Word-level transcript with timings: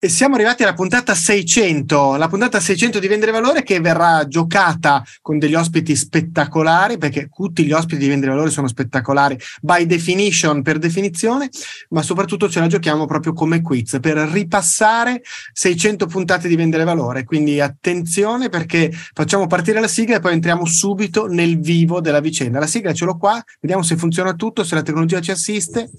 E 0.00 0.08
siamo 0.08 0.36
arrivati 0.36 0.62
alla 0.62 0.74
puntata 0.74 1.12
600, 1.12 2.14
la 2.14 2.28
puntata 2.28 2.60
600 2.60 3.00
di 3.00 3.08
Vendere 3.08 3.32
Valore 3.32 3.64
che 3.64 3.80
verrà 3.80 4.28
giocata 4.28 5.02
con 5.20 5.40
degli 5.40 5.56
ospiti 5.56 5.96
spettacolari, 5.96 6.98
perché 6.98 7.28
tutti 7.34 7.64
gli 7.64 7.72
ospiti 7.72 7.96
di 7.96 8.06
Vendere 8.06 8.30
Valore 8.30 8.50
sono 8.50 8.68
spettacolari 8.68 9.36
by 9.60 9.86
definition, 9.86 10.62
per 10.62 10.78
definizione, 10.78 11.48
ma 11.88 12.02
soprattutto 12.02 12.48
ce 12.48 12.60
la 12.60 12.68
giochiamo 12.68 13.06
proprio 13.06 13.32
come 13.32 13.60
quiz 13.60 13.98
per 14.00 14.18
ripassare 14.18 15.20
600 15.52 16.06
puntate 16.06 16.46
di 16.46 16.54
Vendere 16.54 16.84
Valore. 16.84 17.24
Quindi 17.24 17.60
attenzione 17.60 18.50
perché 18.50 18.92
facciamo 18.92 19.48
partire 19.48 19.80
la 19.80 19.88
sigla 19.88 20.18
e 20.18 20.20
poi 20.20 20.34
entriamo 20.34 20.64
subito 20.64 21.26
nel 21.26 21.58
vivo 21.58 22.00
della 22.00 22.20
vicenda. 22.20 22.60
La 22.60 22.68
sigla 22.68 22.92
ce 22.92 23.04
l'ho 23.04 23.16
qua, 23.16 23.42
vediamo 23.60 23.82
se 23.82 23.96
funziona 23.96 24.34
tutto, 24.34 24.62
se 24.62 24.76
la 24.76 24.82
tecnologia 24.82 25.20
ci 25.20 25.32
assiste. 25.32 25.90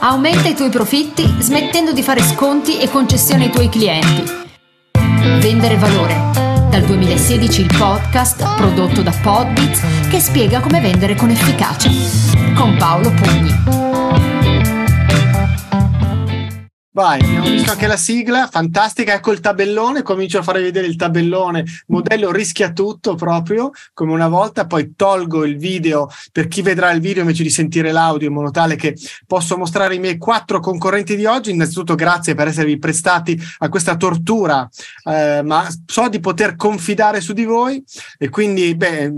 Aumenta 0.00 0.48
i 0.48 0.54
tuoi 0.54 0.70
profitti 0.70 1.36
smettendo 1.40 1.92
di 1.92 2.02
fare 2.02 2.22
sconti 2.22 2.78
e 2.78 2.88
concessioni 2.88 3.44
ai 3.44 3.50
tuoi 3.50 3.68
clienti. 3.68 4.24
Vendere 5.40 5.76
valore. 5.76 6.14
Dal 6.70 6.82
2016 6.82 7.60
il 7.60 7.74
podcast 7.76 8.54
prodotto 8.56 9.02
da 9.02 9.12
Podbits 9.22 9.82
che 10.08 10.20
spiega 10.20 10.60
come 10.60 10.80
vendere 10.80 11.14
con 11.14 11.30
efficacia. 11.30 11.90
Con 12.54 12.76
Paolo 12.76 13.10
Pugni. 13.10 14.27
Vai, 16.98 17.20
abbiamo 17.20 17.46
visto 17.46 17.70
anche 17.70 17.86
la 17.86 17.96
sigla, 17.96 18.48
fantastica, 18.50 19.14
ecco 19.14 19.30
il 19.30 19.38
tabellone, 19.38 20.02
comincio 20.02 20.38
a 20.38 20.42
fare 20.42 20.60
vedere 20.60 20.88
il 20.88 20.96
tabellone, 20.96 21.64
modello 21.86 22.32
rischia 22.32 22.72
tutto 22.72 23.14
proprio, 23.14 23.70
come 23.94 24.10
una 24.10 24.26
volta, 24.26 24.66
poi 24.66 24.94
tolgo 24.96 25.44
il 25.44 25.58
video 25.58 26.10
per 26.32 26.48
chi 26.48 26.60
vedrà 26.60 26.90
il 26.90 27.00
video 27.00 27.22
invece 27.22 27.44
di 27.44 27.50
sentire 27.50 27.92
l'audio 27.92 28.26
in 28.26 28.34
modo 28.34 28.50
tale 28.50 28.74
che 28.74 28.96
posso 29.28 29.56
mostrare 29.56 29.94
i 29.94 30.00
miei 30.00 30.18
quattro 30.18 30.58
concorrenti 30.58 31.14
di 31.14 31.24
oggi, 31.24 31.52
innanzitutto 31.52 31.94
grazie 31.94 32.34
per 32.34 32.48
esservi 32.48 32.80
prestati 32.80 33.40
a 33.58 33.68
questa 33.68 33.96
tortura, 33.96 34.68
eh, 35.04 35.42
ma 35.44 35.68
so 35.86 36.08
di 36.08 36.18
poter 36.18 36.56
confidare 36.56 37.20
su 37.20 37.32
di 37.32 37.44
voi. 37.44 37.80
E 38.18 38.28
quindi 38.28 38.74
beh, 38.74 39.12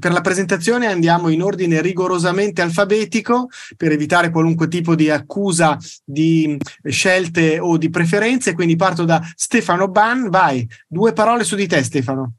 per 0.00 0.12
la 0.12 0.22
presentazione 0.22 0.86
andiamo 0.86 1.28
in 1.28 1.42
ordine 1.42 1.82
rigorosamente 1.82 2.62
alfabetico 2.62 3.48
per 3.76 3.92
evitare 3.92 4.30
qualunque 4.30 4.68
tipo 4.68 4.94
di 4.94 5.10
accusa 5.10 5.76
di 6.02 6.56
scelta 6.84 7.16
scelte 7.18 7.58
o 7.58 7.76
di 7.76 7.90
preferenze, 7.90 8.54
quindi 8.54 8.76
parto 8.76 9.04
da 9.04 9.20
Stefano 9.34 9.88
Ban, 9.88 10.30
vai, 10.30 10.68
due 10.86 11.12
parole 11.12 11.44
su 11.44 11.56
di 11.56 11.66
te 11.66 11.82
Stefano. 11.82 12.34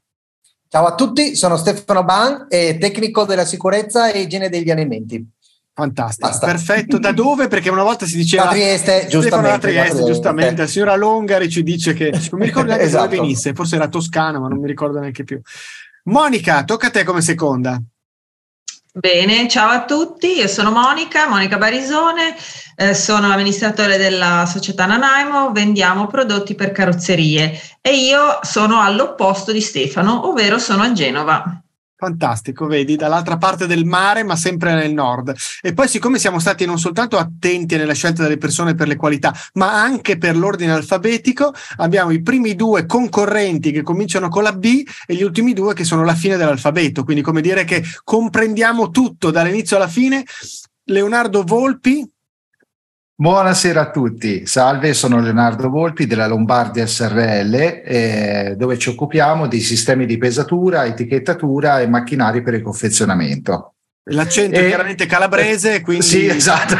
Ciao 0.68 0.86
a 0.86 0.94
tutti, 0.94 1.34
sono 1.36 1.56
Stefano 1.56 2.04
Ban, 2.04 2.46
tecnico 2.48 3.24
della 3.24 3.44
sicurezza 3.44 4.10
e 4.10 4.20
igiene 4.20 4.48
degli 4.48 4.70
alimenti. 4.70 5.28
Fantastico, 5.72 6.28
Basta. 6.28 6.46
perfetto. 6.46 6.98
Da 6.98 7.12
dove? 7.12 7.48
Perché 7.48 7.70
una 7.70 7.82
volta 7.82 8.04
si 8.04 8.16
diceva 8.16 8.44
da 8.44 8.50
Trieste, 8.50 9.06
giustamente. 9.08 9.50
Da 9.50 9.58
Trieste, 9.58 10.04
giustamente. 10.04 10.62
La 10.62 10.68
signora 10.68 10.96
Longari 10.96 11.48
ci 11.48 11.62
dice 11.62 11.94
che 11.94 12.10
non 12.10 12.40
mi 12.40 12.46
ricordo 12.46 12.68
neanche 12.68 12.84
esatto. 12.86 13.04
dove 13.04 13.20
venisse, 13.20 13.54
forse 13.54 13.76
era 13.76 13.88
Toscana, 13.88 14.38
ma 14.38 14.48
non 14.48 14.60
mi 14.60 14.66
ricordo 14.66 14.98
neanche 14.98 15.24
più. 15.24 15.40
Monica, 16.04 16.64
tocca 16.64 16.88
a 16.88 16.90
te 16.90 17.04
come 17.04 17.20
seconda. 17.20 17.80
Bene, 18.92 19.46
ciao 19.46 19.68
a 19.68 19.84
tutti, 19.84 20.38
io 20.38 20.48
sono 20.48 20.72
Monica, 20.72 21.28
Monica 21.28 21.58
Barisone, 21.58 22.34
eh, 22.74 22.92
sono 22.92 23.30
amministratore 23.30 23.96
della 23.96 24.46
società 24.46 24.84
Nanaimo, 24.84 25.52
vendiamo 25.52 26.08
prodotti 26.08 26.56
per 26.56 26.72
carrozzerie 26.72 27.52
e 27.80 27.94
io 27.94 28.40
sono 28.42 28.80
all'opposto 28.80 29.52
di 29.52 29.60
Stefano, 29.60 30.26
ovvero 30.26 30.58
sono 30.58 30.82
a 30.82 30.90
Genova. 30.90 31.62
Fantastico, 32.00 32.66
vedi, 32.66 32.96
dall'altra 32.96 33.36
parte 33.36 33.66
del 33.66 33.84
mare, 33.84 34.22
ma 34.22 34.34
sempre 34.34 34.72
nel 34.72 34.90
nord. 34.90 35.34
E 35.60 35.74
poi, 35.74 35.86
siccome 35.86 36.18
siamo 36.18 36.38
stati 36.38 36.64
non 36.64 36.78
soltanto 36.78 37.18
attenti 37.18 37.76
nella 37.76 37.92
scelta 37.92 38.22
delle 38.22 38.38
persone 38.38 38.74
per 38.74 38.88
le 38.88 38.96
qualità, 38.96 39.34
ma 39.54 39.82
anche 39.82 40.16
per 40.16 40.34
l'ordine 40.34 40.72
alfabetico, 40.72 41.52
abbiamo 41.76 42.10
i 42.10 42.22
primi 42.22 42.56
due 42.56 42.86
concorrenti 42.86 43.70
che 43.70 43.82
cominciano 43.82 44.30
con 44.30 44.44
la 44.44 44.54
B 44.54 44.82
e 45.06 45.14
gli 45.14 45.22
ultimi 45.22 45.52
due 45.52 45.74
che 45.74 45.84
sono 45.84 46.02
la 46.02 46.14
fine 46.14 46.38
dell'alfabeto. 46.38 47.04
Quindi, 47.04 47.22
come 47.22 47.42
dire 47.42 47.64
che 47.64 47.84
comprendiamo 48.02 48.88
tutto 48.88 49.30
dall'inizio 49.30 49.76
alla 49.76 49.86
fine. 49.86 50.24
Leonardo 50.84 51.42
Volpi, 51.42 52.10
Buonasera 53.20 53.82
a 53.82 53.90
tutti, 53.90 54.46
salve, 54.46 54.94
sono 54.94 55.20
Leonardo 55.20 55.68
Volpi 55.68 56.06
della 56.06 56.26
Lombardia 56.26 56.86
SRL 56.86 57.54
eh, 57.54 58.54
dove 58.56 58.78
ci 58.78 58.88
occupiamo 58.88 59.46
di 59.46 59.60
sistemi 59.60 60.06
di 60.06 60.16
pesatura, 60.16 60.86
etichettatura 60.86 61.80
e 61.80 61.86
macchinari 61.86 62.40
per 62.40 62.54
il 62.54 62.62
confezionamento. 62.62 63.74
L'accento 64.04 64.58
e, 64.58 64.64
è 64.64 64.68
chiaramente 64.68 65.04
calabrese, 65.04 65.82
quindi... 65.82 66.02
Sì, 66.02 66.28
esatto, 66.28 66.74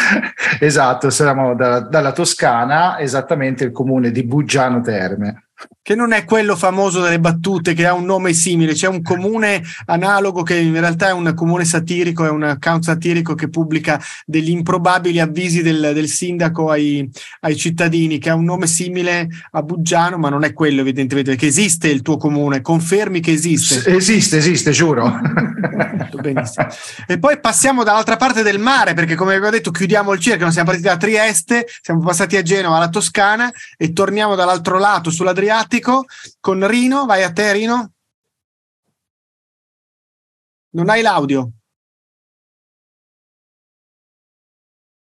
esatto 0.58 1.10
siamo 1.10 1.54
da, 1.54 1.80
dalla 1.80 2.12
Toscana, 2.12 2.98
esattamente 2.98 3.64
il 3.64 3.70
comune 3.70 4.10
di 4.10 4.24
Buggiano 4.24 4.80
Terme 4.80 5.48
che 5.84 5.94
non 5.94 6.12
è 6.12 6.24
quello 6.24 6.56
famoso 6.56 7.02
delle 7.02 7.20
battute 7.20 7.74
che 7.74 7.84
ha 7.86 7.92
un 7.92 8.06
nome 8.06 8.32
simile, 8.32 8.72
c'è 8.72 8.88
un 8.88 9.02
comune 9.02 9.62
analogo 9.84 10.42
che 10.42 10.56
in 10.56 10.72
realtà 10.72 11.08
è 11.08 11.12
un 11.12 11.30
comune 11.34 11.66
satirico, 11.66 12.24
è 12.24 12.30
un 12.30 12.42
account 12.42 12.84
satirico 12.84 13.34
che 13.34 13.50
pubblica 13.50 14.00
degli 14.24 14.48
improbabili 14.48 15.20
avvisi 15.20 15.60
del, 15.60 15.90
del 15.92 16.08
sindaco 16.08 16.70
ai, 16.70 17.06
ai, 17.40 17.54
cittadini, 17.54 18.16
che 18.16 18.30
ha 18.30 18.34
un 18.34 18.44
nome 18.44 18.66
simile 18.66 19.28
a 19.50 19.62
Buggiano, 19.62 20.16
ma 20.16 20.30
non 20.30 20.44
è 20.44 20.54
quello 20.54 20.80
evidentemente, 20.80 21.36
che 21.36 21.48
esiste 21.48 21.88
il 21.88 22.00
tuo 22.00 22.16
comune, 22.16 22.62
confermi 22.62 23.20
che 23.20 23.32
esiste. 23.32 23.94
Esiste, 23.94 24.38
esiste, 24.38 24.70
giuro. 24.70 25.20
Benissimo. 26.18 26.66
E 27.06 27.18
poi 27.18 27.38
passiamo 27.40 27.84
dall'altra 27.84 28.16
parte 28.16 28.42
del 28.42 28.58
mare, 28.58 28.94
perché 28.94 29.16
come 29.16 29.32
avevo 29.32 29.50
detto 29.50 29.70
chiudiamo 29.70 30.14
il 30.14 30.20
cerchio, 30.20 30.50
siamo 30.50 30.70
partiti 30.70 30.88
da 30.88 30.96
Trieste, 30.96 31.66
siamo 31.82 32.00
passati 32.00 32.38
a 32.38 32.42
Genova, 32.42 32.76
alla 32.76 32.88
Toscana 32.88 33.52
e 33.76 33.92
torniamo 33.92 34.34
dall'altro 34.34 34.78
lato 34.78 35.10
sull'Adriatico 35.10 35.72
Adriatico 35.74 36.04
con 36.40 36.66
Rino. 36.66 37.06
Vai 37.06 37.22
a 37.22 37.32
te, 37.32 37.52
Rino. 37.52 37.92
Non 40.70 40.88
hai 40.88 41.02
l'audio. 41.02 41.50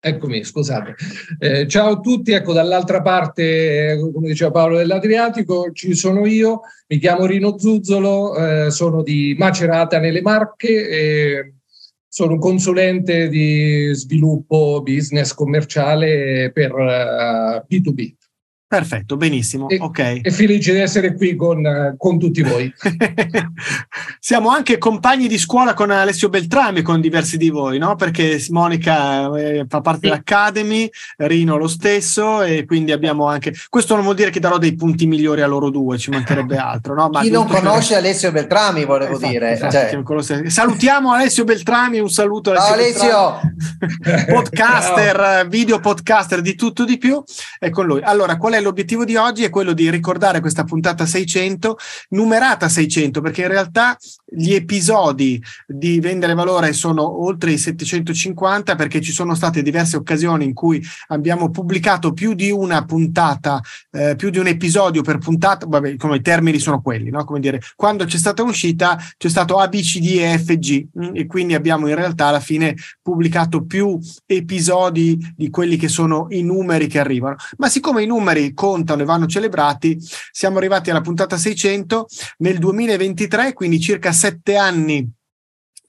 Eccomi, 0.00 0.44
scusate. 0.44 0.94
Eh, 1.38 1.66
ciao 1.66 1.92
a 1.92 2.00
tutti, 2.00 2.32
ecco 2.32 2.52
dall'altra 2.52 3.02
parte, 3.02 3.98
come 4.12 4.28
diceva 4.28 4.52
Paolo 4.52 4.76
dell'Adriatico, 4.76 5.72
ci 5.72 5.94
sono 5.94 6.24
io, 6.24 6.60
mi 6.86 6.98
chiamo 6.98 7.26
Rino 7.26 7.58
Zuzzolo, 7.58 8.36
eh, 8.36 8.70
sono 8.70 9.02
di 9.02 9.34
Macerata 9.36 9.98
nelle 9.98 10.22
Marche, 10.22 10.88
e 10.88 11.54
sono 12.06 12.34
un 12.34 12.38
consulente 12.38 13.28
di 13.28 13.90
sviluppo 13.92 14.82
business 14.84 15.34
commerciale 15.34 16.52
per 16.52 16.72
uh, 16.72 16.88
eh, 16.88 17.64
B2B. 17.68 18.14
Perfetto, 18.68 19.16
benissimo. 19.16 19.66
E, 19.70 19.78
ok. 19.80 20.20
E 20.22 20.30
felice 20.30 20.74
di 20.74 20.80
essere 20.80 21.14
qui 21.14 21.34
con, 21.36 21.94
con 21.96 22.18
tutti 22.18 22.42
voi. 22.42 22.70
Siamo 24.20 24.50
anche 24.50 24.76
compagni 24.76 25.26
di 25.26 25.38
scuola 25.38 25.72
con 25.72 25.90
Alessio 25.90 26.28
Beltrami, 26.28 26.82
con 26.82 27.00
diversi 27.00 27.38
di 27.38 27.48
voi, 27.48 27.78
no? 27.78 27.96
Perché 27.96 28.44
Monica 28.50 29.34
eh, 29.38 29.64
fa 29.66 29.80
parte 29.80 30.00
sì. 30.00 30.08
dell'Academy, 30.08 30.90
Rino 31.16 31.56
lo 31.56 31.66
stesso, 31.66 32.42
e 32.42 32.66
quindi 32.66 32.92
abbiamo 32.92 33.26
anche. 33.26 33.54
Questo 33.70 33.94
non 33.94 34.04
vuol 34.04 34.16
dire 34.16 34.28
che 34.28 34.38
darò 34.38 34.58
dei 34.58 34.74
punti 34.74 35.06
migliori 35.06 35.40
a 35.40 35.46
loro 35.46 35.70
due, 35.70 35.96
ci 35.96 36.10
mancherebbe 36.10 36.58
altro. 36.60 36.92
No? 36.92 37.08
Ma 37.08 37.22
Chi 37.22 37.30
non 37.30 37.46
conosce 37.46 37.94
per... 37.94 38.04
Alessio 38.04 38.32
Beltrami, 38.32 38.84
volevo 38.84 39.14
esatto, 39.14 39.32
dire. 39.32 39.52
Esatto, 39.52 40.22
cioè... 40.22 40.50
Salutiamo 40.50 41.10
Alessio 41.10 41.44
Beltrami, 41.44 42.00
un 42.00 42.10
saluto 42.10 42.50
Alessio. 42.50 43.08
Ciao 43.08 43.40
Alessio! 43.40 44.26
podcaster, 44.34 45.16
Ciao. 45.16 45.48
video 45.48 45.80
podcaster 45.80 46.42
di 46.42 46.54
tutto 46.54 46.84
di 46.84 46.98
più, 46.98 47.22
è 47.58 47.70
con 47.70 47.86
lui. 47.86 48.02
Allora, 48.02 48.36
qual 48.36 48.52
è 48.52 48.57
l'obiettivo 48.60 49.04
di 49.04 49.16
oggi 49.16 49.44
è 49.44 49.50
quello 49.50 49.72
di 49.72 49.90
ricordare 49.90 50.40
questa 50.40 50.64
puntata 50.64 51.06
600, 51.06 51.76
numerata 52.10 52.68
600, 52.68 53.20
perché 53.20 53.42
in 53.42 53.48
realtà 53.48 53.96
gli 54.24 54.52
episodi 54.52 55.42
di 55.66 56.00
Vendere 56.00 56.34
Valore 56.34 56.72
sono 56.72 57.24
oltre 57.24 57.52
i 57.52 57.58
750 57.58 58.74
perché 58.74 59.00
ci 59.00 59.12
sono 59.12 59.34
state 59.34 59.62
diverse 59.62 59.96
occasioni 59.96 60.44
in 60.44 60.54
cui 60.54 60.84
abbiamo 61.08 61.50
pubblicato 61.50 62.12
più 62.12 62.34
di 62.34 62.50
una 62.50 62.84
puntata, 62.84 63.60
eh, 63.90 64.14
più 64.16 64.30
di 64.30 64.38
un 64.38 64.46
episodio 64.46 65.02
per 65.02 65.18
puntata, 65.18 65.66
vabbè, 65.66 65.96
come 65.96 66.16
i 66.16 66.22
termini 66.22 66.58
sono 66.58 66.80
quelli, 66.80 67.10
no? 67.10 67.24
Come 67.24 67.40
dire, 67.40 67.60
quando 67.74 68.04
c'è 68.04 68.18
stata 68.18 68.42
un'uscita 68.42 68.98
c'è 69.16 69.28
stato 69.28 69.58
A, 69.58 69.68
e 69.72 70.38
F, 70.38 70.56
G 70.58 70.86
mm, 70.98 71.10
e 71.14 71.26
quindi 71.26 71.54
abbiamo 71.54 71.88
in 71.88 71.94
realtà 71.94 72.26
alla 72.26 72.40
fine 72.40 72.74
pubblicato 73.02 73.64
più 73.64 73.98
episodi 74.26 75.18
di 75.36 75.50
quelli 75.50 75.76
che 75.76 75.88
sono 75.88 76.26
i 76.30 76.42
numeri 76.42 76.86
che 76.86 76.98
arrivano. 76.98 77.36
Ma 77.56 77.68
siccome 77.68 78.02
i 78.02 78.06
numeri 78.06 78.47
contano 78.54 79.02
e 79.02 79.04
vanno 79.04 79.26
celebrati, 79.26 79.98
siamo 80.30 80.58
arrivati 80.58 80.90
alla 80.90 81.00
puntata 81.00 81.36
600 81.36 82.06
nel 82.38 82.58
2023, 82.58 83.52
quindi 83.52 83.80
circa 83.80 84.12
sette 84.12 84.56
anni 84.56 85.16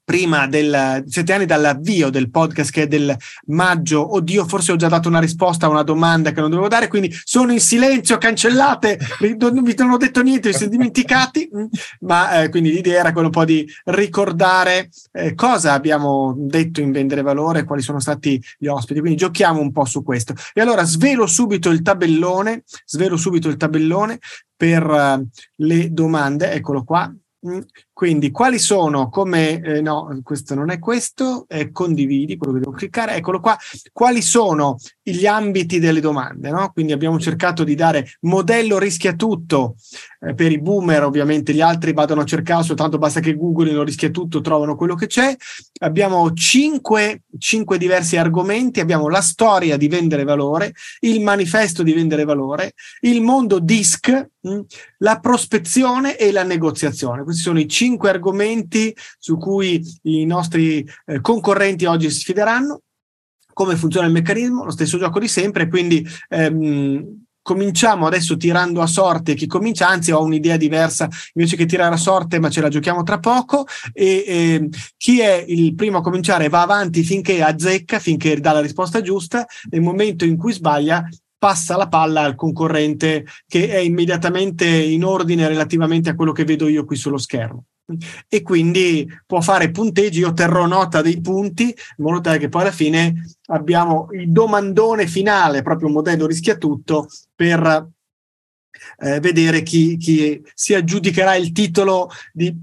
prima 0.10 0.48
del 0.48 1.04
sette 1.06 1.34
anni 1.34 1.46
dall'avvio 1.46 2.10
del 2.10 2.32
podcast 2.32 2.72
che 2.72 2.82
è 2.82 2.88
del 2.88 3.16
maggio. 3.46 4.16
Oddio, 4.16 4.44
forse 4.48 4.72
ho 4.72 4.76
già 4.76 4.88
dato 4.88 5.08
una 5.08 5.20
risposta 5.20 5.68
a 5.68 5.70
una 5.70 5.84
domanda 5.84 6.32
che 6.32 6.42
non 6.42 6.50
dovevo 6.50 6.68
dare, 6.68 6.88
quindi 6.88 7.16
sono 7.24 7.52
in 7.52 7.60
silenzio, 7.60 8.18
cancellate, 8.18 8.98
non 9.38 9.62
vi 9.62 9.76
non 9.78 9.92
ho 9.92 9.98
detto 9.98 10.24
niente, 10.24 10.50
vi 10.50 10.56
siete 10.56 10.72
dimenticati. 10.72 11.48
Mm. 11.56 11.66
Ma 12.00 12.42
eh, 12.42 12.50
quindi 12.50 12.72
l'idea 12.72 13.02
era 13.02 13.12
quello 13.12 13.28
un 13.28 13.34
po' 13.34 13.46
di 13.46 13.72
ricordare 13.84 14.90
eh, 15.12 15.36
cosa 15.36 15.74
abbiamo 15.74 16.34
detto 16.36 16.82
in 16.82 16.92
vendere 16.92 17.22
valore, 17.22 17.64
quali 17.64 17.84
sono 17.84 18.00
stati 18.00 18.44
gli 18.58 18.66
ospiti. 18.66 19.02
Quindi 19.02 19.20
giochiamo 19.20 19.62
un 19.62 19.72
po' 19.72 19.86
su 19.86 20.02
questo. 20.02 20.34
E 20.56 20.62
allora 20.62 20.86
svelo 20.86 21.28
subito 21.28 21.70
il 21.70 21.84
tabellone, 21.84 22.64
svelo 22.84 23.16
subito 23.16 23.48
il 23.48 23.58
tabellone 23.58 24.18
per 24.58 24.84
uh, 24.88 25.28
le 25.58 25.94
domande, 25.94 26.52
eccolo 26.52 26.84
qua. 26.84 27.14
Mm. 27.48 27.60
Quindi, 28.00 28.32
quali 28.32 28.60
sono 28.60 29.10
come 29.10 29.60
eh, 29.60 29.82
no, 29.82 30.22
questo 30.24 30.56
non 30.56 30.70
è 30.70 30.80
questo, 30.80 31.44
eh, 31.50 31.70
condividi 31.74 32.38
quello 32.38 32.54
che 32.54 32.60
devo 32.60 32.72
cliccare, 32.72 33.16
eccolo 33.16 33.42
qua. 33.42 33.58
Quali 33.92 34.22
sono 34.22 34.78
gli 35.04 35.26
ambiti 35.26 35.80
delle 35.80 36.00
domande? 36.00 36.50
No? 36.50 36.72
Quindi 36.72 36.94
abbiamo 36.94 37.20
cercato 37.20 37.66
di 37.66 37.76
dare 37.76 38.14
modello 38.22 38.80
rischia 38.80 39.16
tutto 39.16 39.76
eh, 40.22 40.34
per 40.34 40.50
i 40.50 40.62
boomer, 40.62 41.04
ovviamente 41.04 41.54
gli 41.54 41.60
altri 41.60 41.92
vadano 41.92 42.22
a 42.22 42.26
cercare 42.26 42.64
soltanto 42.64 42.98
basta 42.98 43.20
che 43.20 43.36
Google 43.36 43.74
non 43.74 43.84
rischia 43.84 44.10
tutto, 44.10 44.40
trovano 44.40 44.78
quello 44.78 44.96
che 44.96 45.08
c'è. 45.08 45.36
Abbiamo 45.82 46.32
cinque, 46.32 47.24
cinque 47.38 47.78
diversi 47.78 48.16
argomenti, 48.16 48.80
abbiamo 48.80 49.10
la 49.10 49.22
storia 49.22 49.76
di 49.76 49.90
vendere 49.90 50.24
valore, 50.24 50.74
il 51.02 51.22
manifesto 51.22 51.84
di 51.84 51.92
vendere 51.92 52.24
valore, 52.24 52.76
il 53.02 53.22
mondo 53.22 53.60
DISC, 53.60 54.10
mh, 54.40 54.50
mm, 54.50 54.60
la 55.00 55.20
prospezione 55.20 56.16
e 56.16 56.32
la 56.32 56.44
negoziazione. 56.44 57.24
Questi 57.24 57.42
sono 57.42 57.60
i 57.60 57.68
cinque 57.68 57.88
cinque 57.90 58.10
argomenti 58.10 58.96
su 59.18 59.38
cui 59.38 59.82
i 60.04 60.26
nostri 60.26 60.88
eh, 61.06 61.22
concorrenti 61.22 61.86
oggi 61.86 62.10
si 62.10 62.20
sfideranno. 62.20 62.82
Come 63.52 63.76
funziona 63.76 64.06
il 64.06 64.14
meccanismo? 64.14 64.64
Lo 64.64 64.72
stesso 64.72 64.98
gioco 64.98 65.20
di 65.20 65.28
sempre, 65.28 65.68
quindi 65.68 66.08
ehm, 66.30 67.24
cominciamo 67.42 68.06
adesso 68.06 68.38
tirando 68.38 68.82
a 68.82 68.86
sorte 68.86 69.34
chi 69.34 69.48
comincia, 69.48 69.90
anzi 69.90 70.12
ho 70.12 70.22
un'idea 70.22 70.56
diversa. 70.56 71.10
Invece 71.34 71.58
che 71.58 71.66
tirare 71.66 71.94
a 71.94 71.98
sorte, 71.98 72.40
ma 72.40 72.50
ce 72.50 72.62
la 72.62 72.70
giochiamo 72.70 73.04
tra 73.04 73.20
poco. 73.20 73.66
E, 73.92 74.24
e 74.26 74.70
chi 74.96 75.20
è 75.20 75.44
il 75.48 75.76
primo 75.76 75.98
a 75.98 76.02
cominciare 76.02 76.48
va 76.48 76.62
avanti 76.62 77.04
finché 77.04 77.44
azzecca, 77.44 78.00
finché 78.00 78.40
dà 78.40 78.54
la 78.54 78.62
risposta 78.62 79.02
giusta, 79.02 79.46
nel 79.72 79.82
momento 79.82 80.24
in 80.24 80.38
cui 80.38 80.54
sbaglia 80.54 81.06
passa 81.38 81.76
la 81.76 81.88
palla 81.88 82.22
al 82.22 82.36
concorrente 82.36 83.26
che 83.48 83.70
è 83.70 83.78
immediatamente 83.78 84.68
in 84.68 85.04
ordine 85.04 85.48
relativamente 85.48 86.10
a 86.10 86.16
quello 86.16 86.34
che 86.34 86.44
vedo 86.44 86.68
io 86.68 86.86
qui 86.86 86.98
sullo 86.98 87.18
schermo 87.18 87.64
e 88.28 88.42
quindi 88.42 89.08
può 89.26 89.42
fare 89.42 89.72
punteggi, 89.72 90.20
io 90.20 90.34
terrò 90.34 90.66
nota 90.66 91.02
dei 91.02 91.20
punti 91.22 91.64
in 91.64 92.04
modo 92.04 92.22
tale 92.22 92.38
che 92.38 92.50
poi 92.50 92.62
alla 92.62 92.72
fine 92.72 93.38
abbiamo 93.48 94.08
il 94.12 94.32
domandone 94.32 95.08
finale, 95.08 95.62
proprio 95.62 95.88
un 95.88 95.94
modello 95.94 96.28
rischia 96.28 96.56
tutto 96.58 97.08
per 97.36 97.90
eh, 99.00 99.20
vedere 99.20 99.64
chi, 99.64 99.98
chi 99.98 100.42
si 100.54 100.74
aggiudicherà 100.74 101.36
il 101.36 101.52
titolo 101.52 102.10
di 102.32 102.56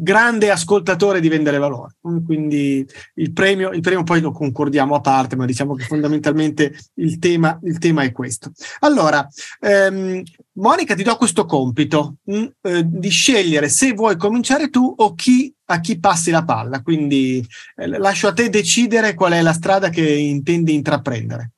grande 0.00 0.50
ascoltatore 0.50 1.20
di 1.20 1.28
vendere 1.28 1.58
valore. 1.58 1.96
Quindi 2.24 2.86
il 3.14 3.32
premio, 3.32 3.70
il 3.70 3.80
premio 3.80 4.04
poi 4.04 4.20
lo 4.20 4.30
concordiamo 4.30 4.94
a 4.94 5.00
parte, 5.00 5.34
ma 5.34 5.44
diciamo 5.44 5.74
che 5.74 5.84
fondamentalmente 5.84 6.76
il 6.94 7.18
tema, 7.18 7.58
il 7.62 7.78
tema 7.78 8.02
è 8.02 8.12
questo. 8.12 8.52
Allora, 8.80 9.26
ehm, 9.60 10.22
Monica, 10.52 10.94
ti 10.94 11.02
do 11.02 11.16
questo 11.16 11.44
compito 11.44 12.16
mh, 12.24 12.38
mm, 12.38 12.44
eh, 12.62 12.82
di 12.84 13.08
scegliere 13.08 13.68
se 13.68 13.92
vuoi 13.92 14.16
cominciare 14.16 14.70
tu 14.70 14.92
o 14.96 15.14
chi, 15.14 15.52
a 15.66 15.80
chi 15.80 15.98
passi 15.98 16.30
la 16.30 16.44
palla. 16.44 16.82
Quindi 16.82 17.44
eh, 17.76 17.86
lascio 17.86 18.28
a 18.28 18.32
te 18.32 18.48
decidere 18.48 19.14
qual 19.14 19.32
è 19.32 19.42
la 19.42 19.52
strada 19.52 19.88
che 19.88 20.08
intendi 20.08 20.74
intraprendere. 20.74 21.52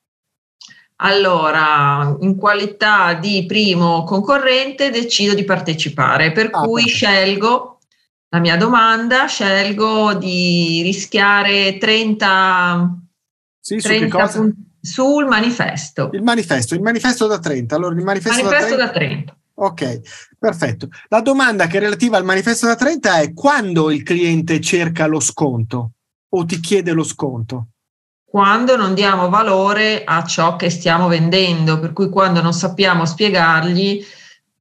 Allora, 1.02 2.14
in 2.20 2.36
qualità 2.36 3.14
di 3.14 3.46
primo 3.46 4.04
concorrente 4.04 4.90
decido 4.90 5.32
di 5.32 5.44
partecipare, 5.44 6.30
per 6.30 6.50
ah, 6.52 6.60
cui 6.60 6.82
perfetto. 6.82 7.06
scelgo 7.06 7.79
la 8.30 8.38
mia 8.38 8.56
domanda, 8.56 9.26
scelgo 9.26 10.14
di 10.14 10.80
rischiare 10.82 11.78
30, 11.78 12.98
sì, 13.60 13.76
30 13.76 14.26
su 14.28 14.38
punti 14.38 14.68
sul 14.80 15.26
manifesto. 15.26 16.10
Il 16.12 16.22
manifesto, 16.22 16.74
il 16.74 16.80
manifesto 16.80 17.26
da 17.26 17.38
30. 17.38 17.76
Allora, 17.76 17.94
il 17.94 18.04
manifesto, 18.04 18.42
manifesto 18.42 18.76
da 18.76 18.90
30. 18.90 19.24
Da 19.24 19.32
30. 19.32 19.36
Ok, 19.54 20.00
perfetto. 20.38 20.88
La 21.08 21.20
domanda 21.20 21.66
che 21.66 21.76
è 21.76 21.80
relativa 21.80 22.16
al 22.16 22.24
manifesto 22.24 22.66
da 22.66 22.76
30 22.76 23.20
è 23.20 23.34
quando 23.34 23.90
il 23.90 24.02
cliente 24.02 24.60
cerca 24.60 25.06
lo 25.06 25.20
sconto 25.20 25.90
o 26.30 26.44
ti 26.46 26.60
chiede 26.60 26.92
lo 26.92 27.04
sconto? 27.04 27.66
Quando 28.24 28.76
non 28.76 28.94
diamo 28.94 29.28
valore 29.28 30.04
a 30.04 30.24
ciò 30.24 30.56
che 30.56 30.70
stiamo 30.70 31.08
vendendo, 31.08 31.78
per 31.78 31.92
cui 31.92 32.08
quando 32.08 32.40
non 32.40 32.54
sappiamo 32.54 33.04
spiegargli 33.04 34.02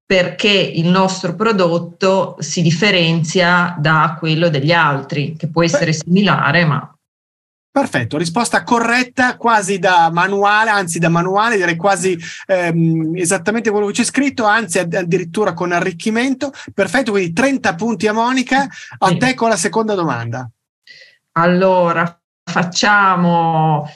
perché 0.10 0.50
il 0.50 0.88
nostro 0.88 1.36
prodotto 1.36 2.36
si 2.40 2.64
differenzia 2.64 3.76
da 3.78 4.16
quello 4.18 4.50
degli 4.50 4.72
altri, 4.72 5.36
che 5.38 5.50
può 5.50 5.64
essere 5.64 5.94
similare, 5.94 6.66
ma... 6.66 6.92
Perfetto, 7.70 8.18
risposta 8.18 8.64
corretta, 8.64 9.38
quasi 9.38 9.78
da 9.78 10.10
manuale, 10.12 10.72
anzi 10.72 10.98
da 10.98 11.10
manuale, 11.10 11.58
direi 11.58 11.76
quasi 11.76 12.18
ehm, 12.48 13.18
esattamente 13.18 13.70
quello 13.70 13.86
che 13.86 13.94
c'è 13.94 14.04
scritto, 14.04 14.46
anzi 14.46 14.80
addirittura 14.80 15.54
con 15.54 15.72
arricchimento. 15.72 16.52
Perfetto, 16.74 17.12
quindi 17.12 17.32
30 17.32 17.76
punti 17.76 18.08
a 18.08 18.14
Monica. 18.14 18.68
A 18.98 19.16
te 19.16 19.36
con 19.36 19.50
la 19.50 19.58
seconda 19.58 19.94
domanda. 19.94 20.50
Allora, 21.34 22.20
facciamo 22.44 23.88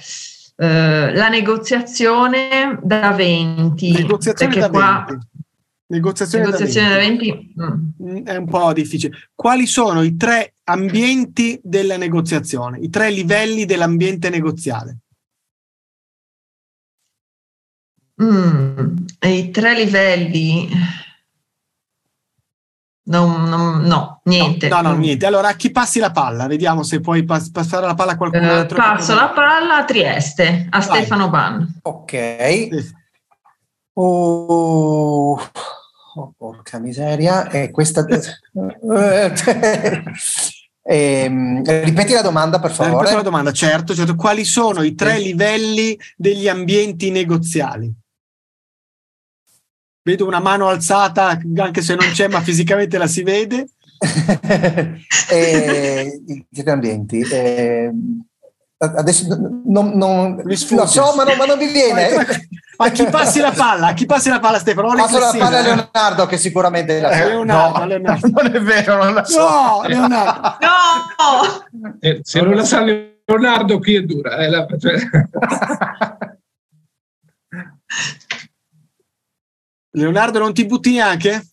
eh, 0.58 1.12
la 1.12 1.30
negoziazione 1.30 2.78
da 2.84 3.10
20. 3.14 3.92
Negoziazione 3.94 4.60
da 4.60 4.70
qua, 4.70 5.06
20 5.08 5.33
Negoziazione, 5.86 6.46
Negoziazione 6.46 6.90
da 6.90 6.96
20 6.96 7.54
mm. 7.60 8.26
è 8.26 8.36
un 8.38 8.48
po' 8.48 8.74
difficile. 8.74 9.30
Quali 9.36 9.68
sono 9.68 10.02
i 10.02 10.16
tre 10.16 10.56
ambienti 10.64 11.60
della 11.62 11.98
negoziazione, 11.98 12.80
i 12.80 12.90
tre 12.90 13.12
livelli 13.12 13.66
dell'ambiente 13.66 14.30
negoziale? 14.30 15.00
Mm, 18.22 18.96
I 19.22 19.52
tre 19.52 19.76
livelli. 19.76 20.70
No, 23.06 23.46
no, 23.46 23.80
no, 23.80 24.22
niente. 24.24 24.70
No, 24.70 24.82
no, 24.82 24.96
niente. 24.96 25.26
Allora, 25.26 25.50
a 25.50 25.56
chi 25.56 25.72
passi 25.72 26.00
la 26.00 26.12
palla? 26.12 26.48
Vediamo 26.48 26.84
se 26.84 27.02
puoi 27.02 27.26
pass- 27.26 27.52
passare 27.52 27.86
la 27.86 27.96
palla 27.96 28.14
a 28.14 28.18
qualcun 28.18 28.44
uh, 28.44 28.50
altro. 28.50 28.78
Passo 28.78 29.14
la 29.14 29.30
palla 29.30 29.78
a 29.78 29.84
Trieste, 29.84 30.68
a 30.70 30.80
Vai. 30.80 30.98
Stefano 31.00 31.30
Ban. 31.30 31.80
Ok. 31.82 32.70
Oh. 33.96 35.38
Oh, 36.16 36.34
porca 36.38 36.80
miseria, 36.80 37.50
e 37.50 37.72
questa... 37.72 38.06
eh, 40.86 41.62
ripeti 41.66 42.14
la 42.14 42.22
domanda, 42.22 42.60
per 42.60 42.72
favore. 42.72 42.98
Ripeti 42.98 43.16
la 43.16 43.22
domanda, 43.22 43.52
certo, 43.52 43.96
certo. 43.96 44.16
Quali 44.16 44.44
sono 44.44 44.84
i 44.84 44.94
tre 44.94 45.18
livelli 45.18 45.98
degli 46.16 46.48
ambienti 46.48 47.10
negoziali? 47.10 47.92
Vedo 50.04 50.28
una 50.28 50.40
mano 50.40 50.68
alzata, 50.68 51.40
anche 51.56 51.82
se 51.82 51.96
non 51.96 52.12
c'è, 52.12 52.28
ma 52.28 52.42
fisicamente 52.42 52.98
la 52.98 53.08
si 53.08 53.24
vede. 53.24 53.70
eh, 55.32 56.22
I 56.26 56.64
tre 56.64 56.72
ambienti. 56.72 57.22
Eh, 57.22 57.90
adesso 58.78 59.26
non, 59.66 59.92
non 59.96 60.42
lo 60.44 60.86
so, 60.86 61.16
ma 61.16 61.24
non, 61.24 61.38
ma 61.38 61.46
non 61.46 61.58
mi 61.58 61.72
viene. 61.72 62.10
A 62.76 62.90
chi 62.90 63.06
passi 63.06 63.40
la 63.40 63.52
palla? 63.52 63.88
A 63.88 63.94
chi 63.94 64.06
passi 64.06 64.30
la 64.30 64.40
palla, 64.40 64.58
Stefano? 64.58 64.94
Passo 64.96 65.20
la 65.20 65.36
palla 65.38 65.60
a 65.60 65.62
Leonardo, 65.62 66.26
che 66.26 66.38
sicuramente 66.38 67.00
la 67.00 67.12
eh, 67.12 67.26
Leonardo, 67.28 67.80
no, 67.80 67.86
Leonardo. 67.86 68.28
Non 68.30 68.56
è 68.56 68.60
vero, 68.60 69.04
non 69.04 69.14
la 69.14 69.24
so. 69.24 69.40
No, 69.40 69.84
Leonardo. 69.86 70.58
No! 70.60 71.98
Eh, 72.00 72.22
se 72.24 72.42
non 72.42 72.56
la 72.56 72.64
sa 72.64 72.82
Leonardo, 72.82 73.80
qui 73.80 73.96
è 73.96 74.02
dura. 74.02 74.38
Eh, 74.38 74.50
la, 74.50 74.66
cioè. 74.80 74.96
Leonardo, 79.92 80.40
non 80.40 80.54
ti 80.54 80.66
butti 80.66 80.94
neanche? 80.94 81.53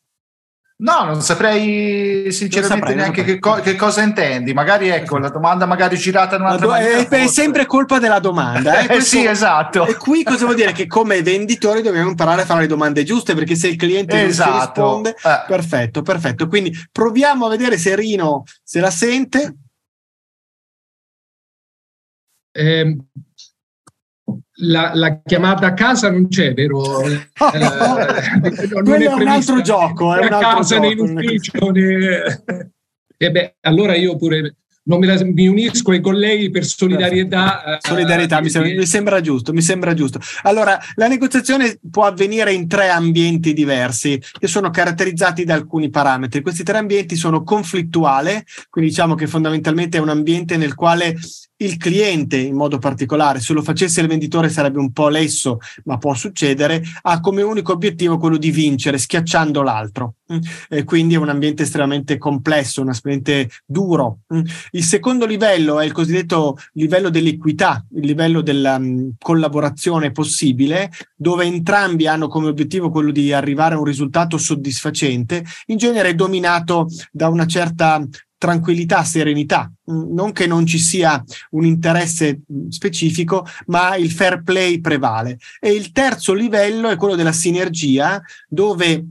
No, 0.81 1.05
non 1.05 1.21
saprei 1.21 2.33
sinceramente 2.33 2.75
non 2.75 2.79
saprei, 2.79 2.97
neanche 2.97 3.23
che, 3.23 3.39
co- 3.39 3.61
che, 3.61 3.77
cosa 3.77 4.03
intendi. 4.03 4.55
Magari 4.55 4.89
ecco 4.89 5.19
la 5.19 5.29
domanda, 5.29 5.67
magari 5.67 5.99
girata 5.99 6.37
in 6.37 6.43
un'altra 6.43 6.67
do- 6.67 6.73
maniera. 6.73 6.99
È, 6.99 7.09
è, 7.09 7.27
sempre 7.27 7.67
colpa 7.67 7.99
della 7.99 8.19
domanda. 8.19 8.81
Eh? 8.81 8.97
eh 8.97 9.01
sì, 9.03 9.27
esatto. 9.27 9.87
E 9.87 9.97
qui 9.97 10.23
cosa 10.23 10.45
vuol 10.45 10.57
dire? 10.57 10.73
Che 10.73 10.87
come 10.87 11.23
venditori 11.23 11.83
dobbiamo 11.83 12.09
imparare 12.09 12.43
a 12.43 12.45
fare 12.47 12.63
le 12.63 12.67
domande 12.67 13.05
giuste 13.05 13.35
perché 13.35 13.57
se 13.57 13.69
il 13.69 13.77
cliente 13.77 14.25
esatto. 14.25 14.81
non 14.81 15.03
risponde, 15.03 15.11
eh. 15.11 15.45
perfetto, 15.47 16.03
perfetto. 16.03 16.49
Quindi 16.49 16.75
proviamo 16.91 17.45
a 17.45 17.51
vedere 17.51 17.77
se 17.77 17.95
Rino 17.95 18.45
se 18.63 18.81
la 18.81 18.91
sente. 18.91 19.57
Eh, 22.53 22.97
la, 24.61 24.93
la, 24.95 25.21
chiamata 25.25 25.67
a 25.67 25.75
casa 25.75 26.11
non 26.11 26.29
c'è, 26.29 26.55
vero? 26.55 27.03
eh, 27.05 27.19
non 28.69 28.85
Quello 28.85 29.05
è, 29.05 29.09
è 29.09 29.13
un 29.13 29.29
altro 29.29 29.61
gioco. 29.61 30.15
È 30.15 30.25
a 30.25 30.29
casa, 30.29 30.77
gioco, 30.77 30.87
né 30.87 30.93
in 30.93 31.01
ufficio, 31.01 31.71
né... 31.71 32.43
E 33.17 33.31
beh, 33.31 33.57
allora 33.61 33.95
io 33.97 34.17
pure 34.17 34.57
non 34.85 34.99
mi, 34.99 35.07
la, 35.07 35.23
mi, 35.23 35.47
unisco 35.47 35.91
ai 35.91 36.01
colleghi 36.01 36.51
per 36.51 36.65
solidarietà. 36.65 37.77
Eh, 37.77 37.79
solidarietà, 37.81 38.41
mi 38.41 38.49
sembra, 38.49 38.73
mi 38.73 38.87
sembra, 38.87 39.21
giusto, 39.21 39.53
mi 39.53 39.61
sembra 39.61 39.95
giusto. 39.95 40.19
Allora, 40.43 40.79
la 40.95 41.07
negoziazione 41.07 41.79
può 41.91 42.05
avvenire 42.05 42.53
in 42.53 42.67
tre 42.67 42.89
ambienti 42.89 43.53
diversi 43.53 44.21
che 44.39 44.47
sono 44.47 44.71
caratterizzati 44.71 45.45
da 45.45 45.55
alcuni 45.55 45.91
parametri. 45.91 46.41
Questi 46.41 46.63
tre 46.63 46.79
ambienti 46.79 47.15
sono 47.17 47.43
conflittuale, 47.45 48.45
quindi 48.71 48.91
diciamo 48.91 49.15
che 49.15 49.27
fondamentalmente 49.27 49.99
è 49.99 50.01
un 50.01 50.09
ambiente 50.09 50.57
nel 50.57 50.75
quale 50.75 51.15
il 51.61 51.77
cliente 51.77 52.37
in 52.37 52.55
modo 52.55 52.79
particolare, 52.79 53.41
se 53.41 53.53
lo 53.53 53.63
facesse 53.63 54.01
il 54.01 54.07
venditore 54.09 54.49
sarebbe 54.49 54.79
un 54.79 54.93
po' 54.93 55.09
lesso, 55.09 55.59
ma 55.85 55.99
può 55.99 56.15
succedere, 56.15 56.83
ha 57.03 57.21
come 57.21 57.43
unico 57.43 57.73
obiettivo 57.73 58.19
quello 58.19 58.37
di 58.37 58.51
vincere 58.51 58.99
schiacciando 58.99 59.63
l'altro. 59.63 60.15
Mm. 60.33 60.39
E 60.69 60.85
quindi 60.85 61.15
è 61.15 61.19
un 61.19 61.29
ambiente 61.29 61.65
estremamente 61.65 62.17
complesso, 62.19 62.81
un 62.81 62.91
ambiente 62.91 63.51
duro. 63.67 64.21
Mm. 64.33 64.43
Il 64.73 64.85
secondo 64.85 65.27
livello 65.27 65.81
è 65.81 65.85
il 65.85 65.93
cosiddetto 65.93 66.57
livello 66.75 67.11
dell'equità, 67.11 67.85
il 67.95 68.07
livello 68.07 68.41
della 68.41 68.77
um, 68.77 69.13
collaborazione 69.19 70.13
possibile, 70.13 70.91
dove 71.15 71.45
entrambi 71.45 72.07
hanno 72.07 72.29
come 72.29 72.49
obiettivo 72.49 72.91
quello 72.91 73.11
di 73.11 73.33
arrivare 73.33 73.75
a 73.75 73.79
un 73.79 73.85
risultato 73.85 74.39
soddisfacente, 74.39 75.45
in 75.67 75.77
genere 75.77 76.15
dominato 76.15 76.87
da 77.11 77.29
una 77.29 77.47
certa 77.47 78.03
tranquillità, 78.41 79.05
serenità, 79.05 79.71
mm, 79.93 80.15
non 80.15 80.33
che 80.33 80.47
non 80.47 80.65
ci 80.65 80.79
sia 80.79 81.23
un 81.51 81.67
interesse 81.67 82.41
specifico, 82.71 83.47
ma 83.67 83.97
il 83.97 84.11
fair 84.11 84.43
play 84.43 84.81
prevale. 84.81 85.39
E 85.61 85.73
il 85.73 85.93
terzo 85.93 86.33
livello 86.33 86.89
è 86.89 86.97
quello 86.97 87.17
della 87.17 87.33
sinergia, 87.33 88.19
dove 88.49 89.05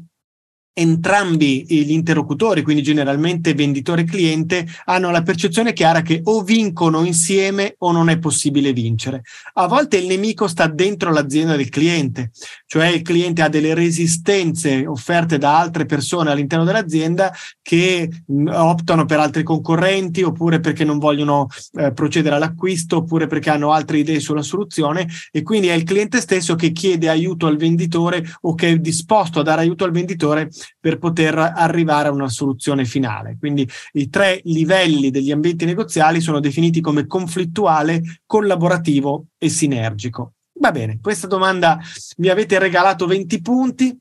entrambi 0.79 1.65
gli 1.67 1.91
interlocutori, 1.91 2.61
quindi 2.61 2.81
generalmente 2.81 3.53
venditore 3.53 4.01
e 4.01 4.05
cliente, 4.05 4.65
hanno 4.85 5.11
la 5.11 5.21
percezione 5.21 5.73
chiara 5.73 6.01
che 6.01 6.21
o 6.23 6.41
vincono 6.41 7.03
insieme 7.03 7.75
o 7.79 7.91
non 7.91 8.09
è 8.09 8.17
possibile 8.17 8.71
vincere. 8.71 9.23
A 9.55 9.67
volte 9.67 9.97
il 9.97 10.07
nemico 10.07 10.47
sta 10.47 10.67
dentro 10.67 11.11
l'azienda 11.11 11.57
del 11.57 11.67
cliente, 11.67 12.31
cioè 12.65 12.87
il 12.87 13.01
cliente 13.01 13.41
ha 13.41 13.49
delle 13.49 13.73
resistenze 13.73 14.87
offerte 14.87 15.37
da 15.37 15.59
altre 15.59 15.85
persone 15.85 16.31
all'interno 16.31 16.63
dell'azienda 16.63 17.33
che 17.61 18.09
optano 18.47 19.05
per 19.05 19.19
altri 19.19 19.43
concorrenti 19.43 20.23
oppure 20.23 20.61
perché 20.61 20.85
non 20.85 20.97
vogliono 20.97 21.47
eh, 21.73 21.91
procedere 21.91 22.35
all'acquisto 22.35 22.97
oppure 22.97 23.27
perché 23.27 23.49
hanno 23.49 23.73
altre 23.73 23.97
idee 23.99 24.19
sulla 24.21 24.41
soluzione 24.41 25.07
e 25.31 25.43
quindi 25.43 25.67
è 25.67 25.73
il 25.73 25.83
cliente 25.83 26.21
stesso 26.21 26.55
che 26.55 26.71
chiede 26.71 27.09
aiuto 27.09 27.47
al 27.47 27.57
venditore 27.57 28.23
o 28.41 28.55
che 28.55 28.69
è 28.69 28.77
disposto 28.77 29.41
a 29.41 29.43
dare 29.43 29.61
aiuto 29.61 29.83
al 29.83 29.91
venditore 29.91 30.49
per 30.79 30.97
poter 30.97 31.37
arrivare 31.37 32.09
a 32.09 32.11
una 32.11 32.29
soluzione 32.29 32.85
finale. 32.85 33.37
Quindi 33.39 33.67
i 33.93 34.09
tre 34.09 34.41
livelli 34.43 35.11
degli 35.11 35.31
ambienti 35.31 35.65
negoziali 35.65 36.21
sono 36.21 36.39
definiti 36.39 36.81
come 36.81 37.05
conflittuale, 37.05 38.01
collaborativo 38.25 39.25
e 39.37 39.49
sinergico. 39.49 40.33
Va 40.59 40.71
bene, 40.71 40.99
questa 41.01 41.25
domanda 41.25 41.79
mi 42.17 42.27
avete 42.27 42.59
regalato 42.59 43.07
20 43.07 43.41
punti, 43.41 43.97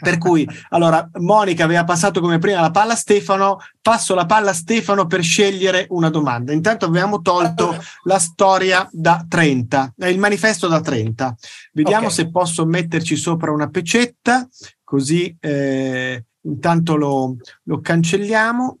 per 0.00 0.18
cui 0.18 0.46
allora 0.70 1.08
Monica 1.20 1.62
aveva 1.62 1.84
passato 1.84 2.20
come 2.20 2.38
prima 2.38 2.60
la 2.60 2.72
palla 2.72 2.94
a 2.94 2.96
Stefano, 2.96 3.58
passo 3.80 4.16
la 4.16 4.26
palla 4.26 4.50
a 4.50 4.54
Stefano 4.54 5.06
per 5.06 5.22
scegliere 5.22 5.86
una 5.90 6.10
domanda. 6.10 6.52
Intanto 6.52 6.86
abbiamo 6.86 7.20
tolto 7.20 7.76
la 8.02 8.18
storia 8.18 8.88
da 8.90 9.24
30, 9.28 9.94
il 10.08 10.18
manifesto 10.18 10.66
da 10.66 10.80
30. 10.80 11.36
Vediamo 11.72 12.06
okay. 12.06 12.16
se 12.16 12.30
posso 12.30 12.66
metterci 12.66 13.14
sopra 13.14 13.52
una 13.52 13.68
pecetta 13.68 14.48
così 14.86 15.36
eh, 15.40 16.24
intanto 16.42 16.96
lo, 16.96 17.36
lo 17.64 17.80
cancelliamo. 17.80 18.78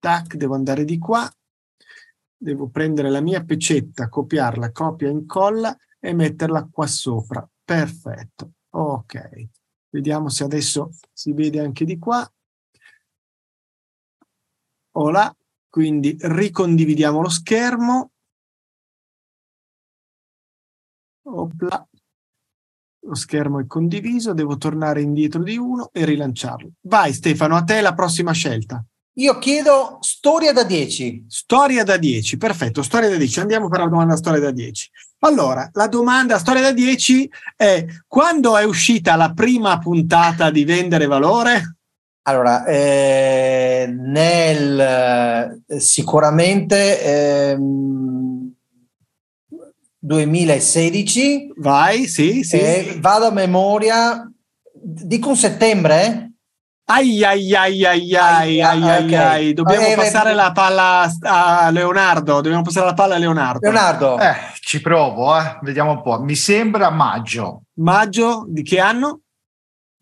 Tac, 0.00 0.34
devo 0.34 0.54
andare 0.54 0.84
di 0.84 0.98
qua. 0.98 1.32
Devo 2.36 2.68
prendere 2.68 3.08
la 3.08 3.20
mia 3.20 3.42
pecetta, 3.44 4.08
copiarla, 4.08 4.72
copia 4.72 5.08
incolla 5.08 5.74
e 6.00 6.12
metterla 6.12 6.68
qua 6.70 6.86
sopra. 6.88 7.48
Perfetto. 7.64 8.54
Ok. 8.70 9.48
Vediamo 9.90 10.28
se 10.28 10.42
adesso 10.42 10.90
si 11.12 11.32
vede 11.32 11.60
anche 11.60 11.84
di 11.84 11.98
qua. 11.98 12.28
Hola. 14.96 15.34
Quindi 15.68 16.16
ricondividiamo 16.20 17.20
lo 17.20 17.28
schermo. 17.28 18.10
Opla 21.22 21.88
lo 23.06 23.14
schermo 23.14 23.60
è 23.60 23.66
condiviso, 23.66 24.32
devo 24.32 24.56
tornare 24.56 25.02
indietro 25.02 25.42
di 25.42 25.56
uno 25.56 25.90
e 25.92 26.04
rilanciarlo. 26.04 26.70
Vai 26.82 27.12
Stefano, 27.12 27.56
a 27.56 27.62
te 27.62 27.80
la 27.80 27.94
prossima 27.94 28.32
scelta. 28.32 28.82
Io 29.16 29.38
chiedo 29.38 29.98
storia 30.00 30.52
da 30.52 30.64
10. 30.64 31.26
Storia 31.28 31.84
da 31.84 31.96
10, 31.96 32.36
perfetto, 32.36 32.82
storia 32.82 33.08
da 33.08 33.16
10. 33.16 33.40
Andiamo 33.40 33.68
per 33.68 33.80
la 33.80 33.88
domanda 33.88 34.16
storia 34.16 34.40
da 34.40 34.50
10. 34.50 34.90
Allora, 35.20 35.68
la 35.72 35.86
domanda 35.86 36.38
storia 36.38 36.62
da 36.62 36.72
10 36.72 37.30
è 37.56 37.86
quando 38.08 38.56
è 38.56 38.64
uscita 38.64 39.14
la 39.14 39.32
prima 39.32 39.78
puntata 39.78 40.50
di 40.50 40.64
Vendere 40.64 41.06
Valore? 41.06 41.76
Allora, 42.26 42.64
eh, 42.64 43.86
nel 43.96 45.62
sicuramente 45.76 47.02
eh, 47.02 47.58
2016. 50.04 51.54
Vai, 51.56 52.06
sì, 52.06 52.42
sì. 52.42 52.58
E 52.58 52.96
vado 53.00 53.26
a 53.26 53.30
memoria, 53.30 54.30
dico 54.72 55.30
un 55.30 55.36
settembre? 55.36 56.30
Ai 56.86 57.24
ai 57.24 57.54
ai 57.54 57.82
ai 57.86 58.14
ai 58.14 58.60
ai 58.60 58.60
ai 58.60 59.14
ai, 59.14 59.52
dobbiamo 59.54 59.86
eh, 59.86 59.94
passare 59.94 60.32
eh, 60.32 60.34
la 60.34 60.52
palla 60.52 61.10
a 61.22 61.70
Leonardo, 61.70 62.42
dobbiamo 62.42 62.60
passare 62.60 62.84
la 62.84 62.92
palla 62.92 63.14
a 63.14 63.18
Leonardo. 63.18 63.60
Leonardo. 63.62 64.18
Eh, 64.18 64.34
ci 64.60 64.82
provo, 64.82 65.34
eh. 65.38 65.58
vediamo 65.62 65.92
un 65.92 66.02
po'. 66.02 66.20
Mi 66.20 66.34
sembra 66.34 66.90
maggio. 66.90 67.62
Maggio 67.78 68.44
di 68.46 68.62
che 68.62 68.80
anno? 68.80 69.20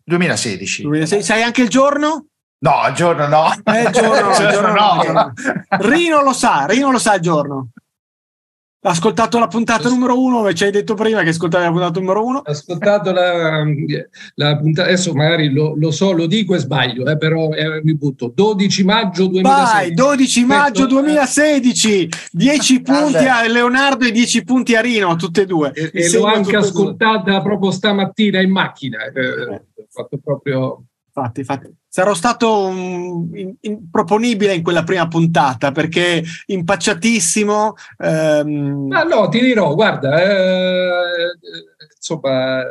2016. 0.03 0.81
2016. 0.81 1.25
Sai 1.25 1.41
anche 1.41 1.61
il 1.61 1.69
giorno? 1.69 2.25
No, 2.59 2.87
il 2.89 2.93
giorno 2.93 3.27
no. 3.27 3.49
Eh, 3.63 3.83
il 3.83 3.89
giorno, 3.91 4.31
il 4.35 4.49
giorno 4.51 4.73
no. 4.73 5.03
no. 5.13 5.33
Rino 5.79 6.21
lo 6.21 6.33
sa, 6.33 6.65
Rino 6.65 6.91
lo 6.91 6.99
sa 6.99 7.15
il 7.15 7.21
giorno. 7.21 7.69
Ha 8.85 8.89
ascoltato 8.89 9.39
la 9.39 9.47
puntata 9.47 9.87
numero 9.87 10.21
uno, 10.21 10.51
ci 10.51 10.65
hai 10.65 10.71
detto 10.71 10.93
prima 10.93 11.23
che 11.23 11.29
ascoltavi 11.29 11.63
la 11.63 11.71
puntata 11.71 11.99
numero 12.01 12.25
uno. 12.25 12.37
Ho 12.39 12.51
ascoltato 12.51 13.13
la, 13.13 13.63
la 14.35 14.57
puntata, 14.57 14.89
adesso 14.89 15.13
magari 15.13 15.53
lo, 15.53 15.73
lo, 15.77 15.89
so, 15.89 16.11
lo 16.11 16.25
dico 16.25 16.53
e 16.53 16.57
sbaglio, 16.59 17.05
eh, 17.05 17.17
però 17.17 17.51
eh, 17.51 17.81
mi 17.81 17.95
butto. 17.95 18.29
12 18.35 18.83
maggio 18.83 19.27
2016. 19.27 19.73
Vai, 19.73 19.93
12 19.93 20.45
maggio 20.45 20.85
2016, 20.85 22.09
10 22.31 22.81
punti 22.81 23.25
a 23.25 23.47
Leonardo 23.47 24.05
e 24.05 24.11
10 24.11 24.43
punti 24.43 24.75
a 24.75 24.81
Rino, 24.81 25.15
tutte 25.15 25.43
e 25.43 25.45
due. 25.45 25.71
E, 25.73 25.89
e 25.93 26.11
l'ho 26.11 26.25
anche 26.25 26.57
ascoltata 26.57 27.41
proprio 27.41 27.71
stamattina 27.71 28.41
in 28.41 28.51
macchina. 28.51 29.05
Eh, 29.05 29.43
ho 29.53 29.87
fatto 29.89 30.19
proprio 30.21 30.83
Infatti, 31.15 31.41
infatti, 31.41 31.71
sarò 31.87 32.15
stato 32.15 32.65
un, 32.65 33.29
in, 33.35 33.55
in, 33.61 33.89
proponibile 33.91 34.55
in 34.55 34.63
quella 34.63 34.83
prima 34.83 35.07
puntata 35.07 35.71
perché 35.71 36.23
impacciatissimo. 36.47 37.75
Ehm... 37.99 38.91
Ah, 38.91 39.03
no, 39.03 39.29
ti 39.29 39.39
dirò, 39.39 39.75
guarda, 39.75 40.23
eh, 40.23 41.37
insomma, 41.95 42.63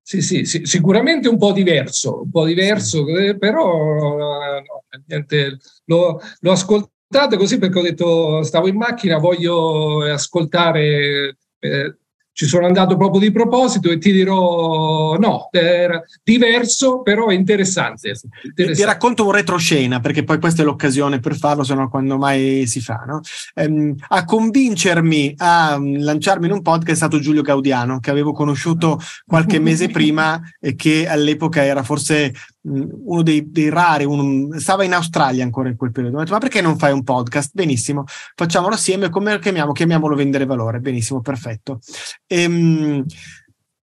sì, 0.00 0.22
sì, 0.22 0.46
sì, 0.46 0.64
sicuramente 0.64 1.28
un 1.28 1.36
po' 1.36 1.52
diverso, 1.52 2.22
un 2.22 2.30
po' 2.30 2.46
diverso, 2.46 3.06
eh, 3.08 3.36
però 3.36 4.16
no, 4.16 4.84
niente, 5.06 5.58
l'ho, 5.84 6.18
l'ho 6.40 6.52
ascoltato 6.52 7.36
così 7.36 7.58
perché 7.58 7.78
ho 7.78 7.82
detto, 7.82 8.42
stavo 8.44 8.66
in 8.66 8.76
macchina, 8.76 9.18
voglio 9.18 10.04
ascoltare. 10.04 11.36
Eh, 11.58 11.96
ci 12.34 12.46
sono 12.46 12.66
andato 12.66 12.96
proprio 12.96 13.20
di 13.20 13.30
proposito 13.30 13.90
e 13.90 13.98
ti 13.98 14.10
dirò 14.10 15.16
no, 15.16 15.48
era 15.52 16.02
diverso 16.22 17.00
però 17.00 17.30
interessante. 17.30 18.08
interessante. 18.42 18.72
Ti 18.72 18.84
racconto 18.84 19.24
un 19.24 19.30
retroscena 19.30 20.00
perché 20.00 20.24
poi 20.24 20.40
questa 20.40 20.62
è 20.62 20.64
l'occasione 20.64 21.20
per 21.20 21.36
farlo, 21.36 21.62
se 21.62 21.74
no 21.74 21.88
quando 21.88 22.18
mai 22.18 22.66
si 22.66 22.80
fa. 22.80 23.04
No? 23.06 23.20
Ehm, 23.54 23.94
a 24.08 24.24
convincermi 24.24 25.34
a 25.36 25.78
mm, 25.78 25.98
lanciarmi 26.00 26.46
in 26.46 26.52
un 26.52 26.62
podcast 26.62 26.90
è 26.90 26.96
stato 26.96 27.20
Giulio 27.20 27.42
Gaudiano 27.42 28.00
che 28.00 28.10
avevo 28.10 28.32
conosciuto 28.32 29.00
qualche 29.24 29.60
mese 29.60 29.88
prima 29.94 30.40
e 30.58 30.74
che 30.74 31.06
all'epoca 31.06 31.64
era 31.64 31.84
forse 31.84 32.32
uno 32.64 33.22
dei, 33.22 33.50
dei 33.50 33.68
rari, 33.68 34.04
un, 34.04 34.58
stava 34.58 34.84
in 34.84 34.94
Australia 34.94 35.44
ancora 35.44 35.68
in 35.68 35.76
quel 35.76 35.92
periodo. 35.92 36.16
Ho 36.16 36.20
detto, 36.20 36.32
ma 36.32 36.38
perché 36.38 36.60
non 36.60 36.78
fai 36.78 36.92
un 36.92 37.02
podcast? 37.02 37.50
Benissimo, 37.52 38.04
facciamolo 38.34 38.74
assieme. 38.74 39.10
Come 39.10 39.32
lo 39.32 39.38
chiamiamo? 39.38 39.72
Chiamiamolo 39.72 40.14
Vendere 40.14 40.46
Valore. 40.46 40.80
Benissimo, 40.80 41.20
perfetto. 41.20 41.80
Ehm, 42.26 43.04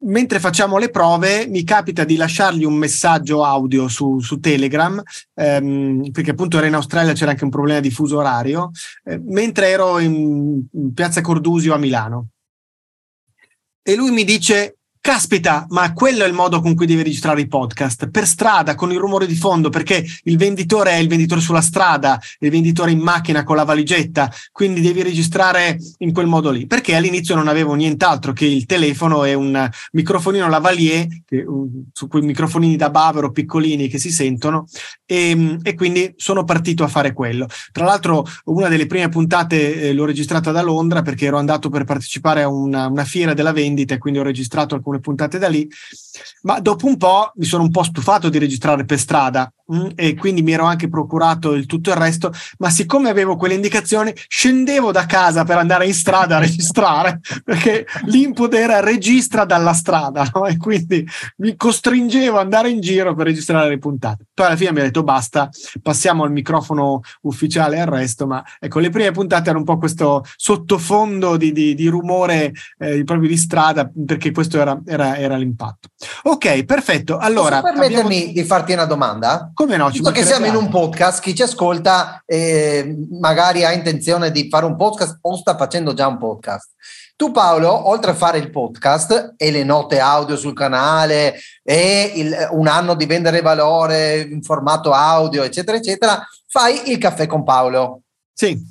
mentre 0.06 0.40
facciamo 0.40 0.78
le 0.78 0.90
prove, 0.90 1.48
mi 1.48 1.64
capita 1.64 2.04
di 2.04 2.16
lasciargli 2.16 2.64
un 2.64 2.74
messaggio 2.74 3.44
audio 3.44 3.88
su, 3.88 4.20
su 4.20 4.40
Telegram, 4.40 5.02
ehm, 5.36 6.12
perché 6.12 6.32
appunto 6.32 6.58
era 6.58 6.68
in 6.68 6.76
Australia, 6.76 7.14
c'era 7.14 7.32
anche 7.32 7.44
un 7.44 7.50
problema 7.52 7.80
di 7.80 7.92
fuso 7.92 8.18
orario, 8.18 8.72
eh, 9.04 9.20
mentre 9.24 9.70
ero 9.70 10.00
in, 10.00 10.66
in 10.72 10.94
Piazza 10.94 11.22
Cordusio 11.22 11.74
a 11.74 11.78
Milano. 11.78 12.30
E 13.84 13.96
lui 13.96 14.12
mi 14.12 14.24
dice: 14.24 14.78
caspita, 15.04 15.66
ma 15.72 15.92
quello 15.92 16.24
è 16.24 16.28
il 16.28 16.34
modo 16.34 16.62
con 16.62 16.76
cui 16.76 16.86
devi 16.86 17.04
registrare 17.04 17.42
i 17.42 17.48
podcast, 17.48 18.10
per 18.10 18.26
strada, 18.26 18.74
con 18.74 18.90
il 18.90 19.00
rumore 19.00 19.28
di 19.28 19.36
fondo, 19.36 19.68
perché 19.68 20.02
il 20.24 20.38
venditore 20.38 20.92
è 20.92 20.96
il 20.96 21.10
venditore 21.10 21.42
sulla 21.42 21.60
strada, 21.60 22.18
il 22.40 22.50
venditore 22.50 22.92
in 22.92 23.00
macchina 23.00 23.44
con 23.44 23.58
la 23.58 23.66
valigetta, 23.66 24.32
quindi 24.54 24.80
devi 24.80 25.04
registrare 25.04 25.78
in 25.98 26.14
quel 26.14 26.28
modo 26.28 26.52
lì. 26.52 26.68
Perché 26.68 26.96
all'inizio 26.96 27.36
non 27.36 27.50
avevo 27.50 27.74
nient'altro 27.74 28.32
che 28.32 28.46
il 28.46 28.66
telefono 28.66 29.26
e 29.26 29.34
un 29.34 29.70
microfonino 29.92 30.48
lavalier, 30.48 31.06
che, 31.26 31.46
su 31.92 32.08
quei 32.08 32.22
microfonini 32.22 32.78
da 32.78 32.90
bavero 32.90 33.30
piccolini 33.30 33.90
che 33.90 34.00
si 34.00 34.10
sentono, 34.10 34.68
e, 35.06 35.58
e, 35.64 35.76
quindi 35.76 36.14
sono 36.16 36.46
partito 36.46 36.86
a 36.86 36.88
fare 36.88 37.12
quello. 37.12 37.48
Tra 37.74 37.84
l'altro, 37.84 38.26
una 38.46 38.70
delle 38.70 38.88
prime 38.88 39.10
puntate 39.10 39.82
eh, 39.82 39.94
l'ho 39.94 40.06
registrata 40.06 40.52
da 40.52 40.62
Londra 40.62 41.02
perché 41.02 41.26
ero 41.26 41.38
andato 41.38 41.68
per 41.68 41.84
partecipare 41.84 42.44
a 42.44 42.48
una, 42.48 42.88
una 42.88 43.04
fiera 43.04 43.34
della 43.34 43.52
vendita 43.52 43.96
e 43.96 43.98
quindi 43.98 44.20
ho 44.20 44.24
registrato 44.24 44.76
alcune 44.76 44.92
puntate 45.00 45.38
da 45.38 45.48
lì. 45.48 45.70
Ma 46.44 46.60
dopo 46.60 46.88
un 46.88 46.98
po' 46.98 47.32
mi 47.36 47.46
sono 47.46 47.64
un 47.64 47.72
po' 47.72 47.84
stufato 47.84 48.30
di 48.30 48.38
registrare 48.38 48.86
per 48.86 49.00
strada 49.00 49.52
mh, 49.74 49.78
mm, 49.78 49.88
e 49.96 50.16
quindi 50.16 50.42
mi 50.42 50.52
ero 50.52 50.66
anche 50.66 50.88
procurato 50.88 51.54
il 51.54 51.66
tutto 51.66 51.90
il 51.90 51.96
resto. 51.96 52.32
Ma 52.60 52.70
siccome 52.70 53.10
avevo 53.10 53.36
quelle 53.36 53.56
indicazioni, 53.56 54.14
scendevo 54.16 54.92
da 54.92 55.06
casa 55.06 55.44
per 55.44 55.58
andare 55.58 55.86
in 55.86 55.94
strada 55.94 56.38
a 56.38 56.40
registrare 56.40 57.20
perché 57.44 57.86
l'input 58.06 58.54
era 58.54 58.80
registra 58.80 59.46
dalla 59.46 59.74
strada 59.74 60.30
no? 60.34 60.46
e 60.46 60.58
quindi 60.58 61.06
mi 61.38 61.56
costringevo 61.56 62.38
ad 62.38 62.44
andare 62.44 62.70
in 62.70 62.80
giro 62.80 63.16
per 63.16 63.26
registrare 63.26 63.70
le 63.70 63.78
puntate. 63.78 64.26
Poi 64.34 64.46
alla 64.46 64.56
fine 64.56 64.72
mi 64.72 64.80
ha 64.80 64.84
detto 64.84 65.04
basta, 65.04 65.50
passiamo 65.82 66.24
al 66.24 66.32
microfono 66.32 67.02
ufficiale 67.22 67.78
e 67.78 67.82
al 67.82 67.88
resto. 67.88 68.28
Ma 68.28 68.44
ecco, 68.60 68.80
le 68.80 68.90
prime 68.90 69.12
puntate 69.12 69.44
erano 69.44 69.60
un 69.60 69.66
po' 69.66 69.78
questo 69.78 70.24
sottofondo 70.36 71.38
di, 71.38 71.52
di, 71.52 71.74
di 71.76 71.88
rumore 71.88 72.54
eh, 72.78 73.04
proprio 73.04 73.28
di 73.28 73.38
strada 73.38 73.90
perché 74.06 74.32
questo 74.32 74.60
era, 74.60 74.80
era, 74.86 75.18
era 75.18 75.36
l'impatto. 75.36 75.90
Ok, 76.24 76.64
perfetto. 76.66 77.18
Allora, 77.18 77.62
Posso 77.62 77.74
permettermi 77.74 78.16
abbiamo... 78.16 78.34
di 78.34 78.44
farti 78.44 78.74
una 78.74 78.86
domanda? 78.86 79.52
Come 79.64 79.78
no? 79.78 79.90
Ci 79.94 80.02
Perché 80.02 80.26
siamo 80.26 80.46
in 80.46 80.56
un 80.56 80.68
podcast, 80.68 81.22
chi 81.22 81.34
ci 81.34 81.42
ascolta 81.42 82.22
eh, 82.26 82.98
magari 83.12 83.64
ha 83.64 83.72
intenzione 83.72 84.30
di 84.30 84.50
fare 84.50 84.66
un 84.66 84.76
podcast 84.76 85.20
o 85.22 85.38
sta 85.38 85.56
facendo 85.56 85.94
già 85.94 86.06
un 86.06 86.18
podcast. 86.18 86.72
Tu 87.16 87.32
Paolo, 87.32 87.88
oltre 87.88 88.12
a 88.12 88.14
fare 88.14 88.40
il 88.40 88.50
podcast 88.50 89.36
e 89.38 89.52
le 89.52 89.64
note 89.64 90.02
audio 90.02 90.36
sul 90.36 90.54
canale 90.54 91.40
e 91.64 92.12
il, 92.14 92.50
un 92.52 92.68
anno 92.68 92.94
di 92.94 93.06
vendere 93.06 93.40
valore 93.40 94.20
in 94.20 94.44
formato 94.44 94.92
audio, 94.92 95.44
eccetera, 95.44 95.78
eccetera, 95.78 96.28
fai 96.46 96.92
il 96.92 96.98
caffè 96.98 97.26
con 97.26 97.46
Paolo. 97.46 98.02
Sì. 98.34 98.62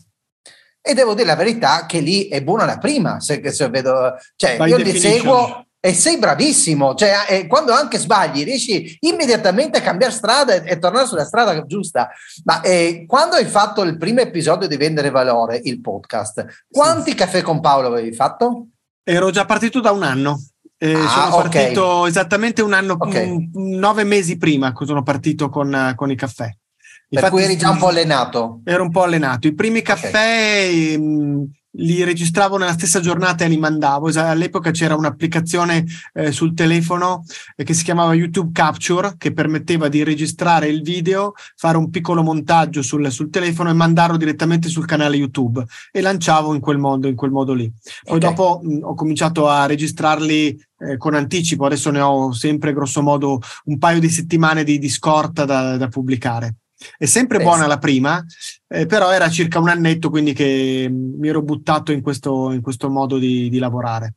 E 0.78 0.92
devo 0.92 1.14
dire 1.14 1.26
la 1.26 1.36
verità 1.36 1.86
che 1.86 2.00
lì 2.00 2.28
è 2.28 2.42
buona 2.42 2.66
la 2.66 2.76
prima, 2.76 3.18
se, 3.18 3.40
se 3.50 3.68
vedo, 3.70 4.14
cioè 4.36 4.58
By 4.58 4.68
io 4.68 4.76
li 4.76 4.98
seguo 4.98 5.68
e 5.84 5.94
sei 5.94 6.16
bravissimo, 6.16 6.94
cioè 6.94 7.44
quando 7.48 7.72
anche 7.72 7.98
sbagli 7.98 8.44
riesci 8.44 8.96
immediatamente 9.00 9.78
a 9.78 9.80
cambiare 9.80 10.12
strada 10.12 10.54
e, 10.54 10.62
e 10.64 10.78
tornare 10.78 11.08
sulla 11.08 11.24
strada 11.24 11.60
giusta. 11.66 12.08
Ma 12.44 12.60
eh, 12.60 13.02
quando 13.04 13.34
hai 13.34 13.46
fatto 13.46 13.82
il 13.82 13.98
primo 13.98 14.20
episodio 14.20 14.68
di 14.68 14.76
Vendere 14.76 15.10
Valore, 15.10 15.60
il 15.64 15.80
podcast, 15.80 16.66
quanti 16.70 17.10
sì. 17.10 17.16
caffè 17.16 17.42
con 17.42 17.58
Paolo 17.58 17.88
avevi 17.88 18.12
fatto? 18.12 18.68
Ero 19.02 19.30
già 19.30 19.44
partito 19.44 19.80
da 19.80 19.90
un 19.90 20.04
anno. 20.04 20.40
Eh, 20.78 20.94
ah, 20.94 21.08
sono 21.08 21.42
partito 21.42 21.84
okay. 21.84 22.10
esattamente 22.10 22.62
un 22.62 22.74
anno, 22.74 22.96
okay. 22.96 23.50
nove 23.52 24.04
mesi 24.04 24.36
prima 24.36 24.72
sono 24.84 25.02
partito 25.02 25.48
con, 25.48 25.94
con 25.96 26.12
i 26.12 26.16
caffè. 26.16 26.44
Infatti, 26.44 27.08
per 27.08 27.30
cui 27.30 27.42
eri 27.42 27.58
già 27.58 27.70
un 27.70 27.78
po' 27.78 27.88
allenato. 27.88 28.60
Ero 28.64 28.84
un 28.84 28.90
po' 28.90 29.02
allenato. 29.02 29.48
I 29.48 29.54
primi 29.54 29.82
caffè 29.82 30.68
okay. 30.68 30.96
mh, 30.96 31.50
li 31.76 32.04
registravo 32.04 32.56
nella 32.56 32.72
stessa 32.72 33.00
giornata 33.00 33.44
e 33.44 33.48
li 33.48 33.56
mandavo. 33.56 34.10
All'epoca 34.14 34.70
c'era 34.70 34.94
un'applicazione 34.94 35.84
eh, 36.14 36.32
sul 36.32 36.54
telefono 36.54 37.24
eh, 37.56 37.64
che 37.64 37.74
si 37.74 37.84
chiamava 37.84 38.14
YouTube 38.14 38.50
Capture 38.52 39.14
che 39.16 39.32
permetteva 39.32 39.88
di 39.88 40.02
registrare 40.02 40.68
il 40.68 40.82
video, 40.82 41.32
fare 41.56 41.76
un 41.76 41.90
piccolo 41.90 42.22
montaggio 42.22 42.82
sul, 42.82 43.10
sul 43.10 43.30
telefono 43.30 43.70
e 43.70 43.74
mandarlo 43.74 44.16
direttamente 44.16 44.68
sul 44.68 44.86
canale 44.86 45.16
YouTube 45.16 45.64
e 45.90 46.00
lanciavo 46.00 46.54
in 46.54 46.60
quel 46.60 46.78
modo, 46.78 47.08
in 47.08 47.14
quel 47.14 47.30
modo 47.30 47.52
lì. 47.52 47.70
Poi 48.04 48.16
okay. 48.16 48.28
dopo 48.28 48.60
mh, 48.62 48.78
ho 48.82 48.94
cominciato 48.94 49.48
a 49.48 49.66
registrarli 49.66 50.60
eh, 50.78 50.96
con 50.96 51.14
anticipo, 51.14 51.64
adesso 51.64 51.90
ne 51.90 52.00
ho 52.00 52.32
sempre 52.32 52.72
grosso 52.72 53.02
modo 53.02 53.40
un 53.64 53.78
paio 53.78 54.00
di 54.00 54.08
settimane 54.08 54.64
di, 54.64 54.78
di 54.78 54.88
scorta 54.88 55.44
da, 55.44 55.76
da 55.76 55.88
pubblicare. 55.88 56.56
È 56.96 57.06
sempre 57.06 57.38
eh, 57.38 57.42
buona 57.42 57.66
la 57.66 57.78
prima, 57.78 58.24
eh, 58.68 58.86
però 58.86 59.10
era 59.10 59.28
circa 59.28 59.58
un 59.58 59.68
annetto, 59.68 60.10
quindi 60.10 60.32
che 60.32 60.88
mi 60.90 61.28
ero 61.28 61.42
buttato 61.42 61.92
in 61.92 62.02
questo, 62.02 62.52
in 62.52 62.60
questo 62.60 62.88
modo 62.90 63.18
di, 63.18 63.48
di 63.48 63.58
lavorare. 63.58 64.14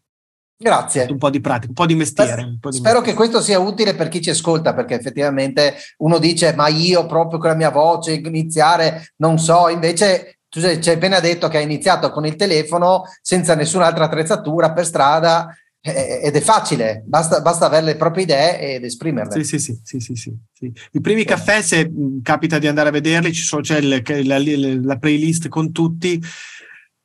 Grazie. 0.58 1.08
Un 1.10 1.18
po' 1.18 1.30
di 1.30 1.42
pratica, 1.42 1.68
un 1.68 1.74
po' 1.74 1.86
di 1.86 1.96
mestiere. 1.96 2.58
Po 2.60 2.70
di 2.70 2.78
Spero 2.78 3.00
mestiere. 3.00 3.02
che 3.02 3.14
questo 3.14 3.42
sia 3.42 3.60
utile 3.60 3.94
per 3.94 4.08
chi 4.08 4.22
ci 4.22 4.30
ascolta, 4.30 4.74
perché 4.74 4.96
effettivamente 4.96 5.76
uno 5.98 6.18
dice, 6.18 6.54
ma 6.56 6.68
io 6.70 7.06
proprio 7.06 7.40
con 7.40 7.50
la 7.50 7.56
mia 7.56 7.72
voce 7.72 8.14
iniziare, 8.14 9.14
non 9.18 9.38
so, 9.38 9.68
invece 9.68 10.40
tu 10.48 10.62
ci 10.62 10.90
hai 10.90 10.96
appena 10.96 11.20
detto 11.20 11.50
che 11.50 11.58
hai 11.58 11.64
iniziato 11.64 12.10
con 12.12 12.26
il 12.26 12.38
telefono 12.38 13.04
senza 13.22 13.56
nessun'altra 13.56 14.06
attrezzatura 14.06 14.72
per 14.72 14.86
strada 14.86 15.54
ed 15.88 16.36
è 16.36 16.42
facile, 16.42 17.04
basta, 17.06 17.42
basta, 17.42 17.68
avere 17.68 17.86
le 17.86 17.96
proprie 17.96 18.24
idee 18.24 18.74
ed 18.74 18.84
esprimerle. 18.84 19.44
Sì, 19.44 19.60
sì, 19.60 19.80
sì, 19.84 20.00
sì, 20.00 20.16
sì, 20.16 20.34
sì. 20.52 20.74
I 20.94 21.00
primi 21.00 21.20
sì. 21.20 21.26
caffè, 21.28 21.62
se 21.62 21.92
capita 22.24 22.58
di 22.58 22.66
andare 22.66 22.90
a 22.90 22.92
vederli, 22.92 23.32
ci 23.32 23.44
sono, 23.44 23.62
c'è 23.62 23.82
la, 23.82 24.02
la, 24.04 24.98
playlist 24.98 25.48
con 25.48 25.72
tutti 25.72 26.20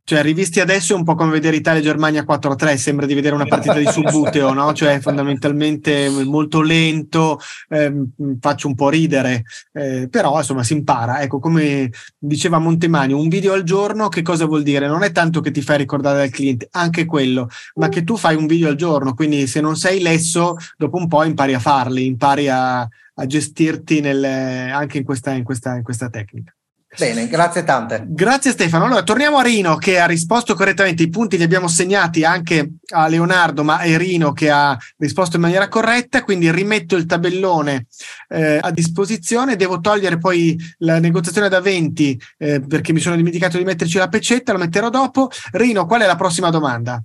cioè, 0.03 0.23
rivisti 0.23 0.59
adesso 0.59 0.93
è 0.93 0.97
un 0.97 1.05
po' 1.05 1.15
come 1.15 1.31
vedere 1.31 1.55
Italia-Germania 1.55 2.25
4-3, 2.25 2.75
sembra 2.75 3.07
di 3.07 3.15
vedere 3.15 3.37
una 3.37 3.45
partita 3.45 3.75
di 3.75 3.87
subbuteo, 3.87 4.53
no? 4.53 4.73
Cioè, 4.73 4.99
fondamentalmente 4.99 6.09
molto 6.25 6.63
lento, 6.63 7.39
ehm, 7.69 8.09
faccio 8.41 8.67
un 8.67 8.75
po' 8.75 8.89
ridere, 8.89 9.45
eh, 9.73 10.09
però 10.11 10.39
insomma 10.39 10.65
si 10.65 10.73
impara. 10.73 11.21
Ecco, 11.21 11.39
come 11.39 11.93
diceva 12.19 12.59
Montemani, 12.59 13.13
un 13.13 13.29
video 13.29 13.53
al 13.53 13.63
giorno 13.63 14.09
che 14.09 14.23
cosa 14.23 14.47
vuol 14.47 14.65
dire? 14.65 14.89
Non 14.89 15.05
è 15.05 15.13
tanto 15.13 15.41
che 15.41 15.53
ti 15.53 15.63
fai 15.63 15.79
ricordare 15.79 16.19
dal 16.19 16.31
cliente, 16.31 16.67
anche 16.73 17.05
quello, 17.05 17.49
ma 17.75 17.89
che 17.89 18.03
tu 18.03 18.17
fai 18.17 18.35
un 18.35 18.47
video 18.47 18.69
al 18.69 18.77
giorno, 18.77 19.15
quindi 19.15 19.47
se 19.47 19.61
non 19.61 19.77
sei 19.77 20.01
lesso, 20.01 20.57
dopo 20.77 20.97
un 20.97 21.07
po' 21.07 21.23
impari 21.23 21.55
a 21.55 21.61
farli, 21.61 22.07
impari 22.07 22.49
a, 22.49 22.81
a 22.81 23.27
gestirti 23.27 24.01
nel, 24.01 24.25
anche 24.25 24.99
in 24.99 25.05
questa, 25.05 25.31
in, 25.33 25.45
questa, 25.45 25.77
in 25.77 25.85
questa 25.85 26.09
tecnica. 26.09 26.53
Bene, 26.99 27.29
grazie 27.29 27.63
tante. 27.63 28.05
Grazie 28.09 28.51
Stefano. 28.51 28.85
Allora, 28.85 29.05
torniamo 29.05 29.39
a 29.39 29.43
Rino 29.43 29.77
che 29.77 30.01
ha 30.01 30.07
risposto 30.07 30.55
correttamente. 30.55 31.05
I 31.05 31.09
punti 31.09 31.37
li 31.37 31.45
abbiamo 31.45 31.69
segnati 31.69 32.25
anche 32.25 32.73
a 32.89 33.07
Leonardo, 33.07 33.63
ma 33.63 33.79
è 33.79 33.97
Rino 33.97 34.33
che 34.33 34.51
ha 34.51 34.77
risposto 34.97 35.37
in 35.37 35.43
maniera 35.43 35.69
corretta. 35.69 36.25
Quindi 36.25 36.51
rimetto 36.51 36.97
il 36.97 37.07
tabellone 37.07 37.87
eh, 38.29 38.59
a 38.61 38.73
disposizione. 38.73 39.55
Devo 39.55 39.79
togliere 39.79 40.19
poi 40.19 40.59
la 40.79 40.99
negoziazione 40.99 41.49
da 41.49 41.61
20 41.61 42.21
eh, 42.39 42.61
perché 42.61 42.93
mi 42.93 43.01
sono 43.01 43.15
dimenticato 43.15 43.57
di 43.57 43.65
metterci 43.65 43.97
la 43.97 44.09
peccetta, 44.09 44.53
lo 44.53 44.59
metterò 44.59 44.91
dopo. 44.91 45.31
Rino, 45.53 45.87
qual 45.87 46.01
è 46.01 46.07
la 46.07 46.17
prossima 46.17 46.51
domanda? 46.51 47.01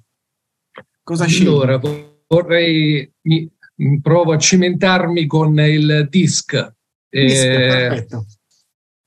Cosa 1.03 1.27
scegli? 1.27 1.45
Allora, 1.45 1.79
vorrei, 2.27 3.13
provo 4.01 4.33
a 4.33 4.37
cimentarmi 4.39 5.27
con 5.27 5.59
il 5.59 6.07
DISC. 6.09 6.73
DISC 7.07 7.43
eh, 7.45 7.67
perfetto 7.67 8.25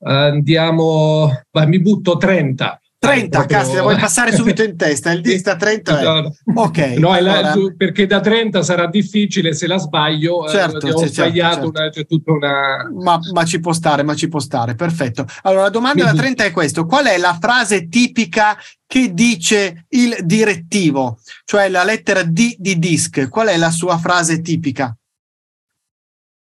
andiamo, 0.01 1.31
beh, 1.49 1.67
mi 1.67 1.79
butto 1.79 2.17
30. 2.17 2.79
30, 2.99 3.29
proprio... 3.29 3.57
caspita, 3.57 3.81
vuoi 3.81 3.97
passare 3.97 4.33
subito 4.33 4.61
in 4.61 4.75
testa? 4.75 5.11
Il 5.11 5.21
dista 5.23 5.55
30 5.55 5.99
è... 5.99 6.31
Ok. 6.53 6.77
No, 6.97 7.11
allora... 7.11 7.41
la, 7.41 7.55
perché 7.75 8.05
da 8.05 8.19
30 8.19 8.61
sarà 8.61 8.87
difficile 8.87 9.53
se 9.53 9.67
la 9.67 9.77
sbaglio. 9.77 10.45
Eh, 10.45 10.49
certo, 10.49 10.85
eh, 10.85 10.91
ho 10.91 10.99
certo, 10.99 11.13
sbagliato, 11.13 11.53
certo. 11.53 11.79
Una, 11.79 11.89
c'è 11.89 12.05
tutta 12.05 12.31
una... 12.33 12.89
Ma, 13.01 13.19
ma, 13.31 13.45
ci 13.45 13.61
può 13.61 13.71
stare, 13.71 14.03
ma 14.03 14.15
ci 14.15 14.27
può 14.27 14.39
stare, 14.39 14.75
perfetto. 14.75 15.25
Allora, 15.43 15.63
la 15.63 15.69
domanda 15.69 16.03
mi 16.03 16.11
da 16.11 16.17
30 16.17 16.43
è 16.43 16.51
questa. 16.51 16.83
Qual 16.83 17.05
è 17.05 17.17
la 17.17 17.37
frase 17.39 17.87
tipica 17.87 18.57
che 18.85 19.13
dice 19.13 19.85
il 19.89 20.17
direttivo? 20.23 21.19
Cioè 21.45 21.69
la 21.69 21.85
lettera 21.85 22.23
D 22.23 22.55
di 22.57 22.77
DISC. 22.77 23.29
Qual 23.29 23.47
è 23.47 23.55
la 23.55 23.71
sua 23.71 23.97
frase 23.97 24.41
tipica? 24.41 24.93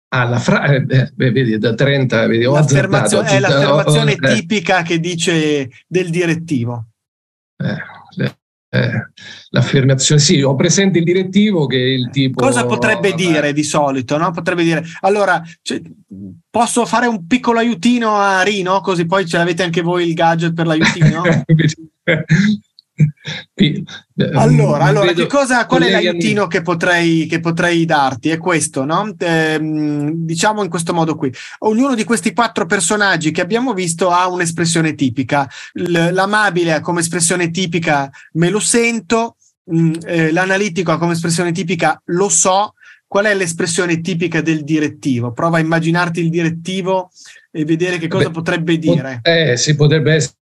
Alla 0.10 0.40
fra- 0.40 0.66
eh, 0.66 1.12
vedi 1.16 1.58
da 1.58 1.74
30 1.74 2.28
vedi, 2.28 2.44
l'affermazione, 2.44 3.30
è 3.30 3.40
l'affermazione 3.40 4.18
oh, 4.20 4.34
tipica 4.34 4.82
che 4.82 5.00
dice 5.00 5.70
del 5.88 6.10
direttivo. 6.10 6.86
Eh, 7.58 7.98
eh, 8.72 9.10
l'affermazione 9.50 10.22
sì 10.22 10.44
ho 10.44 10.54
presente 10.54 11.00
il 11.00 11.04
direttivo 11.04 11.66
che 11.66 11.78
è 11.78 11.88
il 11.88 12.12
tipo 12.12 12.40
cosa 12.40 12.68
potrebbe 12.68 13.14
dire 13.14 13.52
di 13.52 13.64
solito 13.64 14.16
no? 14.16 14.30
potrebbe 14.30 14.62
dire 14.62 14.86
allora 15.00 15.42
cioè, 15.64 15.82
posso 16.52 16.86
fare 16.86 17.08
un 17.08 17.26
piccolo 17.26 17.58
aiutino 17.58 18.18
a 18.18 18.44
Rino? 18.44 18.80
Così 18.82 19.08
poi 19.08 19.26
ce 19.26 19.38
l'avete 19.38 19.64
anche 19.64 19.82
voi 19.82 20.08
il 20.08 20.14
gadget 20.14 20.54
per 20.54 20.68
l'aiutino 20.68 21.24
allora, 24.34 24.86
allora 24.86 25.14
che 25.14 25.28
cosa, 25.28 25.66
qual 25.66 25.84
è 25.84 25.90
l'aiutino 25.90 26.48
che 26.48 26.62
potrei, 26.62 27.26
che 27.28 27.40
potrei 27.40 27.86
darti? 27.86 28.30
È 28.30 28.38
questo, 28.38 28.84
no? 28.84 29.14
Eh, 29.18 29.60
diciamo 30.14 30.64
in 30.64 30.70
questo 30.70 30.94
modo 30.94 31.16
qui. 31.16 31.34
Ognuno 31.60 31.96
di 31.96 32.04
questi 32.04 32.34
quattro 32.34 32.66
personaggi 32.66 33.32
che 33.32 33.42
abbiamo 33.42 33.74
visto 33.74 34.10
ha 34.10 34.28
un'espressione 34.28 34.96
tipica. 34.96 35.50
L- 35.74 36.10
l'amabile 36.12 36.82
come 36.82 37.00
espressione 37.00 37.52
tipica 37.52 38.10
me 38.34 38.50
lo 38.50 38.60
sento, 38.60 39.38
mh, 39.64 39.80
mm, 39.80 39.94
eh, 40.06 40.32
l'analitico 40.32 40.92
ha 40.92 40.98
come 40.98 41.14
espressione 41.14 41.52
tipica 41.52 42.02
lo 42.06 42.30
so, 42.30 42.74
qual 43.08 43.26
è 43.26 43.34
l'espressione 43.34 44.02
tipica 44.02 44.42
del 44.42 44.64
direttivo? 44.64 45.32
Prova 45.32 45.58
a 45.58 45.62
immaginarti 45.62 46.20
il 46.20 46.30
direttivo 46.30 47.12
e 47.52 47.66
vedere 47.66 47.98
che 47.98 48.08
cosa 48.08 48.28
Beh, 48.28 48.32
potrebbe 48.32 48.78
dire. 48.78 49.20
Eh, 49.24 49.58
si 49.58 49.76
potrebbe 49.76 50.14
essere 50.14 50.38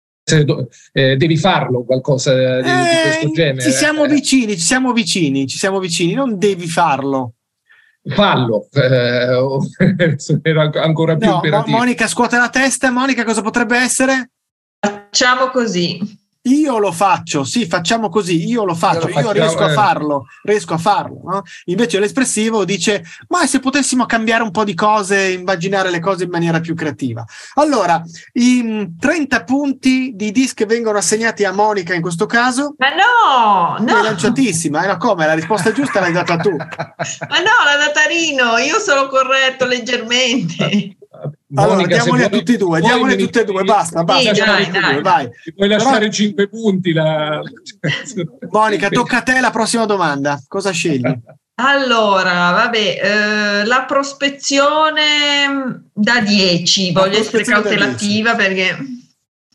eh, 0.91 1.15
devi 1.15 1.37
farlo 1.37 1.83
qualcosa 1.83 2.33
di, 2.33 2.67
eh, 2.67 2.73
di 2.73 3.01
questo 3.01 3.31
genere. 3.31 3.61
Ci 3.61 3.71
siamo 3.71 4.03
eh. 4.03 4.07
vicini, 4.09 4.57
ci 4.57 4.63
siamo 4.65 4.91
vicini, 4.91 5.47
ci 5.47 5.57
siamo 5.57 5.79
vicini, 5.79 6.13
non 6.13 6.37
devi 6.37 6.67
farlo. 6.67 7.33
Fallo, 8.09 8.67
eh, 8.71 10.17
era 10.41 10.69
ancora 10.81 11.17
più 11.17 11.27
no. 11.27 11.63
Monica 11.67 12.07
scuote 12.07 12.37
la 12.37 12.49
testa, 12.49 12.89
Monica 12.89 13.25
cosa 13.25 13.41
potrebbe 13.41 13.77
essere? 13.77 14.31
Facciamo 14.79 15.49
così. 15.49 15.99
Io 16.47 16.77
lo 16.77 16.91
faccio, 16.91 17.43
sì, 17.43 17.65
facciamo 17.65 18.09
così, 18.09 18.47
io 18.47 18.63
lo 18.63 18.73
faccio, 18.73 19.09
io, 19.09 19.19
io 19.19 19.31
riesco 19.31 19.63
a 19.63 19.71
eh. 19.71 19.73
farlo, 19.73 20.27
riesco 20.43 20.73
a 20.73 20.77
farlo. 20.77 21.21
No? 21.23 21.43
Invece 21.65 21.99
l'espressivo 21.99 22.63
dice, 22.63 23.03
ma 23.29 23.45
se 23.45 23.59
potessimo 23.59 24.05
cambiare 24.05 24.43
un 24.43 24.51
po' 24.51 24.63
di 24.63 24.73
cose, 24.73 25.31
immaginare 25.31 25.89
le 25.89 25.99
cose 25.99 26.23
in 26.23 26.29
maniera 26.29 26.59
più 26.59 26.73
creativa. 26.73 27.25
Allora, 27.55 28.01
i 28.33 28.93
30 28.97 29.43
punti 29.43 30.11
di 30.15 30.31
disc 30.31 30.65
vengono 30.65 30.97
assegnati 30.97 31.43
a 31.43 31.51
Monica 31.51 31.93
in 31.93 32.01
questo 32.01 32.25
caso. 32.25 32.75
Ma 32.77 32.89
no, 32.89 33.83
no. 33.83 33.99
È 33.99 34.01
lanciatissima, 34.03 34.83
eh, 34.83 34.87
no, 34.87 34.97
come? 34.97 35.25
La 35.25 35.33
risposta 35.33 35.71
giusta 35.71 35.99
l'hai 35.99 36.13
data 36.13 36.37
tu. 36.37 36.55
ma 36.55 36.65
no, 36.65 37.55
l'ha 37.65 37.77
data 37.77 38.05
Rino, 38.07 38.57
io 38.57 38.79
sono 38.79 39.07
corretto 39.07 39.65
leggermente. 39.65 40.95
Allora, 41.55 41.75
Monica, 41.75 41.95
diamoli 41.95 42.23
a 42.23 42.29
tutti 42.29 42.53
e 42.53 42.57
due, 42.57 42.81
diamoli 42.81 43.17
tutte 43.17 43.41
e 43.41 43.43
due, 43.45 43.63
basta, 43.63 44.03
basta. 44.03 44.33
Sì, 44.33 44.41
dai, 44.41 44.69
dai. 44.69 45.01
vai. 45.01 45.29
Puoi 45.55 45.69
lasciare 45.69 45.99
Però... 45.99 46.11
5 46.11 46.49
punti. 46.49 46.91
La... 46.91 47.41
Monica, 48.51 48.89
tocca 48.89 49.17
a 49.17 49.21
te 49.21 49.39
la 49.39 49.49
prossima 49.49 49.85
domanda. 49.85 50.41
Cosa 50.47 50.71
scegli? 50.71 51.03
Allora, 51.59 52.51
vabbè, 52.51 52.99
eh, 53.01 53.65
la 53.65 53.85
prospezione 53.85 55.85
da 55.91 56.21
10, 56.21 56.91
voglio 56.91 57.17
essere 57.17 57.43
cautelativa 57.43 58.35
perché... 58.35 58.77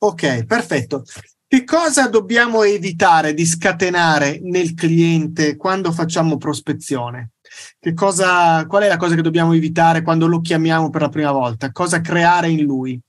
Ok, 0.01 0.45
perfetto. 0.45 1.05
Che 1.47 1.63
cosa 1.63 2.09
dobbiamo 2.09 2.65
evitare 2.65 3.35
di 3.35 3.47
scatenare 3.47 4.41
nel 4.43 4.75
cliente 4.75 5.57
quando 5.57 5.93
facciamo 5.93 6.39
prospezione? 6.39 7.32
Che 7.79 7.95
cosa, 7.95 8.67
qual 8.67 8.83
è 8.83 8.89
la 8.89 8.97
cosa 8.97 9.15
che 9.15 9.23
dobbiamo 9.23 9.53
evitare 9.53 10.03
quando 10.03 10.27
lo 10.27 10.41
chiamiamo 10.41 10.91
per 10.91 11.03
la 11.03 11.09
prima 11.09 11.33
volta? 11.33 11.73
Cosa 11.73 12.01
creare 12.01 12.49
in 12.49 12.63
lui? 12.63 13.01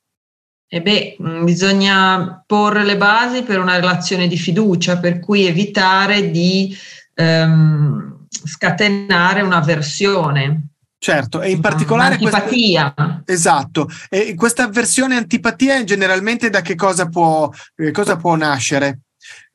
E 0.68 0.82
beh, 0.82 1.18
mm, 1.22 1.44
bisogna 1.44 2.44
porre 2.46 2.84
le 2.84 2.98
basi 2.98 3.44
per 3.44 3.60
una 3.60 3.76
relazione 3.76 4.28
di 4.28 4.38
fiducia, 4.38 4.98
per 4.98 5.20
cui 5.20 5.46
evitare 5.46 6.32
di 6.32 6.76
ehm, 7.13 8.26
scatenare 8.28 9.42
un'avversione. 9.42 10.70
Certo, 10.98 11.42
e 11.42 11.52
in 11.52 11.60
particolare 11.60 12.13
antipatia. 12.13 12.94
Questa, 12.96 13.24
esatto, 13.26 13.89
e 14.10 14.34
questa 14.36 14.63
avversione 14.63 15.18
antipatia 15.18 15.84
generalmente 15.84 16.50
da 16.50 16.62
che 16.62 16.76
cosa 16.76 17.08
può, 17.08 17.52
eh, 17.76 17.92
cosa 17.92 18.16
può 18.16 18.36
nascere? 18.36 19.02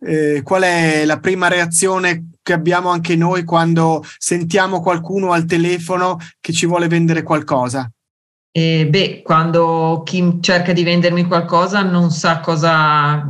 Eh, 0.00 0.42
qual 0.44 0.62
è 0.62 1.04
la 1.04 1.18
prima 1.18 1.48
reazione 1.48 2.30
che 2.42 2.52
abbiamo 2.52 2.88
anche 2.90 3.16
noi 3.16 3.44
quando 3.44 4.04
sentiamo 4.16 4.80
qualcuno 4.80 5.32
al 5.32 5.44
telefono 5.44 6.18
che 6.40 6.52
ci 6.52 6.66
vuole 6.66 6.88
vendere 6.88 7.22
qualcosa? 7.22 7.90
Eh, 8.50 8.86
beh, 8.88 9.22
quando 9.22 10.02
chi 10.04 10.38
cerca 10.40 10.72
di 10.72 10.82
vendermi 10.82 11.26
qualcosa 11.26 11.82
non 11.82 12.10
sa 12.10 12.40
cosa, 12.40 13.24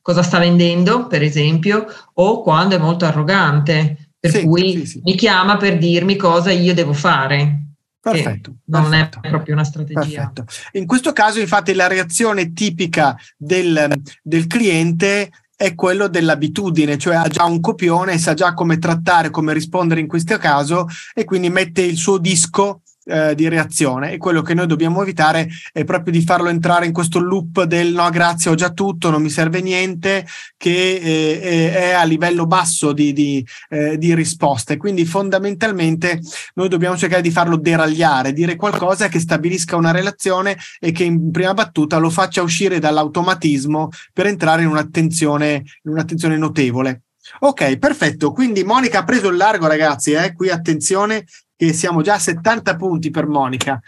cosa 0.00 0.22
sta 0.22 0.38
vendendo, 0.38 1.06
per 1.06 1.22
esempio, 1.22 1.86
o 2.14 2.42
quando 2.42 2.76
è 2.76 2.78
molto 2.78 3.04
arrogante, 3.04 4.12
per 4.20 4.30
sì, 4.30 4.44
cui 4.44 4.72
sì, 4.72 4.86
sì. 4.86 5.00
mi 5.04 5.14
chiama 5.14 5.56
per 5.56 5.78
dirmi 5.78 6.16
cosa 6.16 6.50
io 6.50 6.74
devo 6.74 6.92
fare. 6.92 7.62
Perfetto. 8.00 8.56
Non 8.66 8.90
perfetto. 8.90 9.18
è 9.22 9.28
proprio 9.28 9.54
una 9.54 9.64
strategia. 9.64 10.30
Perfetto. 10.32 10.44
In 10.78 10.86
questo 10.86 11.12
caso, 11.12 11.40
infatti, 11.40 11.74
la 11.74 11.88
reazione 11.88 12.52
tipica 12.52 13.16
del, 13.36 14.00
del 14.22 14.46
cliente 14.46 15.30
è 15.60 15.74
quello 15.74 16.06
dell'abitudine, 16.06 16.96
cioè 16.96 17.16
ha 17.16 17.26
già 17.26 17.42
un 17.42 17.58
copione, 17.58 18.16
sa 18.16 18.32
già 18.32 18.54
come 18.54 18.78
trattare, 18.78 19.30
come 19.30 19.52
rispondere 19.52 19.98
in 19.98 20.06
questo 20.06 20.38
caso 20.38 20.86
e 21.12 21.24
quindi 21.24 21.50
mette 21.50 21.82
il 21.82 21.96
suo 21.96 22.18
disco 22.18 22.82
eh, 23.08 23.34
di 23.34 23.48
reazione 23.48 24.12
e 24.12 24.16
quello 24.18 24.42
che 24.42 24.54
noi 24.54 24.66
dobbiamo 24.66 25.02
evitare 25.02 25.48
è 25.72 25.84
proprio 25.84 26.12
di 26.12 26.22
farlo 26.22 26.48
entrare 26.48 26.86
in 26.86 26.92
questo 26.92 27.18
loop 27.18 27.64
del 27.64 27.92
no 27.92 28.08
grazie 28.10 28.50
ho 28.50 28.54
già 28.54 28.70
tutto 28.70 29.10
non 29.10 29.22
mi 29.22 29.30
serve 29.30 29.60
niente 29.60 30.26
che 30.56 31.00
eh, 31.02 31.72
è 31.72 31.92
a 31.92 32.04
livello 32.04 32.46
basso 32.46 32.92
di, 32.92 33.12
di, 33.12 33.44
eh, 33.70 33.98
di 33.98 34.14
risposte 34.14 34.76
quindi 34.76 35.04
fondamentalmente 35.04 36.20
noi 36.54 36.68
dobbiamo 36.68 36.96
cercare 36.96 37.22
di 37.22 37.30
farlo 37.30 37.56
deragliare 37.56 38.32
dire 38.32 38.56
qualcosa 38.56 39.08
che 39.08 39.20
stabilisca 39.20 39.76
una 39.76 39.90
relazione 39.90 40.56
e 40.78 40.92
che 40.92 41.04
in 41.04 41.30
prima 41.30 41.54
battuta 41.54 41.96
lo 41.98 42.10
faccia 42.10 42.42
uscire 42.42 42.78
dall'automatismo 42.78 43.88
per 44.12 44.26
entrare 44.26 44.62
in 44.62 44.68
un'attenzione, 44.68 45.64
in 45.82 45.92
un'attenzione 45.92 46.36
notevole 46.36 47.02
Ok, 47.40 47.78
perfetto. 47.78 48.32
Quindi 48.32 48.64
Monica 48.64 49.00
ha 49.00 49.04
preso 49.04 49.28
il 49.28 49.36
largo, 49.36 49.66
ragazzi. 49.66 50.12
Eh? 50.12 50.32
Qui 50.32 50.50
attenzione, 50.50 51.26
che 51.58 51.72
siamo 51.72 52.02
già 52.02 52.14
a 52.14 52.18
70 52.20 52.76
punti 52.76 53.10
per 53.10 53.26
Monica. 53.26 53.80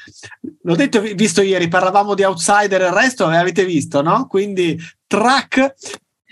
L'ho 0.62 0.74
detto, 0.74 1.00
visto 1.00 1.40
ieri, 1.40 1.68
parlavamo 1.68 2.14
di 2.14 2.24
outsider 2.24 2.82
e 2.82 2.86
il 2.86 2.92
resto 2.92 3.26
avete 3.26 3.64
visto, 3.64 4.02
no? 4.02 4.26
Quindi 4.26 4.76
track. 5.06 5.76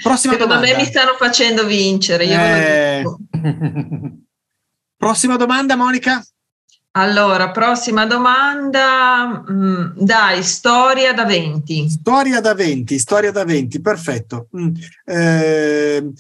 Prossima 0.03 0.33
Secondo 0.33 0.55
domanda. 0.55 0.77
me 0.77 0.83
mi 0.83 0.85
stanno 0.85 1.15
facendo 1.17 1.65
vincere. 1.65 2.25
Eh... 2.25 3.05
Prossima 4.97 5.37
domanda, 5.37 5.77
Monica. 5.77 6.21
Allora, 6.93 7.53
prossima 7.53 8.05
domanda. 8.05 9.45
Mm, 9.49 9.91
dai, 9.95 10.43
storia 10.43 11.13
da 11.13 11.25
20. 11.25 11.89
Storia 11.89 12.41
da 12.41 12.53
20, 12.55 12.99
storia 12.99 13.31
da 13.31 13.45
20, 13.45 13.81
perfetto. 13.81 14.49
Eh, 15.05 16.13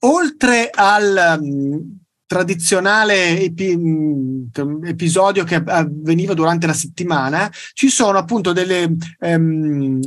oltre 0.00 0.70
al 0.74 1.38
mm, 1.40 1.78
tradizionale 2.28 3.40
epi, 3.40 3.74
episodio 4.84 5.44
che 5.44 5.54
avveniva 5.54 6.34
durante 6.34 6.66
la 6.66 6.74
settimana, 6.74 7.50
ci 7.72 7.88
sono 7.88 8.18
appunto 8.18 8.52
delle 8.52 8.94
ehm, 9.18 9.98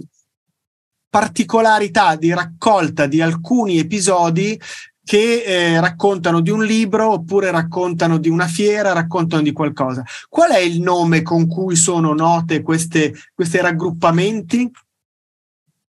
particolarità 1.09 2.15
di 2.15 2.31
raccolta 2.31 3.07
di 3.07 3.21
alcuni 3.21 3.79
episodi 3.79 4.57
che 5.03 5.41
eh, 5.43 5.79
raccontano 5.81 6.41
di 6.41 6.51
un 6.51 6.63
libro 6.63 7.11
oppure 7.11 7.49
raccontano 7.49 8.19
di 8.19 8.29
una 8.29 8.45
fiera, 8.45 8.93
raccontano 8.93 9.41
di 9.41 9.51
qualcosa. 9.51 10.03
Qual 10.29 10.51
è 10.51 10.59
il 10.59 10.79
nome 10.79 11.23
con 11.23 11.47
cui 11.47 11.75
sono 11.75 12.13
note 12.13 12.61
questi 12.61 13.11
raggruppamenti? 13.35 14.69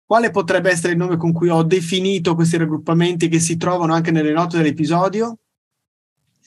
Quale 0.05 0.29
potrebbe 0.29 0.69
essere 0.69 0.93
il 0.93 0.99
nome 0.99 1.17
con 1.17 1.33
cui 1.33 1.49
ho 1.49 1.63
definito 1.63 2.35
questi 2.35 2.57
raggruppamenti 2.57 3.27
che 3.27 3.39
si 3.39 3.57
trovano 3.57 3.95
anche 3.95 4.11
nelle 4.11 4.33
note 4.33 4.57
dell'episodio? 4.57 5.37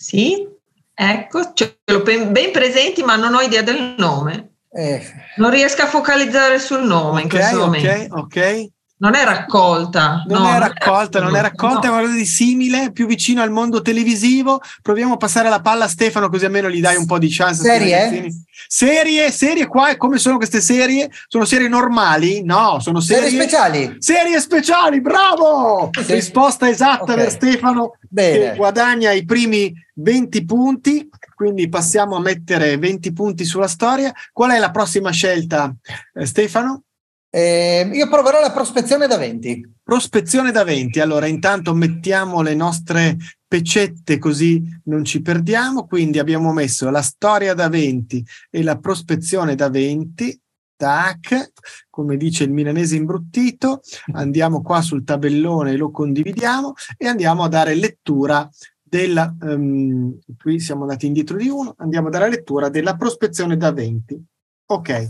Sì, 0.04 0.46
ecco, 0.92 1.54
ce 1.54 1.78
l'ho 1.82 2.02
ben 2.02 2.52
presenti, 2.52 3.02
ma 3.02 3.16
non 3.16 3.34
ho 3.34 3.40
idea 3.40 3.62
del 3.62 3.94
nome. 3.96 4.56
Eh. 4.70 5.02
Non 5.36 5.50
riesco 5.50 5.80
a 5.80 5.86
focalizzare 5.86 6.58
sul 6.58 6.82
nome 6.82 7.22
okay, 7.22 7.22
in 7.22 7.28
questo 7.30 7.56
momento. 7.56 8.14
Ok, 8.16 8.36
ok. 8.36 8.68
Non 8.96 9.16
è 9.16 9.24
raccolta. 9.24 10.22
Non 10.28 10.42
no, 10.42 10.54
è 10.54 10.58
raccolta, 10.58 11.20
non 11.20 11.34
è 11.34 11.40
raccolta, 11.40 11.88
no. 11.88 11.94
è 11.94 11.98
qualcosa 11.98 12.14
di 12.14 12.24
simile, 12.24 12.92
più 12.92 13.06
vicino 13.06 13.42
al 13.42 13.50
mondo 13.50 13.82
televisivo. 13.82 14.60
Proviamo 14.82 15.14
a 15.14 15.16
passare 15.16 15.48
la 15.48 15.60
palla 15.60 15.84
a 15.84 15.88
Stefano, 15.88 16.28
così 16.28 16.44
almeno 16.44 16.70
gli 16.70 16.80
dai 16.80 16.96
un 16.96 17.04
po' 17.04 17.18
di 17.18 17.28
chance. 17.28 17.62
Serie? 17.62 18.32
Serie, 18.68 19.32
serie 19.32 19.66
qua, 19.66 19.96
come 19.96 20.18
sono 20.18 20.36
queste 20.36 20.60
serie? 20.60 21.10
Sono 21.26 21.44
serie 21.44 21.66
normali? 21.66 22.44
No, 22.44 22.78
sono 22.78 23.00
serie, 23.00 23.30
serie 23.30 23.42
speciali. 23.42 23.96
Serie 23.98 24.40
speciali, 24.40 25.00
bravo! 25.00 25.90
Sì. 26.00 26.14
Risposta 26.14 26.68
esatta 26.68 27.02
okay. 27.02 27.16
per 27.16 27.30
Stefano, 27.30 27.96
Bene. 28.08 28.50
che 28.50 28.56
guadagna 28.56 29.10
i 29.10 29.24
primi 29.24 29.72
20 29.94 30.44
punti. 30.44 31.08
Quindi 31.34 31.68
passiamo 31.68 32.14
a 32.14 32.20
mettere 32.20 32.78
20 32.78 33.12
punti 33.12 33.44
sulla 33.44 33.66
storia. 33.66 34.12
Qual 34.32 34.52
è 34.52 34.58
la 34.60 34.70
prossima 34.70 35.10
scelta, 35.10 35.74
eh, 36.14 36.26
Stefano? 36.26 36.84
Eh, 37.36 37.90
io 37.92 38.08
proverò 38.08 38.40
la 38.40 38.52
prospezione 38.52 39.08
da 39.08 39.16
20. 39.16 39.78
Prospezione 39.82 40.52
da 40.52 40.62
20. 40.62 41.00
Allora, 41.00 41.26
intanto 41.26 41.74
mettiamo 41.74 42.42
le 42.42 42.54
nostre 42.54 43.16
pecette 43.48 44.18
così 44.18 44.62
non 44.84 45.04
ci 45.04 45.20
perdiamo. 45.20 45.84
Quindi 45.84 46.20
abbiamo 46.20 46.52
messo 46.52 46.88
la 46.90 47.02
storia 47.02 47.52
da 47.52 47.68
20 47.68 48.24
e 48.50 48.62
la 48.62 48.78
prospezione 48.78 49.56
da 49.56 49.68
20. 49.68 50.40
Tac, 50.76 51.52
come 51.90 52.16
dice 52.16 52.44
il 52.44 52.52
milanese 52.52 52.94
imbruttito, 52.94 53.80
andiamo 54.12 54.62
qua 54.62 54.80
sul 54.80 55.02
tabellone, 55.02 55.76
lo 55.76 55.90
condividiamo 55.90 56.74
e 56.96 57.08
andiamo 57.08 57.42
a 57.42 57.48
dare 57.48 57.74
lettura 57.74 58.48
della, 58.82 59.34
um, 59.40 60.18
qui 60.36 60.60
siamo 60.60 60.82
andati 60.82 61.06
indietro 61.06 61.36
di 61.36 61.48
uno, 61.48 61.74
andiamo 61.78 62.08
a 62.08 62.10
dare 62.10 62.28
lettura 62.28 62.68
della 62.68 62.96
prospezione 62.96 63.56
da 63.56 63.72
20. 63.72 64.24
Ok, 64.66 65.08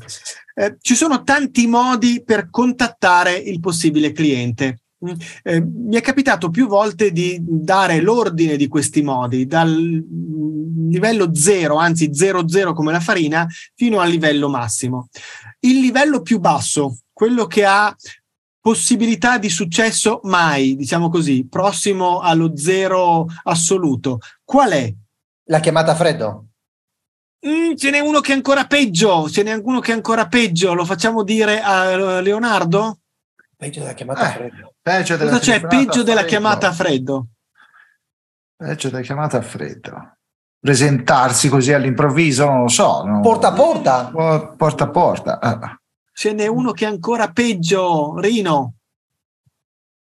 eh, 0.55 0.77
ci 0.81 0.95
sono 0.95 1.23
tanti 1.23 1.67
modi 1.67 2.23
per 2.25 2.49
contattare 2.51 3.37
il 3.37 3.61
possibile 3.61 4.13
cliente. 4.13 4.81
Mm, 5.05 5.13
eh, 5.43 5.61
mi 5.61 5.97
è 5.97 6.01
capitato 6.01 6.49
più 6.49 6.67
volte 6.67 7.11
di 7.11 7.39
dare 7.41 8.01
l'ordine 8.01 8.57
di 8.57 8.69
questi 8.69 9.03
modi 9.03 9.47
dal 9.47 9.71
livello 10.89 11.35
0, 11.35 11.77
anzi 11.77 12.11
0,0 12.11 12.73
come 12.73 12.93
la 12.93 13.01
farina, 13.01 13.47
fino 13.75 13.99
al 13.99 14.11
livello 14.11 14.49
massimo. 14.49 15.09
Il 15.61 15.81
livello 15.81 16.23
più 16.23 16.39
basso, 16.39 16.99
quello 17.13 17.47
che 17.47 17.65
ha 17.65 17.95
possibilità 18.61 19.37
di 19.37 19.51
successo 19.51 20.21
mai, 20.23 20.75
diciamo 20.77 21.11
così, 21.11 21.47
prossimo 21.47 22.21
allo 22.21 22.57
zero 22.57 23.27
assoluto, 23.43 24.21
qual 24.43 24.71
è? 24.71 24.91
La 25.49 25.61
chiamata 25.61 25.93
a 25.93 25.95
freddo. 25.95 26.47
Mm, 27.47 27.75
ce 27.75 27.91
n'è 27.91 27.99
uno 27.99 28.21
che 28.21 28.33
è 28.33 28.35
ancora 28.35 28.65
peggio, 28.65 29.29
ce 29.29 29.43
n'è 29.43 29.53
uno 29.63 29.81
che 29.81 29.93
è 29.93 29.95
ancora 29.95 30.27
peggio, 30.27 30.73
lo 30.73 30.87
facciamo 30.87 31.23
dire 31.23 31.61
a 31.61 32.21
Leonardo? 32.21 33.01
Peggio 33.55 33.81
della 33.81 33.93
chiamata 33.93 34.21
a 34.21 34.29
eh, 34.29 34.33
freddo. 34.33 34.75
Peggio 34.81 35.17
della 35.17 35.31
Cosa 35.31 35.43
c'è 35.43 35.67
peggio 35.67 36.03
della 36.03 36.25
chiamata 36.25 36.69
a 36.69 36.73
freddo? 36.73 37.27
Peggio 38.57 38.89
della 38.89 39.03
chiamata 39.03 39.39
a 39.39 39.43
freddo. 39.43 40.17
Presentarsi 40.59 41.51
così 41.51 41.73
all'improvviso, 41.75 42.47
non 42.47 42.63
lo 42.63 42.69
so. 42.69 43.05
No? 43.05 43.21
Porta 43.21 43.49
a 43.49 43.53
porta. 43.53 44.11
Porta 44.57 44.85
a 44.85 44.89
porta. 44.89 45.41
Ah. 45.41 45.79
Ce 46.13 46.33
n'è 46.33 46.47
uno 46.47 46.73
che 46.73 46.87
è 46.87 46.89
ancora 46.89 47.31
peggio, 47.31 48.19
Rino. 48.19 48.75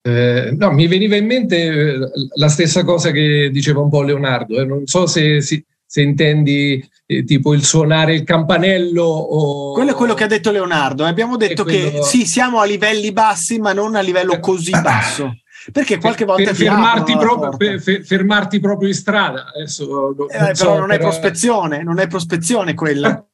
Eh, 0.01 0.55
no, 0.57 0.71
mi 0.71 0.87
veniva 0.87 1.17
in 1.17 1.25
mente 1.25 1.57
eh, 1.57 1.97
la 2.35 2.47
stessa 2.47 2.85
cosa 2.85 3.11
che 3.11 3.49
diceva 3.51 3.81
un 3.81 3.89
po' 3.89 4.03
Leonardo. 4.03 4.61
Eh. 4.61 4.65
Non 4.65 4.85
so 4.85 5.05
se, 5.05 5.41
se, 5.41 5.65
se 5.87 6.01
intendi 6.01 6.85
eh, 7.05 7.23
tipo 7.23 7.53
il 7.53 7.63
suonare 7.63 8.13
il 8.13 8.23
campanello 8.23 9.03
o... 9.03 9.71
Quello 9.71 9.91
è 9.91 9.95
quello 9.95 10.13
che 10.13 10.25
ha 10.25 10.27
detto 10.27 10.51
Leonardo. 10.51 11.05
Abbiamo 11.05 11.37
detto 11.37 11.63
quello... 11.63 11.89
che 11.89 12.03
sì, 12.03 12.25
siamo 12.25 12.59
a 12.59 12.65
livelli 12.65 13.13
bassi, 13.13 13.57
ma 13.57 13.71
non 13.71 13.95
a 13.95 14.01
livello 14.01 14.39
così 14.39 14.71
basso. 14.71 15.33
Perché 15.71 15.97
qualche 15.97 16.25
volta 16.25 16.51
per, 16.51 16.55
fermarti, 16.55 17.17
proprio, 17.17 17.57
per, 17.57 18.05
fermarti, 18.05 18.59
proprio, 18.59 18.87
in 18.87 18.93
strada. 18.93 19.51
Adesso, 19.53 20.11
eh, 20.11 20.15
non 20.17 20.27
però 20.27 20.53
so, 20.53 20.77
non 20.77 20.87
però... 20.87 20.93
è 20.93 20.99
prospezione, 20.99 21.83
non 21.83 21.99
è 21.99 22.07
prospezione 22.07 22.73
quella. 22.73 23.25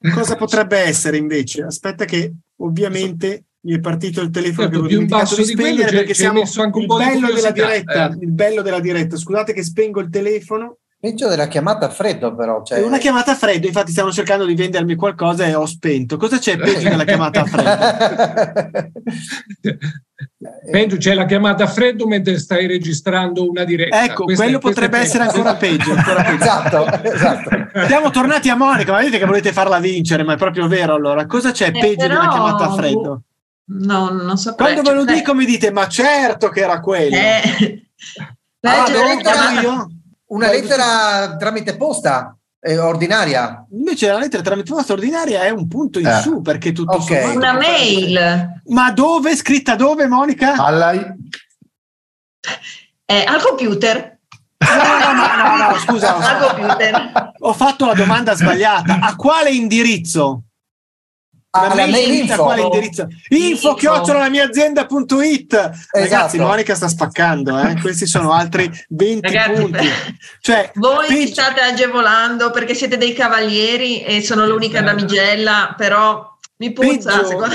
Cosa 0.14 0.36
potrebbe 0.36 0.78
essere 0.78 1.18
invece? 1.18 1.62
Aspetta 1.62 2.04
che 2.04 2.32
ovviamente 2.56 3.44
mi 3.62 3.74
è 3.74 3.80
partito 3.80 4.22
il 4.22 4.30
telefono 4.30 4.68
certo, 4.68 4.80
che 4.80 4.84
ho 4.84 4.88
dimenticato 4.88 5.36
di 5.36 5.44
spegnere 5.44 5.90
perché 5.90 6.14
siamo 6.14 6.40
anche 6.40 6.78
un 6.78 6.82
il 6.82 6.86
bello 6.86 7.32
della 7.32 7.50
diretta, 7.50 8.10
eh. 8.10 8.16
il 8.20 8.32
bello 8.32 8.62
della 8.62 8.80
diretta. 8.80 9.16
Scusate 9.16 9.52
che 9.52 9.62
spengo 9.62 10.00
il 10.00 10.08
telefono. 10.08 10.78
Peggio 11.00 11.28
della 11.28 11.48
chiamata 11.48 11.86
a 11.86 11.88
freddo, 11.88 12.34
però. 12.34 12.62
Cioè... 12.62 12.80
È 12.80 12.82
una 12.82 12.98
chiamata 12.98 13.32
a 13.32 13.34
freddo, 13.34 13.66
infatti 13.66 13.90
stiamo 13.90 14.12
cercando 14.12 14.44
di 14.44 14.54
vendermi 14.54 14.96
qualcosa 14.96 15.46
e 15.46 15.54
ho 15.54 15.64
spento. 15.64 16.18
Cosa 16.18 16.36
c'è 16.38 16.58
peggio 16.58 16.90
della 16.90 17.04
chiamata 17.04 17.40
a 17.40 17.44
freddo? 17.46 18.90
Peggio 20.70 20.96
c'è 20.98 21.14
la 21.14 21.24
chiamata 21.24 21.64
a 21.64 21.66
freddo 21.66 22.06
mentre 22.06 22.38
stai 22.38 22.66
registrando 22.66 23.48
una 23.48 23.64
diretta. 23.64 24.04
Ecco, 24.04 24.24
questa, 24.24 24.44
quello 24.44 24.58
potrebbe 24.58 24.98
essere 24.98 25.24
ancora 25.24 25.54
peggio, 25.54 25.92
ancora 25.92 26.22
peggio. 26.22 26.42
esatto, 26.44 27.02
esatto. 27.02 27.48
Siamo 27.86 28.10
tornati 28.10 28.50
a 28.50 28.56
Monica, 28.56 28.92
ma 28.92 28.98
vedete 28.98 29.18
che 29.18 29.24
volete 29.24 29.52
farla 29.52 29.78
vincere, 29.78 30.22
ma 30.22 30.34
è 30.34 30.36
proprio 30.36 30.68
vero 30.68 30.94
allora. 30.94 31.24
Cosa 31.24 31.50
c'è 31.50 31.68
eh, 31.68 31.72
peggio 31.72 31.96
però... 31.96 32.14
della 32.14 32.28
chiamata 32.28 32.64
a 32.64 32.72
freddo? 32.72 33.22
No, 33.64 34.10
non 34.10 34.36
so. 34.36 34.54
Quando 34.54 34.82
ve 34.82 34.92
lo 34.92 35.04
dico 35.04 35.34
mi 35.34 35.46
dite, 35.46 35.70
ma 35.70 35.88
certo 35.88 36.50
che 36.50 36.60
era 36.60 36.80
quello. 36.80 37.16
Eh. 37.16 37.86
Ah, 38.60 38.86
devo 38.90 39.60
io? 39.62 39.99
Una 40.30 40.50
lettera 40.50 41.36
tramite 41.36 41.76
posta 41.76 42.36
eh, 42.60 42.78
ordinaria. 42.78 43.66
Invece 43.72 44.08
la 44.08 44.18
lettera 44.18 44.42
tramite 44.42 44.72
posta 44.72 44.92
ordinaria 44.92 45.42
è 45.42 45.50
un 45.50 45.66
punto 45.66 45.98
in 45.98 46.06
eh. 46.06 46.20
su 46.20 46.40
perché 46.40 46.70
tutto 46.72 46.96
okay. 46.96 47.34
Una 47.34 47.52
mail. 47.52 48.62
Ma 48.66 48.92
dove? 48.92 49.34
Scritta 49.34 49.74
dove, 49.74 50.06
Monica? 50.06 50.54
Alla... 50.54 50.92
Eh, 50.92 51.16
al 53.24 53.42
computer. 53.42 54.18
No, 54.58 54.68
no, 54.68 55.12
no, 55.12 55.56
no, 55.56 55.70
no 55.70 55.78
scusa. 55.78 56.14
Al 56.16 56.54
computer. 56.54 57.32
Ho 57.40 57.52
fatto 57.52 57.86
la 57.86 57.94
domanda 57.94 58.34
sbagliata. 58.34 59.00
A 59.00 59.16
quale 59.16 59.50
indirizzo? 59.50 60.44
Alla 61.50 61.86
mail 61.86 62.14
info. 62.14 62.42
quale 62.42 62.62
indirizzo? 62.62 63.08
Info, 63.28 63.74
chiocciola 63.74 64.20
la 64.20 64.28
mia 64.28 64.44
azienda.it. 64.44 65.54
Esatto. 65.54 65.88
Ragazzi, 65.92 66.38
Monica 66.38 66.74
sta 66.74 66.88
spaccando, 66.88 67.58
eh? 67.58 67.78
questi 67.80 68.06
sono 68.06 68.32
altri 68.32 68.70
20 68.88 69.26
Ragazzi, 69.26 69.60
punti. 69.60 69.88
Cioè, 70.40 70.70
voi 70.74 71.08
ci 71.08 71.28
state 71.28 71.60
agevolando 71.60 72.50
perché 72.50 72.74
siete 72.74 72.96
dei 72.96 73.12
cavalieri 73.12 74.02
e 74.02 74.22
sono 74.22 74.46
l'unica 74.46 74.80
damigella, 74.80 75.74
però 75.76 76.36
mi 76.58 76.72
puzza. 76.72 77.16
Peggio, 77.16 77.26
secondo... 77.26 77.54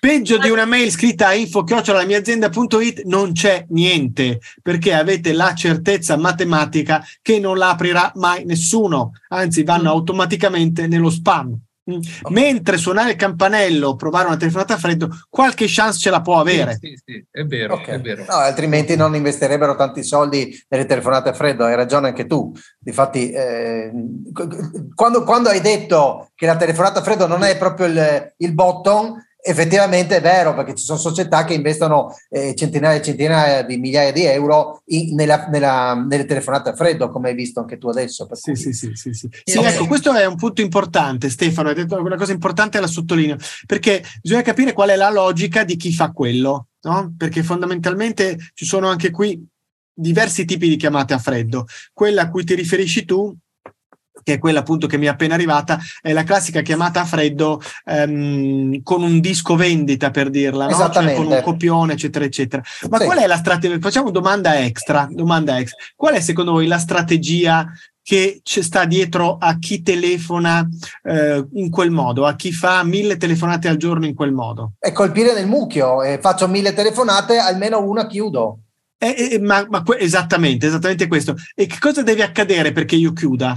peggio 0.00 0.38
di 0.38 0.50
una 0.50 0.64
mail 0.64 0.90
scritta 0.90 1.28
a 1.28 1.34
info 1.34 1.64
chiocciola 1.64 1.98
la 1.98 2.04
mia 2.04 2.18
azienda.it 2.18 3.02
non 3.04 3.32
c'è 3.32 3.66
niente 3.70 4.40
perché 4.62 4.94
avete 4.94 5.32
la 5.32 5.54
certezza 5.54 6.16
matematica 6.16 7.04
che 7.22 7.38
non 7.38 7.56
la 7.56 7.70
aprirà 7.70 8.12
mai 8.16 8.44
nessuno, 8.44 9.12
anzi 9.28 9.62
vanno 9.62 9.90
mm. 9.90 9.96
automaticamente 9.96 10.86
nello 10.86 11.10
spam. 11.10 11.56
Mm. 11.88 12.00
Mentre 12.30 12.78
suonare 12.78 13.10
il 13.10 13.16
campanello, 13.16 13.94
provare 13.94 14.26
una 14.26 14.36
telefonata 14.36 14.74
a 14.74 14.76
freddo, 14.76 15.08
qualche 15.28 15.66
chance 15.68 16.00
ce 16.00 16.10
la 16.10 16.20
può 16.20 16.40
avere. 16.40 16.76
Sì, 16.80 16.88
sì, 16.88 17.02
sì 17.04 17.24
è 17.30 17.44
vero, 17.44 17.74
okay. 17.74 17.94
è 17.94 18.00
vero. 18.00 18.24
No, 18.28 18.34
altrimenti 18.34 18.96
non 18.96 19.14
investirebbero 19.14 19.76
tanti 19.76 20.02
soldi 20.02 20.52
nelle 20.68 20.84
telefonate 20.86 21.28
a 21.28 21.32
freddo, 21.32 21.64
hai 21.64 21.76
ragione 21.76 22.08
anche 22.08 22.26
tu. 22.26 22.52
Difatti, 22.76 23.30
eh, 23.30 23.92
quando, 24.94 25.22
quando, 25.22 25.48
hai 25.48 25.60
detto 25.60 26.30
che 26.34 26.46
la 26.46 26.56
telefonata 26.56 26.98
a 26.98 27.02
freddo 27.02 27.28
non 27.28 27.44
è 27.44 27.56
proprio 27.56 27.86
il, 27.86 28.34
il 28.38 28.52
bottom, 28.52 29.14
effettivamente 29.42 30.16
è 30.16 30.20
vero 30.20 30.54
perché 30.54 30.74
ci 30.74 30.84
sono 30.84 30.98
società 30.98 31.44
che 31.44 31.54
investono 31.54 32.14
eh, 32.28 32.54
centinaia 32.54 32.98
e 32.98 33.02
centinaia 33.02 33.62
di 33.62 33.76
migliaia 33.76 34.12
di 34.12 34.24
euro 34.24 34.82
in, 34.86 35.14
nella, 35.14 35.46
nella, 35.48 35.94
nelle 35.94 36.24
telefonate 36.24 36.70
a 36.70 36.74
freddo 36.74 37.10
come 37.10 37.28
hai 37.28 37.34
visto 37.34 37.60
anche 37.60 37.78
tu 37.78 37.88
adesso 37.88 38.26
sì, 38.32 38.52
cui... 38.52 38.56
sì, 38.56 38.72
sì, 38.72 38.90
sì, 38.94 39.12
sì. 39.12 39.28
sì 39.44 39.58
ecco 39.58 39.86
questo 39.86 40.12
è 40.12 40.26
un 40.26 40.36
punto 40.36 40.62
importante 40.62 41.30
Stefano 41.30 41.68
hai 41.68 41.74
detto 41.74 42.00
una 42.00 42.16
cosa 42.16 42.32
importante 42.32 42.80
la 42.80 42.86
sottolineo 42.86 43.36
perché 43.66 44.02
bisogna 44.20 44.42
capire 44.42 44.72
qual 44.72 44.90
è 44.90 44.96
la 44.96 45.10
logica 45.10 45.62
di 45.64 45.76
chi 45.76 45.92
fa 45.92 46.10
quello 46.10 46.68
no? 46.82 47.14
perché 47.16 47.42
fondamentalmente 47.42 48.36
ci 48.54 48.64
sono 48.64 48.88
anche 48.88 49.10
qui 49.10 49.40
diversi 49.92 50.44
tipi 50.44 50.68
di 50.68 50.76
chiamate 50.76 51.14
a 51.14 51.18
freddo 51.18 51.66
quella 51.92 52.22
a 52.22 52.30
cui 52.30 52.44
ti 52.44 52.54
riferisci 52.54 53.04
tu 53.04 53.34
che 54.26 54.32
è 54.32 54.38
quella 54.38 54.58
appunto 54.58 54.88
che 54.88 54.98
mi 54.98 55.06
è 55.06 55.08
appena 55.08 55.34
arrivata, 55.34 55.78
è 56.02 56.12
la 56.12 56.24
classica 56.24 56.60
chiamata 56.60 57.02
a 57.02 57.04
freddo 57.04 57.62
ehm, 57.84 58.82
con 58.82 59.04
un 59.04 59.20
disco 59.20 59.54
vendita 59.54 60.10
per 60.10 60.30
dirla, 60.30 60.66
no? 60.66 60.90
cioè 60.90 61.14
con 61.14 61.26
un 61.26 61.40
copione, 61.44 61.92
eccetera, 61.92 62.24
eccetera. 62.24 62.60
Ma 62.90 62.98
sì. 62.98 63.04
qual 63.04 63.18
è 63.18 63.26
la 63.28 63.36
strategia? 63.36 63.78
Facciamo 63.78 64.10
domanda 64.10 64.58
extra, 64.58 65.06
domanda 65.08 65.60
extra. 65.60 65.78
Qual 65.94 66.14
è 66.14 66.20
secondo 66.20 66.50
voi 66.50 66.66
la 66.66 66.78
strategia 66.78 67.70
che 68.02 68.40
ci 68.42 68.64
sta 68.64 68.84
dietro 68.84 69.36
a 69.38 69.58
chi 69.60 69.82
telefona 69.82 70.68
eh, 71.04 71.46
in 71.52 71.70
quel 71.70 71.92
modo, 71.92 72.26
a 72.26 72.34
chi 72.34 72.50
fa 72.52 72.82
mille 72.82 73.18
telefonate 73.18 73.68
al 73.68 73.76
giorno 73.76 74.06
in 74.06 74.14
quel 74.16 74.32
modo? 74.32 74.72
È 74.80 74.90
colpire 74.90 75.34
nel 75.34 75.46
mucchio, 75.46 76.02
eh, 76.02 76.18
faccio 76.20 76.48
mille 76.48 76.74
telefonate, 76.74 77.38
almeno 77.38 77.80
una 77.80 78.08
chiudo. 78.08 78.58
Eh, 78.98 79.34
eh 79.34 79.38
ma, 79.38 79.64
ma 79.68 79.84
esattamente, 79.98 80.66
esattamente 80.66 81.06
questo. 81.06 81.36
E 81.54 81.66
che 81.66 81.76
cosa 81.78 82.02
deve 82.02 82.24
accadere 82.24 82.72
perché 82.72 82.96
io 82.96 83.12
chiuda? 83.12 83.56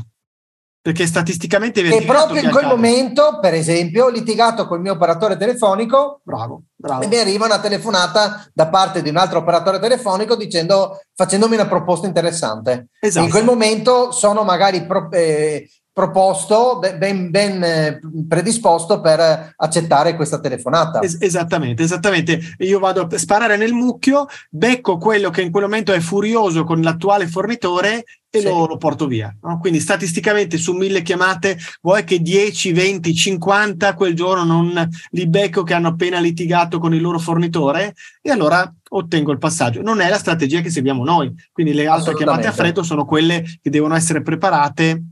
Perché 0.89 1.05
statisticamente... 1.05 1.81
E 1.81 2.01
proprio 2.01 2.41
in 2.41 2.49
quel 2.49 2.63
accade. 2.63 2.75
momento, 2.75 3.37
per 3.39 3.53
esempio, 3.53 4.05
ho 4.05 4.09
litigato 4.09 4.65
col 4.65 4.81
mio 4.81 4.93
operatore 4.93 5.37
telefonico. 5.37 6.21
Bravo, 6.23 6.63
bravo. 6.75 7.03
E 7.03 7.07
mi 7.07 7.17
arriva 7.17 7.45
una 7.45 7.59
telefonata 7.59 8.49
da 8.51 8.69
parte 8.69 9.03
di 9.03 9.09
un 9.09 9.17
altro 9.17 9.37
operatore 9.37 9.77
telefonico 9.77 10.35
dicendo, 10.35 10.99
facendomi 11.13 11.53
una 11.53 11.67
proposta 11.67 12.07
interessante. 12.07 12.87
Esatto. 12.99 13.23
In 13.23 13.31
quel 13.31 13.43
momento 13.43 14.11
sono 14.11 14.43
magari 14.43 14.83
pro, 14.87 15.11
eh, 15.11 15.69
proposto, 15.99 16.79
ben, 16.79 17.29
ben, 17.29 17.61
eh, 17.61 17.99
predisposto 18.25 19.01
per 19.01 19.53
accettare 19.53 20.15
questa 20.15 20.39
telefonata. 20.39 21.01
Es- 21.01 21.17
esattamente, 21.19 21.83
esattamente. 21.83 22.39
Io 22.59 22.79
vado 22.79 23.01
a 23.01 23.17
sparare 23.17 23.57
nel 23.57 23.73
mucchio, 23.73 24.25
becco 24.49 24.97
quello 24.97 25.29
che 25.29 25.41
in 25.41 25.51
quel 25.51 25.63
momento 25.63 25.91
è 25.91 25.99
furioso 25.99 26.63
con 26.63 26.79
l'attuale 26.79 27.27
fornitore 27.27 28.05
e 28.29 28.39
sì. 28.39 28.45
lo, 28.45 28.65
lo, 28.65 28.77
porto 28.77 29.07
via. 29.07 29.35
No? 29.41 29.59
Quindi 29.59 29.81
statisticamente 29.81 30.57
su 30.57 30.71
mille 30.71 31.01
chiamate 31.01 31.57
vuoi 31.81 32.05
che 32.05 32.21
10, 32.21 32.71
20, 32.71 33.13
50 33.13 33.93
quel 33.93 34.15
giorno 34.15 34.45
non 34.45 34.87
li 35.09 35.27
becco 35.27 35.63
che 35.63 35.73
hanno 35.73 35.89
appena 35.89 36.21
litigato 36.21 36.79
con 36.79 36.93
il 36.93 37.01
loro 37.01 37.19
fornitore 37.19 37.93
e 38.21 38.31
allora 38.31 38.73
ottengo 38.91 39.33
il 39.33 39.37
passaggio. 39.37 39.81
Non 39.81 39.99
è 39.99 40.07
la 40.07 40.17
strategia 40.17 40.61
che 40.61 40.69
seguiamo 40.69 41.03
noi. 41.03 41.33
Quindi 41.51 41.73
le 41.73 41.87
altre 41.87 42.15
chiamate 42.15 42.47
a 42.47 42.53
freddo 42.53 42.83
sono 42.83 43.03
quelle 43.03 43.43
che 43.61 43.69
devono 43.69 43.95
essere 43.95 44.21
preparate 44.21 45.03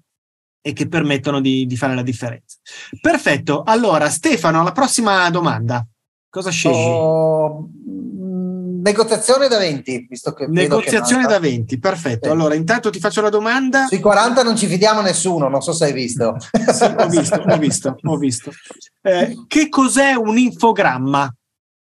e 0.67 0.73
che 0.73 0.89
permettono 0.89 1.39
di, 1.39 1.65
di, 1.65 1.77
fare 1.77 1.95
la 1.95 2.01
differenza. 2.01 2.57
Perfetto, 2.99 3.63
allora 3.63 4.09
Stefano, 4.09 4.63
la 4.63 4.73
prossima 4.73 5.29
domanda. 5.29 5.85
Cosa 6.29 6.49
scegli? 6.49 6.73
Oh, 6.75 7.69
negoziazione 8.83 9.47
da 9.47 9.59
20, 9.59 10.07
visto 10.09 10.33
che... 10.33 10.45
Negoziazione 10.47 11.23
che 11.23 11.29
da 11.29 11.39
20, 11.39 11.79
perfetto. 11.79 12.25
Sì. 12.25 12.31
Allora, 12.31 12.55
intanto 12.55 12.89
ti 12.89 12.99
faccio 12.99 13.21
la 13.21 13.29
domanda. 13.29 13.85
Sui 13.85 14.01
40 14.01 14.43
non 14.43 14.57
ci 14.57 14.67
fidiamo 14.67 14.99
nessuno, 14.99 15.47
non 15.47 15.61
so 15.61 15.71
se 15.71 15.85
hai 15.85 15.93
visto. 15.93 16.35
sì, 16.51 16.83
ho 16.83 17.07
visto, 17.07 17.43
ho 17.47 17.57
visto, 17.57 17.97
ho 18.03 18.17
visto. 18.17 18.51
Eh, 19.01 19.45
che 19.47 19.69
cos'è 19.69 20.15
un 20.15 20.37
infogramma? 20.37 21.33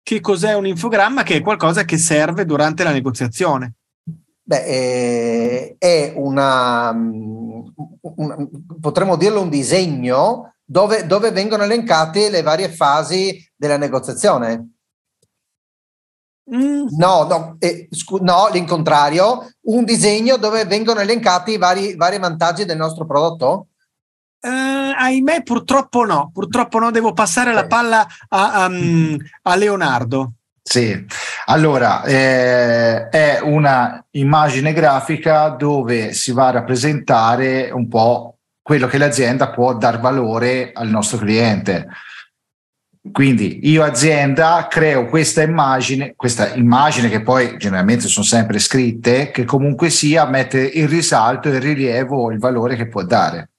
che 0.02 0.20
cos'è 0.20 0.54
un 0.54 0.66
infogramma, 0.66 1.22
che 1.22 1.36
è 1.36 1.40
qualcosa 1.40 1.84
che 1.84 1.96
serve 1.96 2.44
durante 2.44 2.82
la 2.82 2.90
negoziazione. 2.90 3.74
Beh, 4.50 4.64
eh, 4.64 5.76
è 5.78 6.12
una, 6.16 6.92
mm, 6.92 7.68
una, 8.16 8.36
potremmo 8.80 9.14
dirlo, 9.14 9.42
un 9.42 9.48
disegno 9.48 10.56
dove, 10.64 11.06
dove 11.06 11.30
vengono 11.30 11.62
elencate 11.62 12.30
le 12.30 12.42
varie 12.42 12.68
fasi 12.68 13.48
della 13.54 13.76
negoziazione. 13.76 14.72
Mm. 16.52 16.86
No, 16.98 17.22
no, 17.28 17.56
eh, 17.60 17.86
scu- 17.92 18.22
no, 18.22 18.48
l'incontrario, 18.50 19.52
un 19.66 19.84
disegno 19.84 20.36
dove 20.36 20.64
vengono 20.64 20.98
elencati 20.98 21.52
i 21.52 21.56
vari, 21.56 21.94
vari 21.94 22.18
vantaggi 22.18 22.64
del 22.64 22.76
nostro 22.76 23.06
prodotto? 23.06 23.68
Eh, 24.40 24.48
ahimè, 24.48 25.44
purtroppo 25.44 26.04
no, 26.04 26.32
purtroppo 26.34 26.80
no, 26.80 26.90
devo 26.90 27.12
passare 27.12 27.52
la 27.52 27.68
palla 27.68 28.04
a, 28.30 28.64
a, 28.64 28.68
mm, 28.68 29.14
a 29.42 29.54
Leonardo. 29.54 30.32
Sì, 30.60 31.06
allora 31.50 32.04
eh, 32.04 33.08
è 33.08 33.40
una 33.42 34.04
immagine 34.12 34.72
grafica 34.72 35.48
dove 35.48 36.12
si 36.12 36.30
va 36.30 36.46
a 36.46 36.52
rappresentare 36.52 37.70
un 37.70 37.88
po' 37.88 38.38
quello 38.62 38.86
che 38.86 38.98
l'azienda 38.98 39.50
può 39.50 39.74
dar 39.74 39.98
valore 39.98 40.70
al 40.72 40.88
nostro 40.88 41.18
cliente. 41.18 41.88
Quindi 43.10 43.68
io 43.68 43.82
azienda 43.82 44.68
creo 44.70 45.06
questa 45.06 45.42
immagine, 45.42 46.12
questa 46.14 46.54
immagine 46.54 47.08
che 47.08 47.22
poi 47.22 47.56
generalmente 47.58 48.06
sono 48.06 48.24
sempre 48.24 48.60
scritte, 48.60 49.32
che 49.32 49.44
comunque 49.44 49.90
sia 49.90 50.26
mette 50.26 50.64
in 50.64 50.86
risalto 50.86 51.48
il 51.48 51.60
rilievo 51.60 52.30
il 52.30 52.38
valore 52.38 52.76
che 52.76 52.86
può 52.86 53.02
dare. 53.02 53.50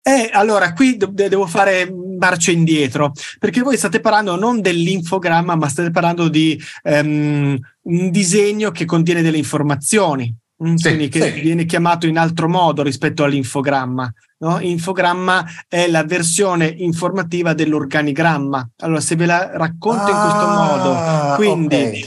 Eh, 0.00 0.30
allora, 0.32 0.72
qui 0.72 0.96
devo 0.96 1.46
fare 1.46 1.90
marcia 2.24 2.50
indietro, 2.50 3.12
perché 3.38 3.60
voi 3.60 3.76
state 3.76 4.00
parlando 4.00 4.36
non 4.36 4.60
dell'infogramma, 4.60 5.54
ma 5.54 5.68
state 5.68 5.90
parlando 5.90 6.28
di 6.28 6.60
um, 6.84 7.58
un 7.82 8.10
disegno 8.10 8.70
che 8.70 8.86
contiene 8.86 9.22
delle 9.22 9.36
informazioni, 9.36 10.34
mm, 10.64 10.74
sì, 10.74 10.88
quindi 10.88 11.08
che 11.08 11.32
sì. 11.32 11.40
viene 11.40 11.66
chiamato 11.66 12.06
in 12.06 12.16
altro 12.16 12.48
modo 12.48 12.82
rispetto 12.82 13.24
all'infogramma. 13.24 14.12
No? 14.38 14.58
Infogramma 14.60 15.44
è 15.68 15.86
la 15.88 16.04
versione 16.04 16.66
informativa 16.66 17.54
dell'organigramma. 17.54 18.70
Allora, 18.78 19.00
se 19.00 19.16
ve 19.16 19.26
la 19.26 19.50
racconto 19.54 20.04
ah, 20.04 20.10
in 20.10 20.20
questo 20.20 20.46
modo, 20.48 20.94
ah, 20.94 21.34
quindi... 21.36 21.76
Okay 21.76 22.04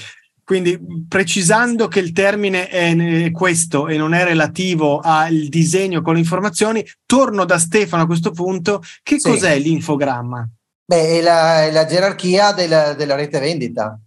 quindi 0.48 0.80
precisando 1.10 1.90
che 1.90 2.00
il 2.00 2.14
termine 2.14 2.70
è 2.70 3.32
questo 3.32 3.90
e 3.90 3.98
non 3.98 4.14
è 4.14 4.24
relativo 4.24 5.02
al 5.04 5.48
disegno 5.50 6.02
con 6.02 6.14
le 6.14 6.22
informazioni, 6.22 6.88
torno 7.06 7.44
da 7.44 7.60
Stefano 7.60 8.04
a 8.04 8.06
questo 8.06 8.32
punto. 8.32 8.82
Che 9.04 9.20
sì. 9.20 9.28
cos'è 9.28 9.60
l'infogramma? 9.60 10.48
Beh, 10.86 11.20
è 11.20 11.22
la, 11.22 11.66
è 11.66 11.72
la 11.72 11.86
gerarchia 11.86 12.54
della, 12.54 12.94
della, 12.94 13.16
rete 13.16 13.40
vendita. 13.40 14.00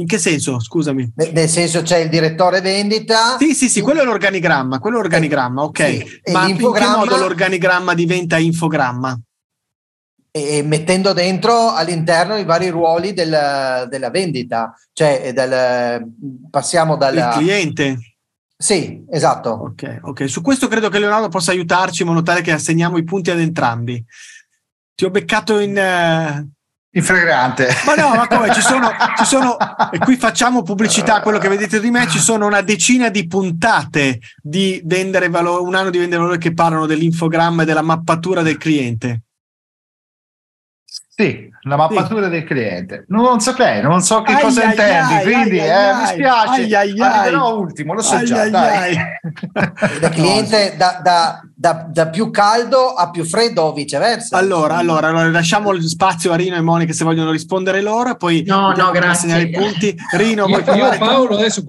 In 0.00 0.06
che 0.06 0.18
senso? 0.18 0.60
Scusami. 0.60 1.14
Nel 1.14 1.48
senso 1.48 1.80
c'è 1.80 1.96
il 1.96 2.10
direttore 2.10 2.60
vendita. 2.60 3.38
Sì, 3.38 3.54
sì, 3.54 3.70
sì, 3.70 3.80
quello 3.80 4.02
è 4.02 4.04
l'organigramma, 4.04 4.80
quello 4.80 4.98
è 4.98 5.00
l'organigramma, 5.00 5.62
ok. 5.62 6.20
Sì. 6.22 6.32
Ma 6.32 6.46
in 6.46 6.58
che 6.58 6.62
modo 6.62 7.16
l'organigramma 7.16 7.94
diventa 7.94 8.36
infogramma? 8.36 9.18
E 10.30 10.62
mettendo 10.62 11.12
dentro 11.12 11.72
all'interno 11.72 12.36
i 12.36 12.44
vari 12.44 12.68
ruoli 12.68 13.12
del, 13.12 13.86
della 13.88 14.10
vendita, 14.10 14.74
cioè 14.92 15.32
del, 15.32 16.06
passiamo 16.50 16.96
dal 16.96 17.30
cliente. 17.32 17.98
Sì, 18.60 19.04
esatto. 19.08 19.50
Ok, 19.50 20.00
ok. 20.02 20.28
Su 20.28 20.42
questo 20.42 20.66
credo 20.66 20.88
che 20.88 20.98
Leonardo 20.98 21.28
possa 21.28 21.52
aiutarci 21.52 22.02
in 22.02 22.08
modo 22.08 22.22
tale 22.22 22.40
che 22.40 22.50
assegniamo 22.50 22.98
i 22.98 23.04
punti 23.04 23.30
ad 23.30 23.38
entrambi. 23.38 24.04
Ti 24.94 25.04
ho 25.04 25.10
beccato 25.10 25.60
in. 25.60 25.76
Uh... 25.76 26.56
In 26.90 27.02
fragrante. 27.04 27.68
Ma 27.86 27.94
no, 27.94 28.16
ma 28.16 28.26
come? 28.26 28.52
Ci 28.52 28.60
sono, 28.60 28.90
ci 29.16 29.24
sono, 29.24 29.56
e 29.92 29.98
qui 29.98 30.16
facciamo 30.16 30.62
pubblicità 30.62 31.16
a 31.16 31.20
quello 31.20 31.38
che 31.38 31.48
vedete 31.48 31.78
di 31.78 31.90
me, 31.90 32.08
ci 32.08 32.18
sono 32.18 32.46
una 32.46 32.62
decina 32.62 33.08
di 33.10 33.26
puntate 33.28 34.18
di 34.42 34.80
vendere 34.84 35.28
valore, 35.28 35.62
un 35.62 35.76
anno 35.76 35.90
di 35.90 35.98
vendere 35.98 36.22
valore 36.22 36.38
che 36.38 36.54
parlano 36.54 36.86
dell'infogramma 36.86 37.62
e 37.62 37.66
della 37.66 37.82
mappatura 37.82 38.42
del 38.42 38.56
cliente. 38.56 39.22
Sì, 41.20 41.50
la 41.62 41.74
mappatura 41.74 42.26
sì. 42.26 42.30
del 42.30 42.44
cliente. 42.44 43.04
Non 43.08 43.40
saprei, 43.40 43.82
non 43.82 44.00
so 44.02 44.22
che 44.22 44.34
ai 44.34 44.40
cosa 44.40 44.62
ai 44.62 44.68
intendi, 44.68 45.14
ai 45.14 45.22
quindi 45.24 45.58
eh, 45.58 45.94
mi 45.98 46.06
spiace. 46.06 46.76
Arriverò 46.76 47.58
ultimo, 47.58 47.92
lo 47.92 48.02
so 48.02 48.22
già. 48.22 48.48
Dai. 48.48 48.96
da 50.00 50.08
cliente 50.14 50.76
da, 50.76 51.00
da, 51.02 51.40
da, 51.52 51.88
da, 51.90 52.06
più 52.06 52.30
caldo 52.30 52.94
a 52.94 53.10
più 53.10 53.24
freddo 53.24 53.62
o 53.62 53.72
viceversa. 53.72 54.36
Allora, 54.36 54.76
allora, 54.76 55.08
allora 55.08 55.28
lasciamo 55.28 55.76
spazio 55.80 56.30
a 56.30 56.36
Rino 56.36 56.54
e 56.54 56.60
Monica 56.60 56.92
se 56.92 57.02
vogliono 57.02 57.32
rispondere 57.32 57.80
loro, 57.80 58.14
poi 58.14 58.44
no, 58.46 58.72
no, 58.76 58.92
grazie. 58.92 59.40
i 59.40 59.50
punti. 59.50 59.96
Rino, 60.12 60.46
io, 60.46 60.58
io 60.58 60.98
Paolo 60.98 61.34
adesso 61.34 61.64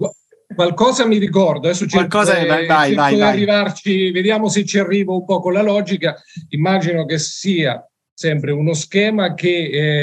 qualcosa 0.54 1.04
mi 1.06 1.18
ricordo, 1.18 1.66
adesso 1.66 1.86
qualcosa 1.90 2.34
cerco, 2.34 2.46
vai, 2.46 2.66
vai, 2.68 2.94
vai, 2.94 3.16
vai. 3.16 3.28
arrivarci, 3.28 4.12
vediamo 4.12 4.48
se 4.48 4.64
ci 4.64 4.78
arrivo 4.78 5.14
un 5.14 5.24
po' 5.24 5.40
con 5.40 5.52
la 5.52 5.62
logica. 5.62 6.14
Immagino 6.50 7.04
che 7.04 7.18
sia 7.18 7.84
sempre 8.20 8.50
uno 8.52 8.74
schema 8.74 9.32
che 9.32 9.48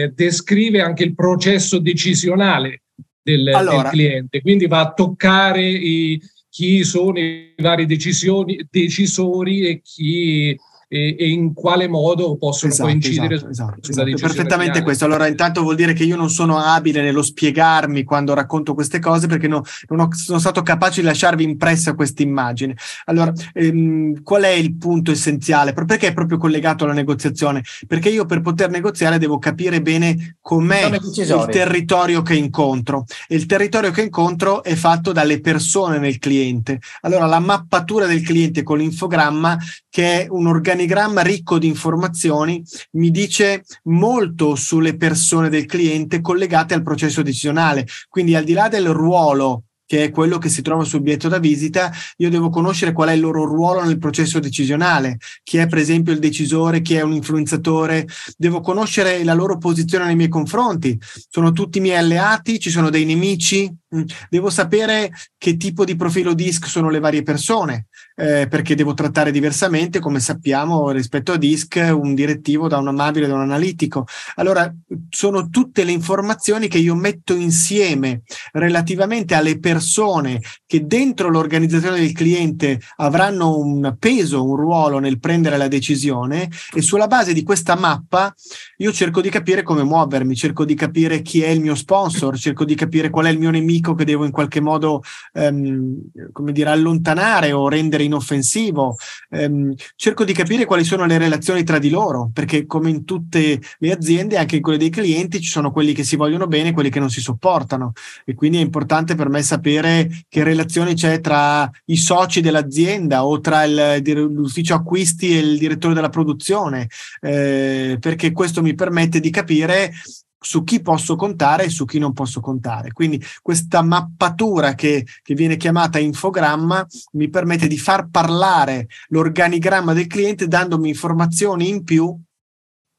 eh, 0.01 0.11
descrive 0.15 0.81
anche 0.81 1.03
il 1.03 1.13
processo 1.13 1.77
decisionale 1.77 2.81
del, 3.21 3.47
allora. 3.49 3.83
del, 3.83 3.91
cliente, 3.91 4.41
quindi 4.41 4.65
va 4.65 4.79
a 4.79 4.91
toccare 4.91 5.63
i, 5.63 6.19
chi 6.49 6.83
sono 6.83 7.19
i 7.19 7.53
vari 7.57 7.85
decisori 7.85 9.67
e 9.67 9.81
chi 9.83 10.57
e, 10.89 11.15
e, 11.19 11.29
in 11.29 11.53
quale 11.53 11.87
modo 11.87 12.37
possono 12.37 12.71
esatto, 12.71 12.89
coincidere 12.89 13.35
esatto, 13.35 13.49
esatto, 13.49 13.89
esatto. 13.89 14.09
perfettamente 14.09 14.65
finale. 14.65 14.83
questo. 14.83 15.05
Allora 15.05 15.27
intanto 15.27 15.61
vuol 15.61 15.75
dire 15.75 15.93
che 15.93 16.05
io 16.05 16.15
non 16.15 16.29
sono 16.29 16.59
abile 16.59 17.01
nello 17.01 17.21
spiegarmi 17.21 18.03
quando 18.03 18.33
racconto 18.33 18.73
queste 18.73 18.99
cose 18.99 19.27
perché 19.27 19.47
no, 19.47 19.63
non 19.89 19.99
ho, 19.99 20.07
sono 20.11 20.39
stato 20.39 20.61
capace 20.61 21.01
di 21.01 21.07
lasciarvi 21.07 21.43
impressa 21.43 21.93
questa 21.93 22.21
immagine. 22.23 22.75
Allora 23.05 23.33
ehm, 23.53 24.23
qual 24.23 24.43
è 24.43 24.51
il 24.51 24.77
punto 24.77 25.11
essenziale? 25.11 25.73
Perché 25.73 26.07
è 26.07 26.13
proprio 26.13 26.37
collegato 26.37 26.85
alla 26.85 26.93
negoziazione? 26.93 27.63
Perché 27.85 28.09
io 28.09 28.25
per 28.25 28.39
poter 28.41 28.69
negoziare 28.69 29.17
devo 29.17 29.39
capire 29.39 29.81
bene 29.81 30.37
com'è 30.39 30.85
il 30.85 31.47
territorio 31.51 32.21
che 32.21 32.35
incontro. 32.35 33.03
E 33.27 33.35
il 33.35 33.45
territorio 33.45 33.91
che 33.91 34.03
incontro 34.03 34.63
è 34.63 34.75
fatto 34.75 35.11
dalle 35.11 35.41
persone 35.41 35.99
nel 35.99 36.17
cliente. 36.17 36.79
Allora 37.01 37.25
la 37.25 37.39
mappatura 37.39 38.05
del 38.05 38.21
cliente 38.21 38.63
con 38.63 38.77
l'infogramma 38.77 39.57
che 39.89 40.21
è 40.21 40.27
un 40.29 40.47
organizzazione 40.47 40.76
organigramma 40.77 41.21
ricco 41.21 41.57
di 41.57 41.67
informazioni 41.67 42.63
mi 42.91 43.09
dice 43.09 43.63
molto 43.85 44.53
sulle 44.53 44.95
persone 44.95 45.49
del 45.49 45.65
cliente 45.65 46.21
collegate 46.21 46.75
al 46.75 46.83
processo 46.83 47.23
decisionale. 47.23 47.87
Quindi 48.07 48.35
al 48.35 48.43
di 48.43 48.53
là 48.53 48.67
del 48.67 48.89
ruolo 48.89 49.63
che 49.87 50.03
è 50.03 50.11
quello 50.11 50.37
che 50.37 50.49
si 50.49 50.61
trova 50.61 50.83
sul 50.83 51.01
biglietto 51.01 51.29
da 51.29 51.39
visita, 51.39 51.91
io 52.17 52.29
devo 52.29 52.49
conoscere 52.49 52.91
qual 52.91 53.07
è 53.07 53.13
il 53.13 53.21
loro 53.21 53.45
ruolo 53.45 53.81
nel 53.85 53.97
processo 53.97 54.37
decisionale, 54.37 55.17
chi 55.43 55.57
è 55.57 55.67
per 55.67 55.77
esempio 55.77 56.11
il 56.11 56.19
decisore, 56.19 56.81
chi 56.81 56.95
è 56.95 57.01
un 57.01 57.13
influenzatore, 57.13 58.05
devo 58.35 58.59
conoscere 58.59 59.23
la 59.23 59.33
loro 59.33 59.57
posizione 59.57 60.03
nei 60.03 60.17
miei 60.17 60.27
confronti, 60.27 60.99
sono 61.29 61.53
tutti 61.53 61.79
miei 61.79 61.95
alleati, 61.95 62.59
ci 62.59 62.69
sono 62.69 62.89
dei 62.89 63.05
nemici, 63.05 63.73
mm, 63.95 64.01
devo 64.29 64.49
sapere 64.49 65.09
che 65.37 65.55
tipo 65.55 65.85
di 65.85 65.95
profilo 65.95 66.33
DISC 66.33 66.67
sono 66.67 66.89
le 66.89 66.99
varie 66.99 67.23
persone, 67.23 67.86
eh, 68.19 68.47
perché 68.49 68.73
devo 68.73 68.95
trattare 68.95 69.29
diversamente, 69.29 69.99
come 69.99 70.19
sappiamo, 70.19 70.89
rispetto 70.89 71.33
a 71.33 71.37
DISC, 71.37 71.91
un 71.93 72.15
direttivo 72.15 72.67
da 72.67 72.79
un 72.79 72.87
amabile, 72.87 73.27
da 73.27 73.35
un 73.35 73.41
analitico. 73.41 74.07
Allora, 74.35 74.73
sono 75.09 75.49
tutte 75.49 75.83
le 75.83 75.91
informazioni 75.91 76.67
che 76.67 76.79
io 76.79 76.95
metto 76.95 77.35
insieme 77.35 78.23
relativamente 78.53 79.35
alle 79.35 79.59
persone 79.59 80.41
che 80.65 80.87
dentro 80.87 81.29
l'organizzazione 81.29 81.99
del 81.99 82.13
cliente 82.13 82.81
avranno 82.95 83.55
un 83.55 83.95
peso, 83.99 84.43
un 84.43 84.55
ruolo 84.55 84.97
nel 84.97 85.19
prendere 85.19 85.57
la 85.57 85.67
decisione 85.67 86.49
e 86.73 86.81
sulla 86.81 87.07
base 87.07 87.33
di 87.33 87.43
questa 87.43 87.75
mappa 87.75 88.33
io 88.77 88.91
cerco 88.91 89.21
di 89.21 89.29
capire 89.29 89.61
come 89.61 89.83
muovermi, 89.83 90.35
cerco 90.35 90.65
di 90.65 90.73
capire 90.73 91.21
chi 91.21 91.43
è 91.43 91.49
il 91.49 91.61
mio 91.61 91.75
sponsor, 91.75 92.37
cerco 92.37 92.65
di 92.65 92.73
capire 92.73 93.09
qual 93.09 93.25
è 93.25 93.29
il 93.29 93.37
mio 93.37 93.51
nemico 93.51 93.93
che 93.93 94.05
devo 94.05 94.25
in 94.25 94.31
qualche 94.31 94.59
modo, 94.59 95.03
ehm, 95.33 95.97
come 96.31 96.51
dire, 96.51 96.71
allontanare 96.71 97.51
o 97.51 97.69
rendere 97.69 98.05
inoffensivo. 98.07 98.95
Ehm, 99.29 99.73
cerco 99.95 100.23
di 100.23 100.33
capire 100.33 100.65
quali 100.65 100.83
sono 100.83 101.05
le 101.05 101.17
relazioni 101.17 101.63
tra 101.63 101.79
di 101.79 101.89
loro, 101.89 102.29
perché 102.33 102.65
come 102.65 102.89
in 102.89 103.05
tutte 103.05 103.61
le 103.77 103.91
aziende, 103.91 104.37
anche 104.37 104.57
in 104.57 104.61
quelle 104.61 104.77
dei 104.77 104.89
clienti, 104.89 105.39
ci 105.39 105.49
sono 105.49 105.71
quelli 105.71 105.93
che 105.93 106.03
si 106.03 106.15
vogliono 106.15 106.47
bene 106.47 106.69
e 106.69 106.73
quelli 106.73 106.89
che 106.89 106.99
non 106.99 107.09
si 107.09 107.21
sopportano. 107.21 107.93
E 108.25 108.33
quindi 108.33 108.57
è 108.57 108.61
importante 108.61 109.15
per 109.15 109.29
me 109.29 109.41
sapere 109.43 110.09
che 110.27 110.43
relazione 110.43 110.93
c'è 110.93 111.21
tra 111.21 111.69
i 111.85 111.97
soci 111.97 112.41
dell'azienda 112.41 113.25
o 113.25 113.39
tra 113.39 113.63
il, 113.63 114.01
l'ufficio 114.03 114.73
acquisti 114.73 115.35
e 115.35 115.39
il 115.39 115.57
direttore 115.57 115.93
della 115.93 116.09
produzione, 116.09 116.87
eh, 117.21 117.97
perché 117.99 118.31
questo 118.31 118.61
mi 118.61 118.73
permette 118.73 119.19
di 119.19 119.29
capire 119.29 119.91
su 120.39 120.63
chi 120.63 120.81
posso 120.81 121.15
contare 121.15 121.65
e 121.65 121.69
su 121.69 121.85
chi 121.85 121.99
non 121.99 122.13
posso 122.13 122.39
contare. 122.39 122.91
Quindi 122.91 123.21
questa 123.41 123.81
mappatura 123.81 124.75
che, 124.75 125.05
che, 125.21 125.33
viene 125.33 125.57
chiamata 125.57 125.99
infogramma 125.99 126.85
mi 127.13 127.29
permette 127.29 127.67
di 127.67 127.77
far 127.77 128.09
parlare 128.09 128.87
l'organigramma 129.09 129.93
del 129.93 130.07
cliente 130.07 130.47
dandomi 130.47 130.89
informazioni 130.89 131.69
in 131.69 131.83
più 131.83 132.17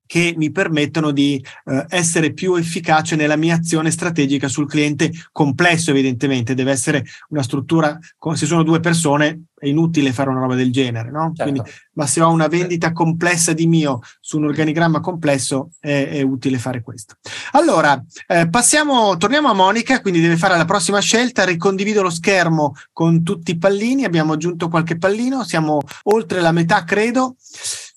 che 0.08 0.32
mi 0.38 0.50
permettono 0.50 1.10
di 1.10 1.44
eh, 1.66 1.84
essere 1.90 2.32
più 2.32 2.54
efficace 2.54 3.14
nella 3.14 3.36
mia 3.36 3.54
azione 3.54 3.90
strategica 3.90 4.48
sul 4.48 4.66
cliente 4.66 5.12
complesso, 5.30 5.90
evidentemente. 5.90 6.54
Deve 6.54 6.72
essere 6.72 7.04
una 7.28 7.42
struttura, 7.42 7.96
se 8.32 8.46
sono 8.46 8.62
due 8.62 8.80
persone 8.80 9.42
è 9.58 9.66
inutile 9.66 10.12
fare 10.12 10.30
una 10.30 10.40
roba 10.40 10.54
del 10.54 10.72
genere, 10.72 11.10
no? 11.10 11.32
Certo. 11.34 11.50
Quindi, 11.50 11.70
ma 11.92 12.06
se 12.06 12.22
ho 12.22 12.30
una 12.30 12.46
vendita 12.46 12.92
complessa 12.92 13.52
di 13.52 13.66
mio 13.66 14.00
su 14.20 14.38
un 14.38 14.44
organigramma 14.44 15.00
complesso 15.00 15.72
è, 15.78 16.08
è 16.10 16.22
utile 16.22 16.58
fare 16.58 16.80
questo. 16.80 17.16
Allora, 17.52 18.02
eh, 18.28 18.48
passiamo, 18.48 19.18
torniamo 19.18 19.50
a 19.50 19.54
Monica, 19.54 20.00
quindi 20.00 20.20
deve 20.20 20.38
fare 20.38 20.56
la 20.56 20.64
prossima 20.64 21.00
scelta, 21.00 21.44
ricondivido 21.44 22.00
lo 22.00 22.10
schermo 22.10 22.74
con 22.92 23.22
tutti 23.22 23.50
i 23.50 23.58
pallini, 23.58 24.04
abbiamo 24.04 24.32
aggiunto 24.32 24.68
qualche 24.68 24.96
pallino, 24.96 25.44
siamo 25.44 25.80
oltre 26.04 26.40
la 26.40 26.52
metà 26.52 26.84
credo. 26.84 27.36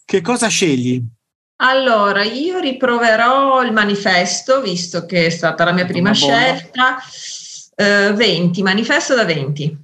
Che 0.04 0.20
cosa 0.20 0.48
scegli? 0.50 1.02
Allora, 1.64 2.24
io 2.24 2.60
riproverò 2.60 3.64
il 3.64 3.72
manifesto, 3.72 4.62
visto 4.62 5.06
che 5.06 5.28
è 5.28 5.30
stata 5.30 5.64
la 5.64 5.72
mia 5.72 5.86
prima 5.86 6.12
scelta. 6.12 6.98
Eh, 7.76 8.14
20, 8.14 8.64
manifesto 8.64 9.14
da 9.14 9.26
20. 9.26 9.78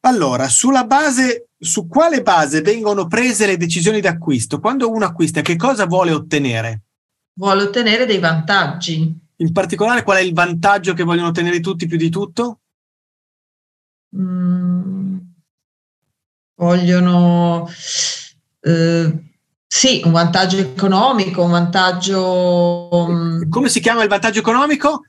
Allora, 0.00 0.48
sulla 0.48 0.84
base, 0.84 1.48
su 1.58 1.86
quale 1.86 2.22
base 2.22 2.62
vengono 2.62 3.08
prese 3.08 3.44
le 3.44 3.58
decisioni 3.58 4.00
d'acquisto? 4.00 4.58
Quando 4.58 4.90
uno 4.90 5.04
acquista, 5.04 5.42
che 5.42 5.56
cosa 5.56 5.84
vuole 5.84 6.12
ottenere? 6.12 6.80
Vuole 7.34 7.64
ottenere 7.64 8.06
dei 8.06 8.18
vantaggi. 8.18 9.14
In 9.36 9.52
particolare, 9.52 10.04
qual 10.04 10.16
è 10.16 10.22
il 10.22 10.32
vantaggio 10.32 10.94
che 10.94 11.04
vogliono 11.04 11.28
ottenere 11.28 11.60
tutti 11.60 11.86
più 11.86 11.98
di 11.98 12.08
tutto? 12.08 12.60
Mm, 14.16 15.18
vogliono... 16.54 17.70
Eh, 18.60 19.27
sì, 19.70 20.00
un 20.06 20.12
vantaggio 20.12 20.56
economico, 20.56 21.42
un 21.42 21.50
vantaggio... 21.50 23.06
Mm, 23.10 23.50
Come 23.50 23.68
si 23.68 23.80
chiama 23.80 24.02
il 24.02 24.08
vantaggio 24.08 24.38
economico? 24.38 25.02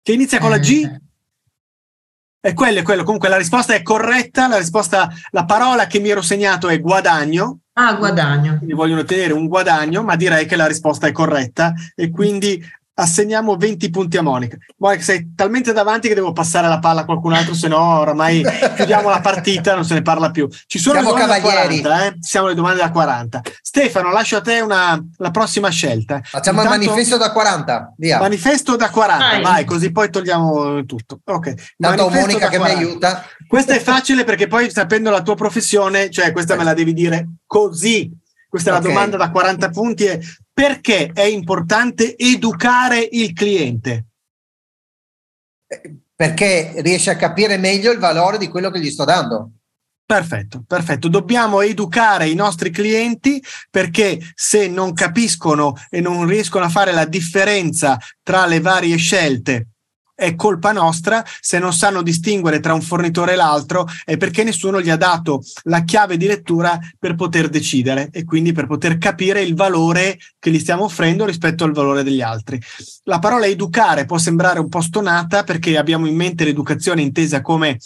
Che 0.00 0.12
inizia 0.12 0.38
con 0.38 0.52
eh. 0.52 0.56
la 0.56 0.58
G? 0.58 0.70
Eh. 0.84 1.00
È 2.42 2.54
quello, 2.54 2.78
è 2.78 2.82
quello. 2.82 3.02
Comunque 3.02 3.28
la 3.28 3.36
risposta 3.36 3.74
è 3.74 3.82
corretta, 3.82 4.46
la 4.46 4.56
risposta, 4.56 5.10
la 5.30 5.44
parola 5.44 5.86
che 5.86 5.98
mi 5.98 6.08
ero 6.08 6.22
segnato 6.22 6.68
è 6.68 6.80
guadagno. 6.80 7.58
Ah, 7.72 7.94
guadagno. 7.94 8.56
Quindi 8.56 8.74
vogliono 8.74 9.00
ottenere 9.00 9.32
un 9.32 9.48
guadagno, 9.48 10.02
ma 10.02 10.14
direi 10.14 10.46
che 10.46 10.56
la 10.56 10.66
risposta 10.66 11.06
è 11.06 11.12
corretta 11.12 11.74
e 11.94 12.10
quindi 12.10 12.64
assegniamo 12.94 13.56
20 13.56 13.90
punti 13.90 14.16
a 14.16 14.22
Monica. 14.22 14.56
Monica, 14.78 15.02
sei 15.02 15.32
talmente 15.34 15.72
davanti 15.72 16.08
che 16.08 16.14
devo 16.14 16.32
passare 16.32 16.68
la 16.68 16.78
palla 16.78 17.02
a 17.02 17.04
qualcun 17.04 17.32
altro, 17.32 17.54
se 17.54 17.68
no 17.68 18.00
oramai 18.00 18.42
chiudiamo 18.76 19.08
la 19.08 19.20
partita, 19.20 19.74
non 19.74 19.84
se 19.84 19.94
ne 19.94 20.02
parla 20.02 20.30
più. 20.30 20.48
Ci 20.66 20.78
sono 20.78 21.00
Siamo 21.00 21.14
le 21.14 21.22
domande 21.22 21.48
cavalieri. 21.48 21.80
da 21.80 21.88
40, 21.88 22.06
eh? 22.06 22.16
Siamo 22.20 22.46
le 22.48 22.54
domande 22.54 22.80
da 22.80 22.90
40. 22.90 23.40
Stefano, 23.62 24.12
lascio 24.12 24.36
a 24.36 24.40
te 24.40 24.60
una, 24.60 25.02
la 25.16 25.30
prossima 25.30 25.68
scelta. 25.68 26.20
Facciamo 26.22 26.62
Intanto, 26.62 26.82
il 26.82 26.88
manifesto 26.88 27.16
da 27.16 27.32
40, 27.32 27.94
via. 27.96 28.18
Manifesto 28.18 28.76
da 28.76 28.90
40, 28.90 29.24
vai, 29.24 29.42
vai 29.42 29.64
così 29.64 29.92
poi 29.92 30.10
togliamo 30.10 30.84
tutto. 30.84 31.20
Ok. 31.24 31.74
Tanto 31.76 32.08
Monica 32.08 32.48
che 32.48 32.58
40. 32.58 32.78
mi 32.78 32.86
aiuta. 32.86 33.24
Questo 33.46 33.72
è 33.72 33.80
facile 33.80 34.24
perché 34.24 34.46
poi 34.46 34.70
sapendo 34.70 35.10
la 35.10 35.22
tua 35.22 35.34
professione, 35.34 36.10
cioè 36.10 36.32
questa 36.32 36.56
me 36.56 36.64
la 36.64 36.74
devi 36.74 36.92
dire 36.92 37.28
così. 37.46 38.10
Questa 38.48 38.70
è 38.70 38.72
okay. 38.72 38.84
la 38.84 38.92
domanda 38.92 39.16
da 39.16 39.30
40 39.30 39.70
punti. 39.70 40.04
È 40.04 40.18
perché 40.60 41.10
è 41.14 41.22
importante 41.22 42.18
educare 42.18 43.08
il 43.12 43.32
cliente? 43.32 44.08
Perché 46.14 46.74
riesce 46.82 47.08
a 47.08 47.16
capire 47.16 47.56
meglio 47.56 47.90
il 47.90 47.98
valore 47.98 48.36
di 48.36 48.48
quello 48.48 48.70
che 48.70 48.78
gli 48.78 48.90
sto 48.90 49.06
dando. 49.06 49.52
Perfetto, 50.04 50.62
perfetto. 50.66 51.08
Dobbiamo 51.08 51.62
educare 51.62 52.28
i 52.28 52.34
nostri 52.34 52.68
clienti 52.68 53.42
perché 53.70 54.18
se 54.34 54.68
non 54.68 54.92
capiscono 54.92 55.74
e 55.88 56.02
non 56.02 56.26
riescono 56.26 56.66
a 56.66 56.68
fare 56.68 56.92
la 56.92 57.06
differenza 57.06 57.98
tra 58.22 58.44
le 58.44 58.60
varie 58.60 58.96
scelte 58.96 59.68
è 60.20 60.34
colpa 60.36 60.70
nostra 60.72 61.24
se 61.40 61.58
non 61.58 61.72
sanno 61.72 62.02
distinguere 62.02 62.60
tra 62.60 62.74
un 62.74 62.82
fornitore 62.82 63.32
e 63.32 63.36
l'altro 63.36 63.88
è 64.04 64.18
perché 64.18 64.44
nessuno 64.44 64.82
gli 64.82 64.90
ha 64.90 64.96
dato 64.96 65.42
la 65.62 65.82
chiave 65.82 66.18
di 66.18 66.26
lettura 66.26 66.78
per 66.98 67.14
poter 67.14 67.48
decidere 67.48 68.10
e 68.12 68.24
quindi 68.24 68.52
per 68.52 68.66
poter 68.66 68.98
capire 68.98 69.40
il 69.40 69.54
valore 69.54 70.18
che 70.38 70.50
gli 70.50 70.58
stiamo 70.58 70.84
offrendo 70.84 71.24
rispetto 71.24 71.64
al 71.64 71.72
valore 71.72 72.02
degli 72.02 72.20
altri. 72.20 72.60
La 73.04 73.18
parola 73.18 73.46
educare 73.46 74.04
può 74.04 74.18
sembrare 74.18 74.60
un 74.60 74.68
po' 74.68 74.82
stonata 74.82 75.42
perché 75.42 75.78
abbiamo 75.78 76.06
in 76.06 76.16
mente 76.16 76.44
l'educazione 76.44 77.00
intesa 77.00 77.40
come 77.40 77.78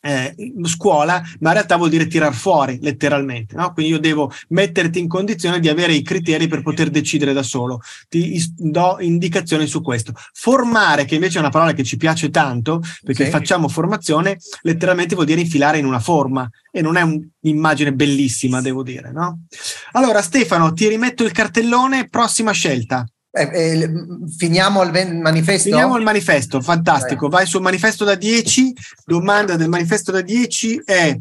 eh, 0.00 0.34
scuola, 0.64 1.22
ma 1.40 1.48
in 1.48 1.54
realtà 1.54 1.76
vuol 1.76 1.90
dire 1.90 2.06
tirar 2.06 2.34
fuori 2.34 2.78
letteralmente. 2.80 3.54
No? 3.56 3.72
Quindi 3.72 3.92
io 3.92 3.98
devo 3.98 4.32
metterti 4.48 4.98
in 4.98 5.08
condizione 5.08 5.60
di 5.60 5.68
avere 5.68 5.92
i 5.92 6.02
criteri 6.02 6.48
per 6.48 6.62
poter 6.62 6.90
decidere 6.90 7.32
da 7.32 7.42
solo. 7.42 7.80
Ti 8.08 8.54
do 8.56 8.96
indicazioni 9.00 9.66
su 9.66 9.82
questo. 9.82 10.12
Formare, 10.32 11.04
che 11.04 11.14
invece 11.14 11.38
è 11.38 11.40
una 11.40 11.50
parola 11.50 11.72
che 11.72 11.84
ci 11.84 11.96
piace 11.96 12.30
tanto, 12.30 12.82
perché 13.02 13.24
sì. 13.24 13.30
facciamo 13.30 13.68
formazione, 13.68 14.38
letteralmente 14.62 15.14
vuol 15.14 15.26
dire 15.26 15.40
infilare 15.40 15.78
in 15.78 15.84
una 15.84 16.00
forma 16.00 16.48
e 16.72 16.80
non 16.80 16.96
è 16.96 17.02
un'immagine 17.02 17.92
bellissima, 17.92 18.60
devo 18.60 18.82
dire. 18.82 19.12
No? 19.12 19.44
Allora, 19.92 20.22
Stefano, 20.22 20.72
ti 20.72 20.88
rimetto 20.88 21.24
il 21.24 21.32
cartellone, 21.32 22.08
prossima 22.08 22.52
scelta. 22.52 23.04
Eh, 23.32 23.48
eh, 23.52 23.90
finiamo 24.36 24.82
il 24.82 25.18
manifesto? 25.20 25.68
Finiamo 25.68 25.96
il 25.96 26.02
manifesto, 26.02 26.60
fantastico. 26.60 27.28
Vai 27.28 27.46
sul 27.46 27.62
manifesto 27.62 28.04
da 28.04 28.14
10. 28.14 28.72
Domanda 29.04 29.56
del 29.56 29.68
manifesto 29.68 30.10
da 30.10 30.20
10 30.20 30.82
è 30.84 31.18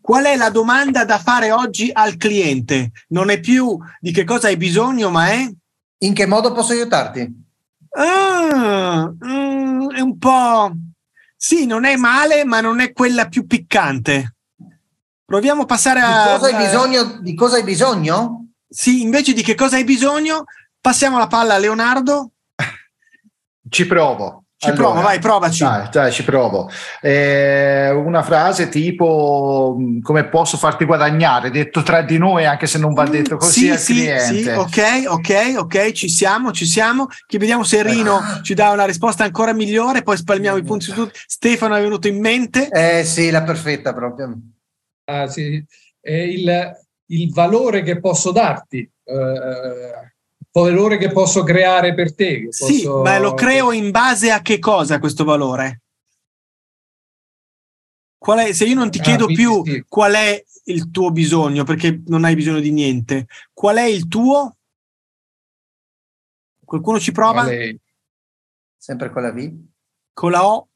qual 0.00 0.24
è 0.24 0.36
la 0.36 0.50
domanda 0.50 1.04
da 1.04 1.18
fare 1.18 1.52
oggi 1.52 1.90
al 1.92 2.16
cliente? 2.16 2.92
Non 3.08 3.30
è 3.30 3.40
più 3.40 3.78
di 4.00 4.12
che 4.12 4.24
cosa 4.24 4.46
hai 4.46 4.56
bisogno, 4.56 5.10
ma 5.10 5.30
è 5.30 5.50
in 5.98 6.14
che 6.14 6.26
modo 6.26 6.52
posso 6.52 6.72
aiutarti? 6.72 7.48
Ah, 7.90 9.12
mm, 9.12 9.90
è 9.90 10.00
un 10.00 10.18
po'... 10.18 10.72
Sì, 11.36 11.66
non 11.66 11.84
è 11.84 11.96
male, 11.96 12.44
ma 12.44 12.60
non 12.60 12.80
è 12.80 12.92
quella 12.92 13.28
più 13.28 13.46
piccante. 13.46 14.36
Proviamo 15.24 15.62
a 15.62 15.66
passare 15.66 16.00
a... 16.00 16.24
Di 16.24 16.38
cosa 16.38 16.46
hai 16.46 16.64
bisogno? 16.64 17.18
Di 17.20 17.34
cosa 17.34 17.56
hai 17.56 17.62
bisogno? 17.62 18.48
Sì, 18.68 19.02
invece 19.02 19.32
di 19.32 19.42
che 19.42 19.54
cosa 19.54 19.76
hai 19.76 19.84
bisogno, 19.84 20.44
Passiamo 20.80 21.18
la 21.18 21.26
palla 21.26 21.54
a 21.54 21.58
Leonardo. 21.58 22.30
Ci 23.68 23.86
provo. 23.86 24.44
Ci 24.56 24.68
allora, 24.68 24.82
provo, 24.82 25.00
vai, 25.00 25.18
provaci. 25.18 25.62
Dai, 25.62 25.88
dai 25.90 26.12
ci 26.12 26.22
provo. 26.22 26.70
Eh, 27.00 27.90
una 27.90 28.22
frase 28.22 28.68
tipo 28.68 29.78
come 30.02 30.28
posso 30.28 30.58
farti 30.58 30.84
guadagnare, 30.84 31.50
detto 31.50 31.82
tra 31.82 32.02
di 32.02 32.18
noi, 32.18 32.44
anche 32.44 32.66
se 32.66 32.78
non 32.78 32.92
va 32.92 33.06
mm, 33.06 33.10
detto 33.10 33.36
così 33.36 33.60
sì, 33.60 33.70
al 33.70 33.78
sì, 33.78 33.92
cliente. 33.94 34.42
Sì, 34.42 34.48
ok, 34.48 35.04
ok, 35.06 35.54
ok, 35.58 35.92
ci 35.92 36.10
siamo, 36.10 36.52
ci 36.52 36.66
siamo. 36.66 37.08
Che 37.26 37.38
vediamo 37.38 37.62
se 37.62 37.82
Rino 37.82 38.16
ah. 38.16 38.42
ci 38.42 38.52
dà 38.52 38.70
una 38.70 38.84
risposta 38.84 39.24
ancora 39.24 39.54
migliore, 39.54 40.02
poi 40.02 40.18
spalmiamo 40.18 40.58
i 40.58 40.62
punti 40.62 40.86
su 40.86 40.92
tutti. 40.92 41.18
Stefano 41.26 41.74
è 41.74 41.80
venuto 41.80 42.08
in 42.08 42.20
mente. 42.20 42.68
Eh 42.68 43.02
sì, 43.04 43.30
la 43.30 43.42
perfetta 43.42 43.94
proprio. 43.94 44.30
Ah, 45.04 45.26
sì. 45.26 45.64
Eh, 46.02 46.32
il, 46.32 46.72
il 47.06 47.32
valore 47.32 47.82
che 47.82 47.98
posso 47.98 48.30
darti. 48.30 48.78
Eh, 49.04 50.10
valore 50.52 50.96
che 50.98 51.10
posso 51.10 51.42
creare 51.42 51.94
per 51.94 52.14
te. 52.14 52.44
Posso... 52.44 52.66
Sì, 52.66 52.86
ma 52.86 53.18
lo 53.18 53.34
creo 53.34 53.72
in 53.72 53.90
base 53.90 54.30
a 54.30 54.42
che 54.42 54.58
cosa 54.58 54.98
questo 54.98 55.24
valore? 55.24 55.82
Qual 58.18 58.38
è, 58.38 58.52
se 58.52 58.66
io 58.66 58.74
non 58.74 58.90
ti 58.90 58.98
ah, 58.98 59.02
chiedo 59.02 59.26
più 59.26 59.64
sì. 59.64 59.84
qual 59.88 60.12
è 60.12 60.44
il 60.64 60.90
tuo 60.90 61.10
bisogno, 61.10 61.64
perché 61.64 62.02
non 62.06 62.24
hai 62.24 62.34
bisogno 62.34 62.60
di 62.60 62.70
niente, 62.70 63.26
qual 63.52 63.76
è 63.76 63.84
il 63.84 64.08
tuo? 64.08 64.56
Qualcuno 66.64 67.00
ci 67.00 67.12
prova? 67.12 67.42
Vale. 67.42 67.78
Sempre 68.76 69.10
con 69.10 69.22
la 69.22 69.32
V? 69.32 69.52
Con 70.12 70.30
la 70.30 70.46
O? 70.46 70.68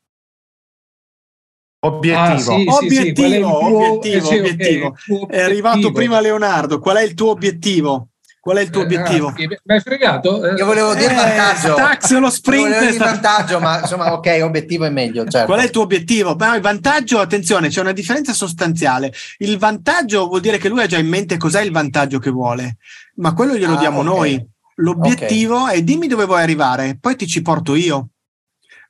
Obiettivo. 1.84 2.32
Ah, 2.32 2.38
sì, 2.38 2.64
obiettivo, 2.66 3.28
sì, 3.28 3.40
tuo... 3.40 3.92
obiettivo, 3.92 4.30
eh, 4.30 4.38
obiettivo. 4.38 4.96
Okay, 5.06 5.36
è 5.36 5.42
arrivato 5.42 5.92
prima 5.92 6.20
Leonardo. 6.20 6.78
Qual 6.78 6.96
è 6.96 7.02
il 7.02 7.12
tuo 7.12 7.30
obiettivo? 7.30 8.08
Qual 8.44 8.58
è 8.58 8.60
il 8.60 8.68
tuo 8.68 8.82
eh, 8.82 8.84
obiettivo? 8.84 9.32
Mi 9.34 9.74
hai 9.74 9.80
fregato? 9.80 10.46
Io 10.54 10.66
volevo 10.66 10.92
dire 10.92 11.12
eh, 11.12 11.14
vantaggio. 11.14 11.76
Tax 11.76 12.12
lo 12.18 12.28
sprint. 12.28 12.68
Volevo 12.68 12.90
dire 12.90 12.98
vantaggio, 12.98 13.58
ma 13.58 13.80
insomma, 13.80 14.12
ok, 14.12 14.40
obiettivo 14.42 14.84
è 14.84 14.90
meglio. 14.90 15.24
Certo. 15.26 15.46
Qual 15.46 15.60
è 15.60 15.64
il 15.64 15.70
tuo 15.70 15.80
obiettivo? 15.80 16.36
Beh, 16.36 16.56
il 16.56 16.60
vantaggio, 16.60 17.20
attenzione, 17.20 17.70
c'è 17.70 17.80
una 17.80 17.92
differenza 17.92 18.34
sostanziale. 18.34 19.14
Il 19.38 19.56
vantaggio 19.56 20.26
vuol 20.26 20.42
dire 20.42 20.58
che 20.58 20.68
lui 20.68 20.82
ha 20.82 20.86
già 20.86 20.98
in 20.98 21.08
mente 21.08 21.38
cos'è 21.38 21.62
il 21.62 21.72
vantaggio 21.72 22.18
che 22.18 22.28
vuole, 22.28 22.76
ma 23.14 23.32
quello 23.32 23.56
glielo 23.56 23.76
ah, 23.76 23.78
diamo 23.78 24.00
okay. 24.00 24.14
noi. 24.14 24.46
L'obiettivo 24.74 25.62
okay. 25.62 25.78
è 25.78 25.82
dimmi 25.82 26.06
dove 26.06 26.26
vuoi 26.26 26.42
arrivare, 26.42 26.98
poi 27.00 27.16
ti 27.16 27.26
ci 27.26 27.40
porto 27.40 27.74
io, 27.74 28.10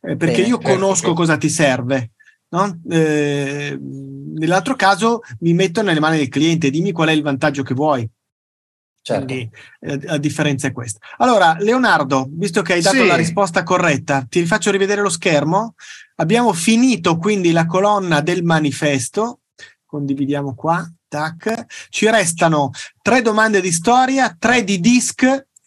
eh, 0.01 0.17
perché 0.17 0.39
Bene, 0.39 0.49
io 0.49 0.59
conosco 0.59 1.11
okay. 1.11 1.17
cosa 1.17 1.37
ti 1.37 1.49
serve. 1.49 2.11
No? 2.49 2.81
Eh, 2.91 3.79
nell'altro 3.81 4.75
caso 4.75 5.21
mi 5.41 5.53
metto 5.53 5.81
nelle 5.81 6.01
mani 6.01 6.17
del 6.17 6.29
cliente, 6.29 6.71
dimmi 6.71 6.91
qual 6.91 7.11
è 7.11 7.13
il 7.13 7.23
vantaggio 7.23 7.63
che 7.63 7.75
vuoi. 7.75 8.11
Certo. 9.07 9.27
Quindi 9.27 9.51
eh, 9.81 10.01
la 10.03 10.17
differenza 10.17 10.67
è 10.67 10.73
questa. 10.73 10.99
Allora, 11.19 11.59
Leonardo, 11.61 12.27
visto 12.31 12.63
che 12.63 12.73
hai 12.73 12.81
dato 12.81 12.97
sì. 12.97 13.07
la 13.07 13.17
risposta 13.17 13.63
corretta, 13.63 14.25
ti 14.27 14.47
faccio 14.47 14.71
rivedere 14.71 15.03
lo 15.03 15.11
schermo. 15.11 15.75
Abbiamo 16.17 16.55
finito 16.55 17.19
quindi 17.19 17.53
la 17.53 17.67
colonna 17.67 18.23
del 18.23 18.43
manifesto. 18.43 19.41
condividiamo 19.85 20.55
qua, 20.55 20.91
tac. 21.07 21.67
Ci 21.91 22.09
restano 22.11 22.71
tre 23.03 23.21
domande 23.21 23.61
di 23.61 23.73
storia, 23.73 24.35
tre 24.39 24.65
di 24.65 24.81
disc, 24.81 25.23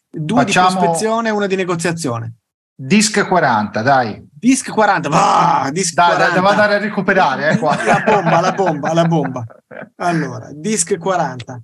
due 0.10 0.44
Facciamo... 0.44 0.70
di 0.70 0.76
prospezione 0.76 1.28
e 1.28 1.32
una 1.32 1.46
di 1.46 1.56
negoziazione. 1.56 2.34
Disc 2.74 3.24
40, 3.24 3.82
dai. 3.84 4.28
Disc 4.34 4.68
40, 4.68 5.10
va, 5.10 5.70
disc 5.72 5.94
dai, 5.94 6.08
40. 6.08 6.34
Devo 6.34 6.48
andare 6.48 6.74
a 6.74 6.78
recuperare. 6.80 7.52
Eh, 7.52 7.60
la 7.60 8.04
bomba, 8.04 8.40
la 8.40 8.52
bomba, 8.52 8.94
la 8.94 9.06
bomba. 9.06 9.46
Allora, 9.98 10.50
disc 10.54 10.98
40. 10.98 11.62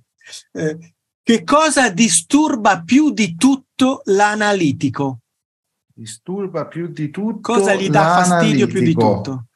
Eh, 0.52 0.93
che 1.24 1.42
cosa 1.42 1.88
disturba 1.88 2.82
più 2.82 3.10
di 3.10 3.34
tutto 3.34 4.02
l'analitico? 4.04 5.20
Disturba 5.94 6.66
più 6.66 6.88
di 6.88 7.08
tutto. 7.10 7.54
Cosa 7.54 7.74
gli 7.74 7.88
dà 7.88 8.22
fastidio 8.22 8.66
più 8.66 8.82
di 8.82 8.92
tutto? 8.92 9.46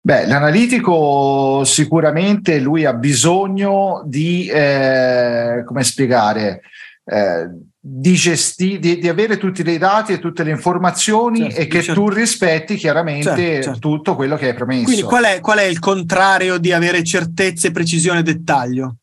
Beh, 0.00 0.26
l'analitico 0.26 1.64
sicuramente 1.64 2.60
lui 2.60 2.86
ha 2.86 2.94
bisogno 2.94 4.02
di, 4.06 4.46
eh, 4.46 5.62
come 5.66 5.84
spiegare, 5.84 6.62
eh, 7.04 7.50
di, 7.78 8.14
gesti- 8.14 8.78
di, 8.78 8.98
di, 8.98 9.08
avere 9.08 9.36
tutti 9.36 9.60
i 9.68 9.78
dati 9.78 10.14
e 10.14 10.18
tutte 10.18 10.44
le 10.44 10.50
informazioni 10.50 11.40
certo, 11.40 11.60
e 11.60 11.66
che 11.66 11.82
certo. 11.82 12.00
tu 12.00 12.08
rispetti 12.08 12.76
chiaramente 12.76 13.34
certo, 13.34 13.62
certo, 13.62 13.78
tutto 13.78 14.14
quello 14.14 14.36
che 14.36 14.48
hai 14.48 14.54
promesso. 14.54 14.84
Quindi 14.84 15.02
qual 15.02 15.24
è, 15.24 15.40
qual 15.40 15.58
è 15.58 15.64
il 15.64 15.78
contrario 15.78 16.56
di 16.56 16.72
avere 16.72 17.02
certezze, 17.02 17.70
precisione 17.70 18.20
e 18.20 18.22
dettaglio? 18.22 18.96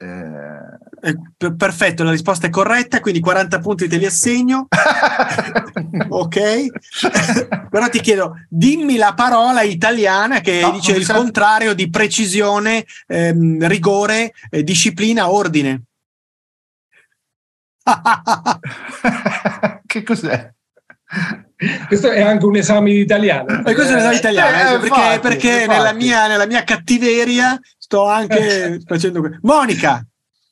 Eh, 0.00 1.08
eh, 1.08 1.16
perfetto, 1.56 2.04
la 2.04 2.12
risposta 2.12 2.46
è 2.46 2.50
corretta, 2.50 3.00
quindi 3.00 3.18
40 3.18 3.58
punti 3.58 3.88
te 3.88 3.96
li 3.96 4.06
assegno. 4.06 4.68
ok? 6.08 6.38
Però 7.68 7.88
ti 7.88 8.00
chiedo, 8.00 8.34
dimmi 8.48 8.96
la 8.96 9.14
parola 9.14 9.62
italiana 9.62 10.40
che 10.40 10.60
no, 10.60 10.70
dice 10.70 10.92
il 10.92 11.04
sa... 11.04 11.14
contrario 11.14 11.74
di 11.74 11.90
precisione, 11.90 12.84
ehm, 13.08 13.66
rigore, 13.66 14.34
eh, 14.50 14.62
disciplina, 14.62 15.30
ordine. 15.30 15.82
che 19.86 20.02
cos'è? 20.04 20.52
Questo 21.88 22.10
è 22.10 22.20
anche 22.20 22.44
un 22.44 22.54
esame 22.54 22.92
di 22.92 23.00
italiano. 23.00 23.64
E 23.64 23.74
questo 23.74 23.90
è 23.90 23.94
un 23.94 23.98
esame 23.98 24.16
italiano, 24.16 24.76
eh, 24.76 24.78
perché, 24.78 24.86
infatti, 24.86 25.20
perché 25.20 25.50
infatti. 25.62 25.68
Nella, 25.68 25.92
mia, 25.92 26.26
nella 26.28 26.46
mia 26.46 26.62
cattiveria 26.62 27.58
sto 27.88 28.06
anche 28.06 28.82
facendo 28.84 29.20
questo. 29.20 29.38
Monica. 29.42 30.06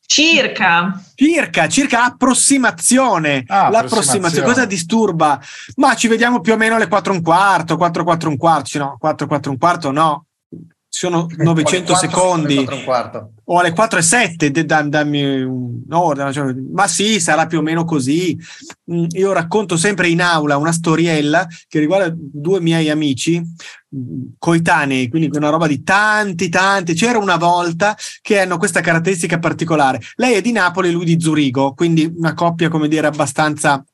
Circa. 0.07 1.03
Circa, 1.15 1.69
circa 1.69 2.05
approssimazione. 2.05 3.45
Ah, 3.47 3.69
L'approssimazione, 3.69 4.47
cosa 4.47 4.65
disturba? 4.65 5.39
Ma 5.77 5.95
ci 5.95 6.09
vediamo 6.09 6.41
più 6.41 6.55
o 6.55 6.57
meno 6.57 6.77
alle 6.77 6.89
4 6.89 7.13
e 7.13 7.17
un 7.17 7.23
quarto, 7.23 7.77
4 7.77 8.05
4 8.05 8.29
un 8.31 8.37
quarto, 8.37 8.79
no, 8.79 8.97
4 8.99 9.27
4 9.27 9.51
un 9.51 9.59
quarto 9.59 9.91
no. 9.91 10.26
Sono 10.89 11.27
900 11.37 11.95
secondi. 11.95 12.65
O 13.45 13.59
alle 13.59 13.73
4 13.73 13.99
e 13.99 14.03
7, 14.03 14.51
dammi 14.65 15.43
un'ora. 15.43 16.33
Cioè, 16.33 16.55
ma 16.73 16.87
sì, 16.87 17.21
sarà 17.21 17.47
più 17.47 17.59
o 17.59 17.63
meno 17.63 17.85
così. 17.85 18.39
Mm, 18.91 19.07
io 19.11 19.33
racconto 19.33 19.77
sempre 19.77 20.09
in 20.09 20.23
aula 20.23 20.57
una 20.57 20.73
storiella 20.73 21.47
che 21.69 21.79
riguarda 21.79 22.15
due 22.17 22.61
miei 22.61 22.89
amici 22.89 23.43
coetanei, 24.39 25.09
quindi 25.09 25.31
una 25.37 25.51
roba 25.51 25.67
di 25.67 25.83
tanti, 25.83 26.49
tanti. 26.49 26.95
C'era 26.95 27.19
una 27.19 27.37
volta 27.37 27.97
che 28.21 28.41
hanno 28.41 28.59
questa 28.59 28.81
caratteristica 28.81 29.39
particolare. 29.39 30.01
Lei 30.17 30.35
è 30.35 30.41
di 30.41 30.53
Napoli, 30.53 30.91
lui 30.91 31.05
di 31.05 31.21
Zurigo, 31.21 31.75
quindi 31.75 32.11
una 32.17 32.35
coppia, 32.35 32.69
come 32.69 32.89
dire, 32.89 33.07
abbastanza 33.07 33.85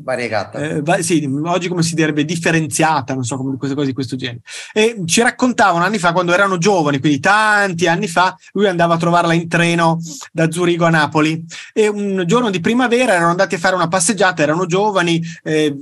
variegata. 0.00 0.58
Eh, 0.58 0.82
va, 0.82 1.00
sì, 1.02 1.28
oggi 1.44 1.68
come 1.68 1.82
si 1.82 1.94
direbbe 1.94 2.24
differenziata, 2.24 3.14
non 3.14 3.24
so 3.24 3.36
come 3.36 3.56
queste 3.56 3.74
cose 3.74 3.88
di 3.88 3.92
questo 3.92 4.16
genere. 4.16 4.40
E 4.72 5.02
ci 5.04 5.20
raccontavano 5.22 5.84
anni 5.84 5.98
fa, 5.98 6.12
quando 6.12 6.32
erano 6.32 6.58
giovani, 6.58 6.98
quindi 7.00 7.20
tanti 7.20 7.86
anni 7.86 8.08
fa, 8.08 8.36
lui 8.52 8.66
andava 8.66 8.94
a 8.94 8.98
trovarla 8.98 9.32
in 9.32 9.48
treno 9.48 10.00
da 10.32 10.50
Zurigo 10.50 10.84
a 10.84 10.90
Napoli 10.90 11.44
e 11.72 11.88
un 11.88 12.24
giorno 12.26 12.50
di 12.50 12.60
primavera 12.60 13.14
erano 13.14 13.30
andati 13.30 13.54
a 13.54 13.58
fare 13.58 13.74
una 13.74 13.88
passeggiata, 13.88 14.42
erano 14.42 14.66
giovani, 14.66 15.20
eh, 15.42 15.74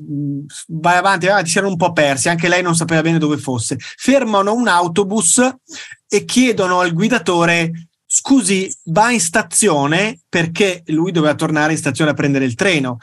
vai 0.68 0.96
avanti, 0.96 1.26
vai 1.26 1.34
avanti, 1.34 1.50
si 1.50 1.58
erano 1.58 1.72
un 1.72 1.78
po' 1.78 1.92
persi, 1.92 2.28
anche 2.28 2.48
lei 2.48 2.62
non 2.62 2.74
sapeva 2.74 3.02
bene 3.02 3.18
dove 3.18 3.36
fosse. 3.36 3.76
Fermano 3.78 4.54
un 4.54 4.68
autobus 4.68 5.54
e 6.08 6.24
chiedono 6.24 6.80
al 6.80 6.92
guidatore 6.92 7.88
scusi, 8.08 8.72
va 8.84 9.10
in 9.10 9.20
stazione 9.20 10.20
perché 10.28 10.82
lui 10.86 11.10
doveva 11.10 11.34
tornare 11.34 11.72
in 11.72 11.78
stazione 11.78 12.12
a 12.12 12.14
prendere 12.14 12.44
il 12.44 12.54
treno 12.54 12.98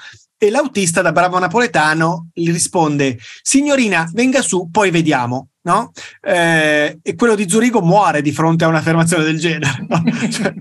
e 0.45 0.49
l'autista 0.49 1.01
da 1.01 1.13
bravo 1.13 1.39
napoletano 1.39 2.29
gli 2.33 2.51
risponde 2.51 3.17
signorina 3.41 4.09
venga 4.13 4.41
su 4.41 4.69
poi 4.69 4.91
vediamo 4.91 5.49
no? 5.61 5.91
Eh, 6.21 6.99
e 7.01 7.15
quello 7.15 7.35
di 7.35 7.47
Zurigo 7.47 7.81
muore 7.81 8.21
di 8.21 8.33
fronte 8.33 8.65
a 8.65 8.67
un'affermazione 8.67 9.23
del 9.23 9.39
genere 9.39 9.85
no? 9.87 10.03
cioè, 10.29 10.53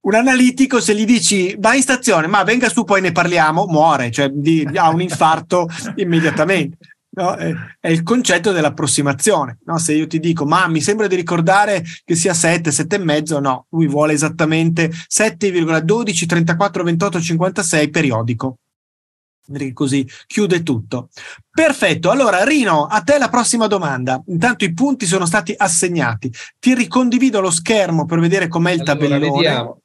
un 0.00 0.14
analitico 0.14 0.80
se 0.80 0.94
gli 0.94 1.04
dici 1.04 1.54
vai 1.58 1.76
in 1.76 1.82
stazione 1.82 2.26
ma 2.26 2.42
venga 2.44 2.70
su 2.70 2.84
poi 2.84 3.02
ne 3.02 3.12
parliamo 3.12 3.66
muore 3.66 4.10
cioè 4.10 4.30
di, 4.30 4.66
ha 4.74 4.88
un 4.88 5.02
infarto 5.02 5.68
immediatamente 5.96 6.78
No? 7.16 7.34
È, 7.34 7.52
è, 7.80 7.88
il 7.88 8.02
concetto 8.02 8.52
dell'approssimazione. 8.52 9.58
No? 9.64 9.78
Se 9.78 9.94
io 9.94 10.06
ti 10.06 10.18
dico, 10.18 10.44
ma 10.44 10.66
mi 10.68 10.80
sembra 10.80 11.06
di 11.06 11.16
ricordare 11.16 11.84
che 12.04 12.14
sia 12.14 12.34
7, 12.34 12.70
7 12.70 12.96
e 12.96 12.98
mezzo, 12.98 13.38
no, 13.38 13.66
lui 13.70 13.86
vuole 13.86 14.12
esattamente 14.12 14.90
7,12, 14.90 16.26
34, 16.26 16.82
28, 16.82 17.20
56 17.20 17.90
periodico. 17.90 18.58
Così 19.74 20.08
chiude 20.26 20.62
tutto. 20.62 21.10
Perfetto. 21.50 22.10
Allora, 22.10 22.44
Rino, 22.44 22.86
a 22.86 23.02
te 23.02 23.18
la 23.18 23.28
prossima 23.28 23.66
domanda. 23.66 24.22
Intanto 24.28 24.64
i 24.64 24.72
punti 24.72 25.04
sono 25.04 25.26
stati 25.26 25.54
assegnati. 25.54 26.32
Ti 26.58 26.74
ricondivido 26.74 27.40
lo 27.40 27.50
schermo 27.50 28.06
per 28.06 28.20
vedere 28.20 28.48
com'è 28.48 28.72
il 28.72 28.80
allora, 28.80 28.94
tabellone. 28.94 29.30
Vediamo 29.30 29.83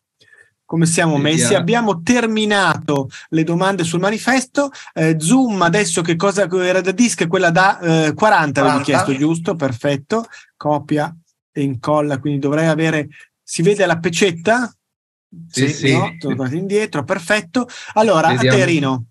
come 0.70 0.86
siamo 0.86 1.18
messi. 1.18 1.56
Abbiamo 1.56 2.04
terminato 2.04 3.10
le 3.30 3.44
domande 3.44 3.84
sul 3.84 4.00
manifesto. 4.00 4.70
Eh, 4.94 5.16
Zoom 5.18 5.64
adesso 5.64 6.04
che 6.04 6.16
cosa 6.16 6.48
era 6.48 6.80
da 6.80 6.92
disc? 6.92 7.26
Quella 7.26 7.50
da 7.50 7.80
eh, 7.80 8.14
40, 8.14 8.62
avevi 8.64 8.84
chiesto, 8.84 9.18
giusto? 9.18 9.56
Perfetto. 9.56 10.28
Copia 10.56 11.12
e 11.52 11.62
incolla, 11.64 12.20
quindi 12.20 12.38
dovrei 12.38 12.68
avere. 12.68 13.08
Si 13.42 13.64
vede 13.64 13.84
la 13.88 13.98
pecetta? 13.98 14.72
Sì, 15.50 15.70
sì. 15.70 15.92
No? 15.92 16.16
Tornate 16.20 16.56
indietro, 16.56 17.04
perfetto. 17.04 17.68
Allora, 17.94 18.28
Vediamo. 18.28 18.56
a 18.56 18.60
Terino. 18.60 19.06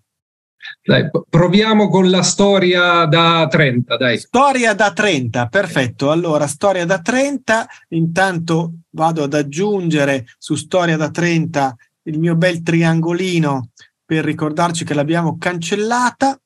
Dai, 0.81 1.09
proviamo 1.29 1.87
con 1.89 2.09
la 2.09 2.21
storia 2.21 3.05
da 3.05 3.47
30, 3.47 3.97
dai. 3.97 4.17
Storia 4.17 4.73
da 4.73 4.91
30, 4.91 5.47
perfetto. 5.47 6.11
Allora, 6.11 6.47
storia 6.47 6.85
da 6.85 6.99
30, 6.99 7.67
intanto 7.89 8.73
vado 8.91 9.23
ad 9.23 9.33
aggiungere 9.33 10.25
su 10.37 10.55
storia 10.55 10.97
da 10.97 11.09
30 11.09 11.75
il 12.03 12.19
mio 12.19 12.35
bel 12.35 12.61
triangolino 12.63 13.69
per 14.03 14.25
ricordarci 14.25 14.83
che 14.83 14.93
l'abbiamo 14.93 15.37
cancellata 15.37 16.39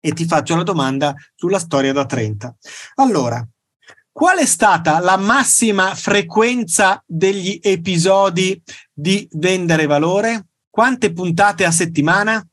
e 0.00 0.12
ti 0.12 0.26
faccio 0.26 0.54
la 0.54 0.62
domanda 0.62 1.14
sulla 1.34 1.58
storia 1.58 1.92
da 1.92 2.04
30. 2.04 2.54
Allora, 2.96 3.46
qual 4.12 4.38
è 4.38 4.44
stata 4.44 5.00
la 5.00 5.16
massima 5.16 5.94
frequenza 5.94 7.02
degli 7.06 7.58
episodi 7.62 8.62
di 8.92 9.26
Vendere 9.32 9.86
Valore? 9.86 10.48
Quante 10.68 11.12
puntate 11.12 11.64
a 11.64 11.70
settimana? 11.70 12.46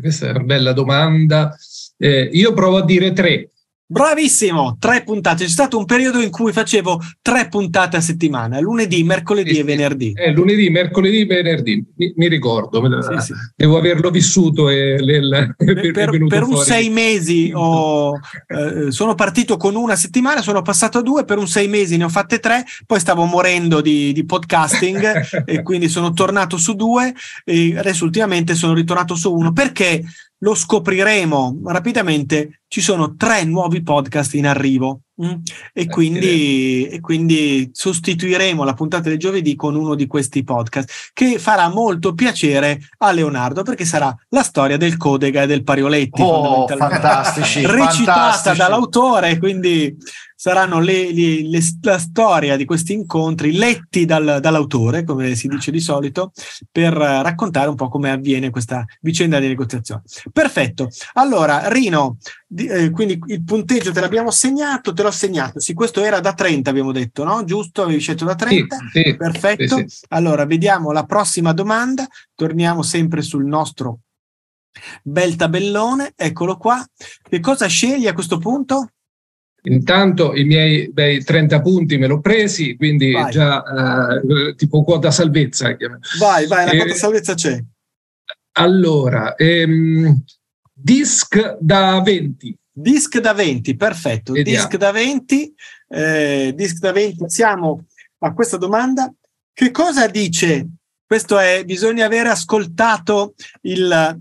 Questa 0.00 0.26
è 0.26 0.30
una 0.30 0.40
bella 0.40 0.72
domanda. 0.72 1.56
Eh, 1.96 2.28
io 2.32 2.52
provo 2.52 2.78
a 2.78 2.84
dire 2.84 3.12
tre. 3.12 3.50
Bravissimo, 3.90 4.76
tre 4.78 5.02
puntate. 5.02 5.44
C'è 5.44 5.50
stato 5.50 5.78
un 5.78 5.86
periodo 5.86 6.20
in 6.20 6.28
cui 6.30 6.52
facevo 6.52 7.00
tre 7.22 7.48
puntate 7.48 7.96
a 7.96 8.02
settimana, 8.02 8.60
lunedì, 8.60 9.02
mercoledì 9.02 9.54
sì, 9.54 9.60
e 9.60 9.64
venerdì. 9.64 10.12
Eh, 10.14 10.30
lunedì, 10.30 10.68
mercoledì, 10.68 11.24
venerdì, 11.24 11.82
mi, 11.96 12.12
mi 12.14 12.28
ricordo, 12.28 12.82
sì, 13.00 13.18
sì. 13.18 13.32
devo 13.56 13.78
averlo 13.78 14.10
vissuto. 14.10 14.68
E 14.68 14.98
le, 15.00 15.54
per, 15.56 15.90
per, 15.92 16.26
per 16.26 16.42
un 16.42 16.58
sei 16.58 16.90
mesi 16.90 17.50
ho, 17.54 18.12
eh, 18.46 18.90
sono 18.90 19.14
partito 19.14 19.56
con 19.56 19.74
una 19.74 19.96
settimana, 19.96 20.42
sono 20.42 20.60
passato 20.60 20.98
a 20.98 21.02
due, 21.02 21.24
per 21.24 21.38
un 21.38 21.48
sei 21.48 21.66
mesi 21.66 21.96
ne 21.96 22.04
ho 22.04 22.10
fatte 22.10 22.40
tre, 22.40 22.64
poi 22.84 23.00
stavo 23.00 23.24
morendo 23.24 23.80
di, 23.80 24.12
di 24.12 24.26
podcasting 24.26 25.44
e 25.48 25.62
quindi 25.62 25.88
sono 25.88 26.12
tornato 26.12 26.58
su 26.58 26.74
due 26.74 27.14
e 27.42 27.78
adesso 27.78 28.04
ultimamente 28.04 28.54
sono 28.54 28.74
ritornato 28.74 29.14
su 29.14 29.32
uno 29.32 29.50
perché 29.50 30.04
lo 30.38 30.54
scopriremo 30.54 31.60
rapidamente, 31.64 32.60
ci 32.68 32.80
sono 32.80 33.16
tre 33.16 33.44
nuovi 33.44 33.82
podcast 33.82 34.34
in 34.34 34.46
arrivo 34.46 35.00
mm? 35.22 35.34
e, 35.72 35.86
quindi, 35.86 36.86
e, 36.86 37.00
quindi, 37.00 37.70
sostituiremo 37.72 38.62
la 38.62 38.74
puntata 38.74 39.08
del 39.08 39.18
giovedì 39.18 39.56
con 39.56 39.74
uno 39.74 39.94
di 39.94 40.06
questi 40.06 40.44
podcast 40.44 41.10
che 41.12 41.38
farà 41.38 41.68
molto 41.68 42.14
piacere 42.14 42.78
a 42.98 43.10
Leonardo 43.10 43.62
perché 43.62 43.84
sarà 43.84 44.14
la 44.28 44.42
storia 44.42 44.76
del 44.76 44.96
Codega 44.96 45.42
e 45.42 45.46
del 45.46 45.64
Parioletti 45.64 46.22
oh, 46.22 46.68
fantastici, 46.68 47.64
recitata 47.66 48.20
fantastici. 48.20 48.56
dall'autore 48.56 49.38
quindi 49.38 49.96
saranno 50.40 50.78
le, 50.78 51.12
le, 51.12 51.42
le, 51.48 51.58
la 51.80 51.98
storia 51.98 52.56
di 52.56 52.64
questi 52.64 52.92
incontri 52.92 53.56
letti 53.56 54.04
dal, 54.04 54.38
dall'autore, 54.40 55.02
come 55.02 55.34
si 55.34 55.48
dice 55.48 55.72
di 55.72 55.80
solito, 55.80 56.30
per 56.70 56.92
raccontare 56.92 57.68
un 57.68 57.74
po' 57.74 57.88
come 57.88 58.12
avviene 58.12 58.50
questa 58.50 58.84
vicenda 59.00 59.40
di 59.40 59.48
negoziazione. 59.48 60.02
Perfetto. 60.32 60.90
Allora, 61.14 61.66
Rino, 61.68 62.18
di, 62.46 62.66
eh, 62.66 62.90
quindi 62.90 63.20
il 63.26 63.42
punteggio 63.42 63.90
te 63.90 63.98
l'abbiamo 63.98 64.30
segnato, 64.30 64.92
te 64.92 65.02
l'ho 65.02 65.10
segnato. 65.10 65.58
Sì, 65.58 65.74
questo 65.74 66.04
era 66.04 66.20
da 66.20 66.32
30, 66.32 66.70
abbiamo 66.70 66.92
detto, 66.92 67.24
no? 67.24 67.42
Giusto? 67.42 67.82
Avevi 67.82 67.98
scelto 67.98 68.24
da 68.24 68.36
30? 68.36 68.76
Sì, 68.92 69.02
sì, 69.02 69.16
Perfetto. 69.16 69.76
Sì, 69.88 70.04
allora, 70.10 70.46
vediamo 70.46 70.92
la 70.92 71.02
prossima 71.02 71.52
domanda. 71.52 72.06
Torniamo 72.36 72.82
sempre 72.82 73.22
sul 73.22 73.44
nostro 73.44 74.02
bel 75.02 75.34
tabellone. 75.34 76.12
Eccolo 76.14 76.56
qua. 76.58 76.80
Che 77.28 77.40
cosa 77.40 77.66
scegli 77.66 78.06
a 78.06 78.12
questo 78.12 78.38
punto? 78.38 78.92
Intanto 79.62 80.34
i 80.34 80.44
miei 80.44 80.90
bei 80.92 81.22
30 81.22 81.60
punti 81.60 81.98
me 81.98 82.06
l'ho 82.06 82.20
presi, 82.20 82.76
quindi 82.76 83.12
vai. 83.12 83.30
già 83.30 83.62
eh, 83.62 84.54
tipo 84.54 84.84
quota 84.84 85.10
salvezza. 85.10 85.76
Vai, 86.18 86.46
vai, 86.46 86.64
la 86.64 86.70
eh, 86.70 86.76
quota 86.76 86.94
salvezza 86.94 87.34
c'è. 87.34 87.62
Allora, 88.52 89.34
ehm, 89.34 90.22
disc 90.72 91.56
da 91.60 92.00
20. 92.00 92.56
Disc 92.72 93.18
da 93.18 93.32
20, 93.32 93.76
perfetto. 93.76 94.32
Vediamo. 94.32 94.66
Disc 94.66 94.76
da 94.76 94.92
20, 94.92 95.54
eh, 95.88 96.52
disc 96.54 96.78
da 96.78 96.92
20. 96.92 97.28
Siamo 97.28 97.86
a 98.18 98.32
questa 98.32 98.56
domanda. 98.56 99.12
Che 99.52 99.70
cosa 99.72 100.06
dice? 100.06 100.66
Questo 101.04 101.38
è, 101.38 101.64
bisogna 101.64 102.06
aver 102.06 102.28
ascoltato 102.28 103.34
il, 103.62 104.16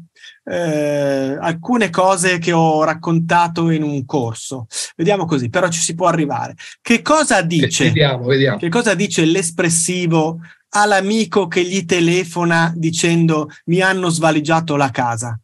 eh, 0.50 1.38
alcune 1.39 1.89
cose 1.89 2.38
che 2.38 2.54
ho 2.54 2.84
raccontato 2.84 3.70
in 3.70 3.84
un 3.84 4.06
corso. 4.06 4.68
Vediamo 4.95 5.26
così, 5.26 5.50
però 5.50 5.68
ci 5.68 5.82
si 5.82 5.93
può 5.93 6.08
arrivare. 6.08 6.56
Che 6.82 7.02
cosa 7.02 7.41
dice? 7.41 7.86
Vediamo, 7.86 8.26
vediamo. 8.26 8.58
Che 8.58 8.70
cosa 8.70 8.93
dice 8.93 9.26
l'espressivo 9.26 10.39
all'amico 10.70 11.48
che 11.48 11.64
gli 11.64 11.86
telefona 11.86 12.72
dicendo 12.76 13.50
mi 13.66 13.82
hanno 13.82 14.10
svaligiato 14.10 14.76
la 14.76 14.89
casa? 14.89 15.38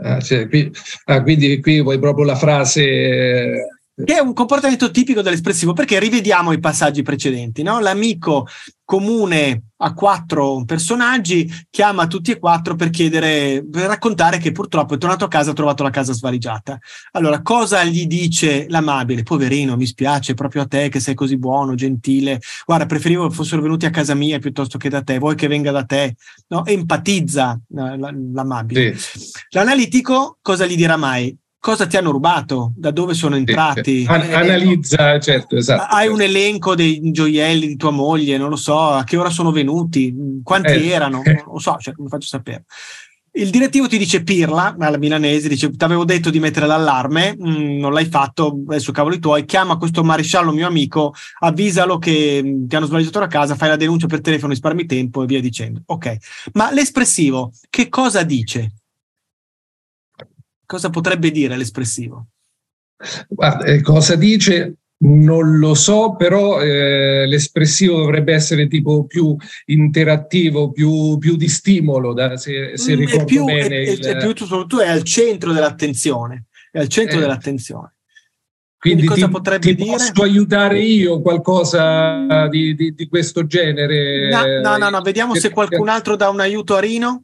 Ah, 0.00 0.20
cioè, 0.20 0.48
qui, 0.48 0.70
ah, 1.06 1.22
quindi 1.22 1.60
qui 1.60 1.82
vuoi 1.82 1.98
proprio 1.98 2.24
la 2.24 2.36
frase 2.36 2.82
eh, 2.84 3.66
che 4.04 4.14
è 4.14 4.20
un 4.20 4.32
comportamento 4.32 4.92
tipico 4.92 5.22
dell'espressivo, 5.22 5.72
perché 5.72 5.98
rivediamo 5.98 6.52
i 6.52 6.60
passaggi 6.60 7.02
precedenti. 7.02 7.62
No? 7.62 7.80
L'amico 7.80 8.46
comune 8.88 9.64
a 9.80 9.92
quattro 9.92 10.64
personaggi 10.64 11.46
chiama 11.68 12.06
tutti 12.06 12.30
e 12.30 12.38
quattro 12.38 12.74
per 12.74 12.88
chiedere, 12.88 13.62
per 13.70 13.84
raccontare 13.84 14.38
che 14.38 14.50
purtroppo 14.50 14.94
è 14.94 14.98
tornato 14.98 15.26
a 15.26 15.28
casa 15.28 15.48
e 15.48 15.50
ha 15.50 15.54
trovato 15.54 15.82
la 15.82 15.90
casa 15.90 16.14
svaligiata. 16.14 16.78
Allora, 17.12 17.42
cosa 17.42 17.84
gli 17.84 18.06
dice 18.06 18.64
l'amabile? 18.70 19.24
Poverino, 19.24 19.76
mi 19.76 19.84
spiace 19.84 20.32
proprio 20.32 20.62
a 20.62 20.66
te 20.66 20.88
che 20.88 21.00
sei 21.00 21.14
così 21.14 21.36
buono, 21.36 21.74
gentile. 21.74 22.40
Guarda, 22.64 22.86
preferivo 22.86 23.28
che 23.28 23.34
fossero 23.34 23.60
venuti 23.60 23.84
a 23.84 23.90
casa 23.90 24.14
mia 24.14 24.38
piuttosto 24.38 24.78
che 24.78 24.88
da 24.88 25.02
te, 25.02 25.18
vuoi 25.18 25.34
che 25.34 25.48
venga 25.48 25.70
da 25.70 25.84
te? 25.84 26.16
No? 26.46 26.64
Empatizza 26.64 27.60
l'amabile. 27.68 28.96
Sì. 28.96 29.20
L'analitico 29.50 30.38
cosa 30.40 30.64
gli 30.64 30.76
dirà 30.76 30.96
mai? 30.96 31.36
Cosa 31.58 31.86
ti 31.86 31.96
hanno 31.96 32.10
rubato, 32.10 32.72
da 32.76 32.90
dove 32.90 33.14
sono 33.14 33.36
entrati. 33.36 34.04
An- 34.08 34.32
analizza, 34.32 35.18
certo, 35.18 35.56
esatto. 35.56 35.94
Hai 35.94 36.08
un 36.08 36.20
elenco 36.20 36.74
dei 36.74 37.10
gioielli 37.10 37.66
di 37.66 37.76
tua 37.76 37.90
moglie, 37.90 38.38
non 38.38 38.48
lo 38.48 38.56
so, 38.56 38.78
a 38.78 39.04
che 39.04 39.16
ora 39.16 39.30
sono 39.30 39.50
venuti, 39.50 40.14
quanti 40.42 40.72
eh. 40.72 40.88
erano, 40.88 41.22
non 41.24 41.42
lo 41.46 41.58
so, 41.58 41.76
cioè, 41.78 41.94
come 41.94 42.08
faccio 42.08 42.26
a 42.26 42.38
sapere. 42.38 42.64
Il 43.30 43.50
direttivo 43.50 43.86
ti 43.86 43.98
dice 43.98 44.22
pirla, 44.24 44.74
alla 44.78 44.96
milanese, 44.96 45.48
dice 45.48 45.70
ti 45.70 45.84
avevo 45.84 46.04
detto 46.04 46.30
di 46.30 46.40
mettere 46.40 46.66
l'allarme, 46.66 47.36
mh, 47.38 47.50
mm, 47.50 47.78
non 47.78 47.92
l'hai 47.92 48.06
fatto, 48.06 48.62
adesso 48.66 48.90
cavoli 48.90 49.18
tuoi, 49.18 49.44
chiama 49.44 49.76
questo 49.76 50.02
maresciallo 50.02 50.50
mio 50.50 50.66
amico, 50.66 51.14
avvisalo 51.40 51.98
che 51.98 52.40
mh, 52.42 52.66
ti 52.66 52.76
hanno 52.76 52.86
sbagliato 52.86 53.20
la 53.20 53.26
casa, 53.26 53.54
fai 53.54 53.68
la 53.68 53.76
denuncia 53.76 54.06
per 54.06 54.22
telefono, 54.22 54.52
risparmi 54.52 54.86
tempo 54.86 55.22
e 55.22 55.26
via 55.26 55.40
dicendo. 55.40 55.82
Ok, 55.86 56.16
ma 56.54 56.72
l'espressivo 56.72 57.52
che 57.68 57.88
cosa 57.88 58.22
dice? 58.22 58.72
Cosa 60.68 60.90
potrebbe 60.90 61.30
dire 61.30 61.56
l'espressivo? 61.56 62.26
Guarda, 63.26 63.64
eh, 63.64 63.80
cosa 63.80 64.16
dice? 64.16 64.74
Non 64.98 65.56
lo 65.56 65.72
so, 65.72 66.14
però 66.14 66.60
eh, 66.60 67.24
l'espressivo 67.26 67.96
dovrebbe 67.96 68.34
essere 68.34 68.68
tipo 68.68 69.06
più 69.06 69.34
interattivo, 69.64 70.70
più, 70.70 71.16
più 71.16 71.36
di 71.36 71.48
stimolo, 71.48 72.12
da, 72.12 72.36
se, 72.36 72.76
se 72.76 72.94
mm, 72.94 72.98
ricordo 72.98 73.24
più, 73.24 73.44
bene. 73.44 73.76
È, 73.76 73.90
il... 73.92 73.98
è, 73.98 74.16
più, 74.18 74.36
soprattutto 74.36 74.82
è 74.82 74.88
al 74.88 75.04
centro 75.04 75.54
dell'attenzione. 75.54 76.48
È 76.70 76.80
al 76.80 76.88
centro 76.88 77.16
eh. 77.16 77.20
dell'attenzione. 77.20 77.94
Quindi, 78.76 79.06
Quindi 79.06 79.22
cosa 79.22 79.26
ti, 79.26 79.32
potrebbe 79.32 79.66
ti 79.68 79.74
dire? 79.74 79.90
Posso 79.90 80.22
aiutare 80.22 80.80
io 80.82 81.22
qualcosa 81.22 82.46
di, 82.48 82.74
di, 82.74 82.92
di 82.92 83.08
questo 83.08 83.46
genere? 83.46 84.28
No, 84.28 84.60
no, 84.60 84.76
no, 84.76 84.90
no. 84.90 85.00
vediamo 85.00 85.34
se 85.34 85.48
qualcun 85.48 85.88
altro 85.88 86.14
dà 86.14 86.28
un 86.28 86.40
aiuto 86.40 86.76
a 86.76 86.80
Rino. 86.80 87.22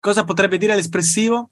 Cosa 0.00 0.24
potrebbe 0.24 0.56
dire 0.56 0.74
l'espressivo? 0.74 1.50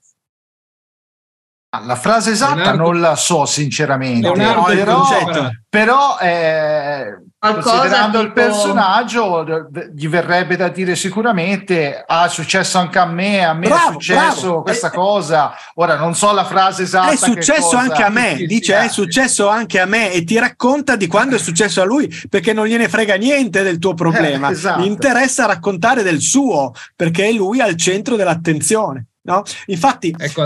Ah, 1.69 1.83
la 1.83 1.95
frase 1.95 2.31
esatta 2.31 2.55
Leonardo, 2.55 2.81
non 2.81 3.01
la 3.01 3.15
so 3.17 3.45
sinceramente, 3.45 4.31
Leonardo 4.33 4.73
però, 4.73 5.49
però 5.67 6.17
eh, 6.17 7.13
considerando 7.37 8.19
tipo... 8.19 8.21
il 8.21 8.31
personaggio 8.31 9.45
gli 9.93 10.07
verrebbe 10.07 10.55
da 10.55 10.69
dire 10.69 10.95
sicuramente 10.95 12.05
ah, 12.07 12.27
è 12.27 12.29
successo 12.29 12.77
anche 12.77 12.99
a 12.99 13.05
me, 13.05 13.43
a 13.43 13.53
me 13.53 13.67
bravo, 13.67 13.89
è 13.89 13.91
successo 13.91 14.41
bravo. 14.41 14.61
questa 14.61 14.87
eh, 14.87 14.95
cosa, 14.95 15.53
ora 15.75 15.97
non 15.97 16.15
so 16.15 16.31
la 16.31 16.45
frase 16.45 16.83
esatta. 16.83 17.11
È 17.11 17.17
successo 17.17 17.61
cosa, 17.61 17.79
anche 17.79 18.01
a 18.01 18.09
me, 18.09 18.35
dice 18.45 18.79
è 18.79 18.87
successo 18.87 19.49
anche 19.49 19.81
a 19.81 19.85
me 19.85 20.13
e 20.13 20.23
ti 20.23 20.39
racconta 20.39 20.95
di 20.95 21.07
quando 21.07 21.35
è 21.35 21.39
successo 21.39 21.81
a 21.81 21.83
lui 21.83 22.09
perché 22.29 22.53
non 22.53 22.65
gliene 22.65 22.87
frega 22.87 23.15
niente 23.15 23.61
del 23.63 23.77
tuo 23.77 23.93
problema, 23.93 24.47
eh, 24.47 24.53
esatto. 24.53 24.79
gli 24.79 24.85
interessa 24.85 25.45
raccontare 25.45 26.01
del 26.01 26.21
suo 26.21 26.71
perché 26.95 27.27
è 27.27 27.31
lui 27.33 27.59
al 27.59 27.75
centro 27.75 28.15
dell'attenzione. 28.15 29.07
No? 29.27 29.43
Infatti, 29.65 30.15
ecco 30.17 30.43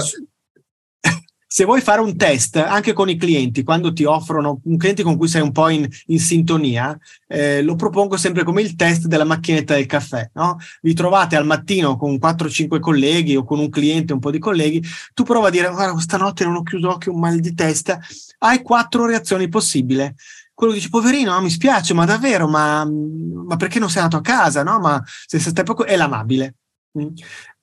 se 1.54 1.66
vuoi 1.66 1.82
fare 1.82 2.00
un 2.00 2.16
test 2.16 2.56
anche 2.56 2.94
con 2.94 3.10
i 3.10 3.18
clienti, 3.18 3.64
quando 3.64 3.92
ti 3.92 4.06
offrono 4.06 4.62
un 4.64 4.78
cliente 4.78 5.04
con 5.04 5.18
cui 5.18 5.28
sei 5.28 5.42
un 5.42 5.52
po' 5.52 5.68
in, 5.68 5.86
in 6.06 6.18
sintonia, 6.18 6.98
eh, 7.28 7.62
lo 7.62 7.76
propongo 7.76 8.16
sempre 8.16 8.46
come 8.46 8.62
il 8.62 8.78
test 8.78 9.08
della 9.08 9.26
macchinetta 9.26 9.74
del 9.74 9.86
caffè. 9.86 10.30
No? 10.36 10.60
Vi 10.82 10.94
trovate 10.94 11.36
al 11.36 11.46
mattino 11.46 11.98
con 11.98 12.14
4-5 12.14 12.80
colleghi 12.80 13.36
o 13.36 13.44
con 13.44 13.60
un 13.60 13.70
cliente, 13.70 14.14
un 14.14 14.20
po' 14.20 14.32
di 14.32 14.40
colleghi, 14.40 14.82
tu 15.14 15.24
prova 15.24 15.50
a 15.50 15.52
dire, 15.52 15.70
guarda, 15.70 16.00
stanotte 16.00 16.46
non 16.46 16.56
ho 16.56 16.64
chiuso 16.64 16.88
occhio, 16.88 17.12
un 17.12 17.20
mal 17.20 17.38
di 17.42 17.54
testa, 17.54 18.00
hai 18.38 18.62
quattro 18.62 19.06
reazioni 19.06 19.50
possibili 19.50 20.10
quello 20.54 20.74
dice 20.74 20.90
poverino 20.90 21.42
mi 21.42 21.50
spiace 21.50 21.96
ma 21.96 22.06
davvero 22.06 22.48
ma, 22.48 22.86
ma, 22.86 23.56
perché 23.56 23.80
non 23.80 23.90
sei 23.90 24.04
andato 24.04 24.18
a 24.18 24.22
casa 24.22 24.62
no 24.62 24.80
ma 24.80 25.04
se 25.26 25.40
stai 25.40 25.64
poco 25.64 25.86
è 25.86 25.96
l'amabile 25.96 26.56
mm. 27.00 27.08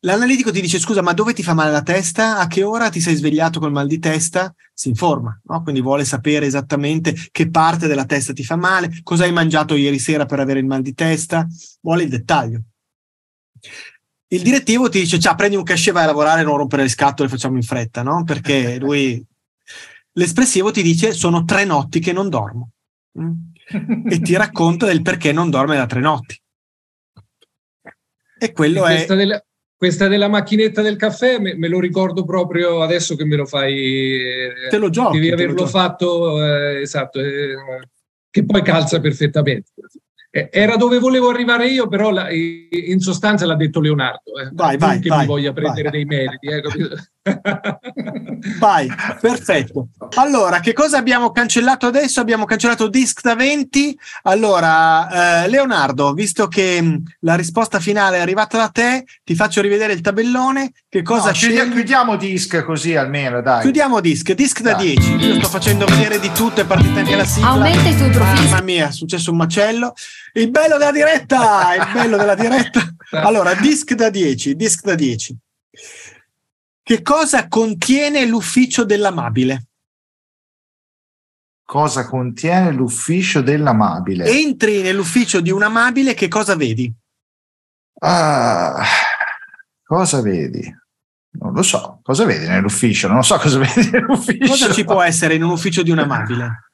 L'analitico 0.00 0.52
ti 0.52 0.60
dice: 0.60 0.78
Scusa, 0.78 1.02
ma 1.02 1.12
dove 1.12 1.32
ti 1.32 1.42
fa 1.42 1.54
male 1.54 1.72
la 1.72 1.82
testa? 1.82 2.38
A 2.38 2.46
che 2.46 2.62
ora 2.62 2.88
ti 2.88 3.00
sei 3.00 3.16
svegliato 3.16 3.58
col 3.58 3.72
mal 3.72 3.88
di 3.88 3.98
testa? 3.98 4.54
Si 4.72 4.88
informa, 4.88 5.38
no? 5.44 5.62
quindi 5.62 5.80
vuole 5.80 6.04
sapere 6.04 6.46
esattamente 6.46 7.14
che 7.32 7.50
parte 7.50 7.88
della 7.88 8.04
testa 8.04 8.32
ti 8.32 8.44
fa 8.44 8.54
male, 8.54 9.00
cosa 9.02 9.24
hai 9.24 9.32
mangiato 9.32 9.74
ieri 9.74 9.98
sera 9.98 10.24
per 10.24 10.38
avere 10.38 10.60
il 10.60 10.66
mal 10.66 10.82
di 10.82 10.94
testa, 10.94 11.46
vuole 11.80 12.04
il 12.04 12.10
dettaglio. 12.10 12.62
Il 14.28 14.42
direttivo 14.42 14.88
ti 14.88 15.00
dice: 15.00 15.18
Ciao, 15.18 15.34
prendi 15.34 15.56
un 15.56 15.64
cachet, 15.64 15.92
vai 15.92 16.04
a 16.04 16.06
lavorare, 16.06 16.44
non 16.44 16.56
rompere 16.56 16.82
le 16.82 16.88
scatole, 16.88 17.28
facciamo 17.28 17.56
in 17.56 17.62
fretta, 17.62 18.02
no? 18.02 18.22
Perché 18.22 18.78
lui. 18.80 19.24
L'espressivo 20.12 20.70
ti 20.70 20.82
dice: 20.82 21.12
Sono 21.12 21.44
tre 21.44 21.64
notti 21.64 21.98
che 21.98 22.12
non 22.12 22.28
dormo. 22.28 22.70
Mm? 23.18 23.32
e 24.08 24.20
ti 24.20 24.34
racconta 24.34 24.86
del 24.86 25.02
perché 25.02 25.32
non 25.32 25.50
dorme 25.50 25.76
da 25.76 25.86
tre 25.86 26.00
notti. 26.00 26.40
E 28.38 28.52
quello 28.52 28.86
e 28.86 29.04
è. 29.04 29.06
Della, 29.06 29.42
questa 29.78 30.08
della 30.08 30.28
macchinetta 30.28 30.82
del 30.82 30.96
caffè 30.96 31.38
me, 31.38 31.54
me, 31.54 31.68
lo 31.68 31.78
ricordo 31.78 32.24
proprio 32.24 32.82
adesso 32.82 33.14
che 33.14 33.24
me 33.24 33.36
lo 33.36 33.46
fai. 33.46 34.50
Te 34.68 34.76
lo 34.76 34.90
giochi. 34.90 35.20
Devi 35.20 35.30
averlo 35.30 35.66
fatto, 35.68 36.44
eh, 36.44 36.80
esatto, 36.80 37.20
eh, 37.20 37.54
che 38.28 38.44
poi 38.44 38.60
calza 38.62 38.98
perfettamente. 38.98 39.70
Eh, 40.30 40.48
era 40.52 40.74
dove 40.74 40.98
volevo 40.98 41.28
arrivare 41.28 41.68
io, 41.68 41.86
però 41.86 42.10
la, 42.10 42.28
in 42.28 42.98
sostanza 42.98 43.46
l'ha 43.46 43.54
detto 43.54 43.80
Leonardo. 43.80 44.40
Eh. 44.40 44.50
Vai, 44.52 44.76
vai, 44.76 44.98
che 44.98 45.10
vai, 45.10 45.20
mi 45.20 45.26
voglia 45.26 45.52
prendere 45.52 45.90
vai. 45.90 45.92
dei 45.92 46.04
meriti. 46.04 46.48
Vai, 48.58 48.90
perfetto. 49.20 49.88
Allora, 50.16 50.60
che 50.60 50.72
cosa 50.72 50.98
abbiamo 50.98 51.30
cancellato 51.30 51.86
adesso? 51.86 52.20
Abbiamo 52.20 52.44
cancellato 52.44 52.88
Disc 52.88 53.20
da 53.22 53.34
20. 53.34 53.98
Allora, 54.22 55.44
eh, 55.44 55.48
Leonardo, 55.48 56.12
visto 56.12 56.48
che 56.48 56.80
mh, 56.80 57.02
la 57.20 57.34
risposta 57.34 57.80
finale 57.80 58.18
è 58.18 58.20
arrivata 58.20 58.56
da 58.56 58.68
te, 58.68 59.04
ti 59.24 59.34
faccio 59.34 59.60
rivedere 59.60 59.92
il 59.92 60.00
tabellone. 60.00 60.72
Che 60.88 61.02
cosa 61.02 61.26
no, 61.26 61.32
chiudiamo, 61.32 61.72
chiudiamo 61.72 62.16
Disc 62.16 62.62
così 62.62 62.96
almeno, 62.96 63.42
dai. 63.42 63.62
Chiudiamo 63.62 64.00
Disc, 64.00 64.32
Disc 64.32 64.60
da 64.60 64.74
10. 64.74 65.14
Io 65.16 65.34
sto 65.36 65.48
facendo 65.48 65.84
vedere 65.86 66.18
di 66.18 66.30
tutto, 66.32 66.60
è 66.60 66.64
partita 66.64 67.00
anche 67.00 67.16
la 67.16 67.24
sigla. 67.24 67.48
Aumenta 67.48 67.88
i 67.88 67.96
tuoi 67.96 68.10
profili. 68.10 68.48
Mamma 68.48 68.62
mia, 68.62 68.88
è 68.88 68.92
successo 68.92 69.30
un 69.30 69.36
macello. 69.36 69.92
Il 70.32 70.50
bello 70.50 70.78
della 70.78 70.92
diretta, 70.92 71.74
il 71.74 71.88
bello 71.92 72.16
della 72.16 72.34
diretta. 72.34 72.80
Allora, 73.10 73.54
disc 73.54 73.94
da 73.94 74.10
10, 74.10 74.54
disc 74.54 74.82
da 74.82 74.94
10. 74.94 75.34
Che 76.88 77.02
cosa 77.02 77.48
contiene 77.48 78.24
l'ufficio 78.24 78.82
dell'amabile? 78.82 79.66
cosa 81.68 82.06
contiene 82.06 82.72
l'ufficio 82.72 83.42
dell'amabile? 83.42 84.24
Entri 84.24 84.80
nell'ufficio 84.80 85.42
di 85.42 85.50
un 85.50 85.62
amabile, 85.62 86.14
che 86.14 86.26
cosa 86.28 86.56
vedi? 86.56 86.90
Ah, 88.00 88.82
cosa 89.84 90.22
vedi? 90.22 90.64
Non 91.32 91.52
lo 91.52 91.60
so, 91.60 92.00
cosa 92.02 92.24
vedi 92.24 92.46
nell'ufficio? 92.46 93.06
Non 93.06 93.16
lo 93.16 93.22
so 93.22 93.36
cosa 93.36 93.58
vedi 93.60 93.90
nell'ufficio. 93.90 94.46
Cosa 94.46 94.72
ci 94.72 94.84
può 94.84 95.02
essere 95.02 95.34
in 95.34 95.42
un 95.42 95.50
ufficio 95.50 95.82
di 95.82 95.90
un 95.90 95.98
amabile? 95.98 96.67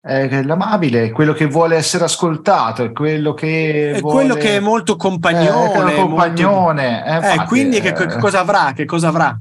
Eh, 0.00 0.44
l'amabile 0.44 1.06
è 1.06 1.10
quello 1.10 1.32
che 1.32 1.46
vuole 1.46 1.76
essere 1.76 2.04
ascoltato, 2.04 2.84
è 2.84 2.92
quello 2.92 3.34
che 3.34 3.92
è 3.92 4.00
vuole... 4.00 4.26
quello 4.26 4.34
che 4.36 4.56
è 4.56 4.60
molto 4.60 4.96
compagnone. 4.96 5.92
Eh, 5.92 5.96
compagnone. 5.96 6.90
Molto... 6.90 7.26
Eh, 7.26 7.30
infatti, 7.30 7.48
quindi 7.48 7.80
che, 7.80 7.92
che, 7.92 8.18
cosa 8.18 8.40
avrà? 8.40 8.72
Che 8.72 8.84
cosa 8.84 9.08
avrà? 9.08 9.38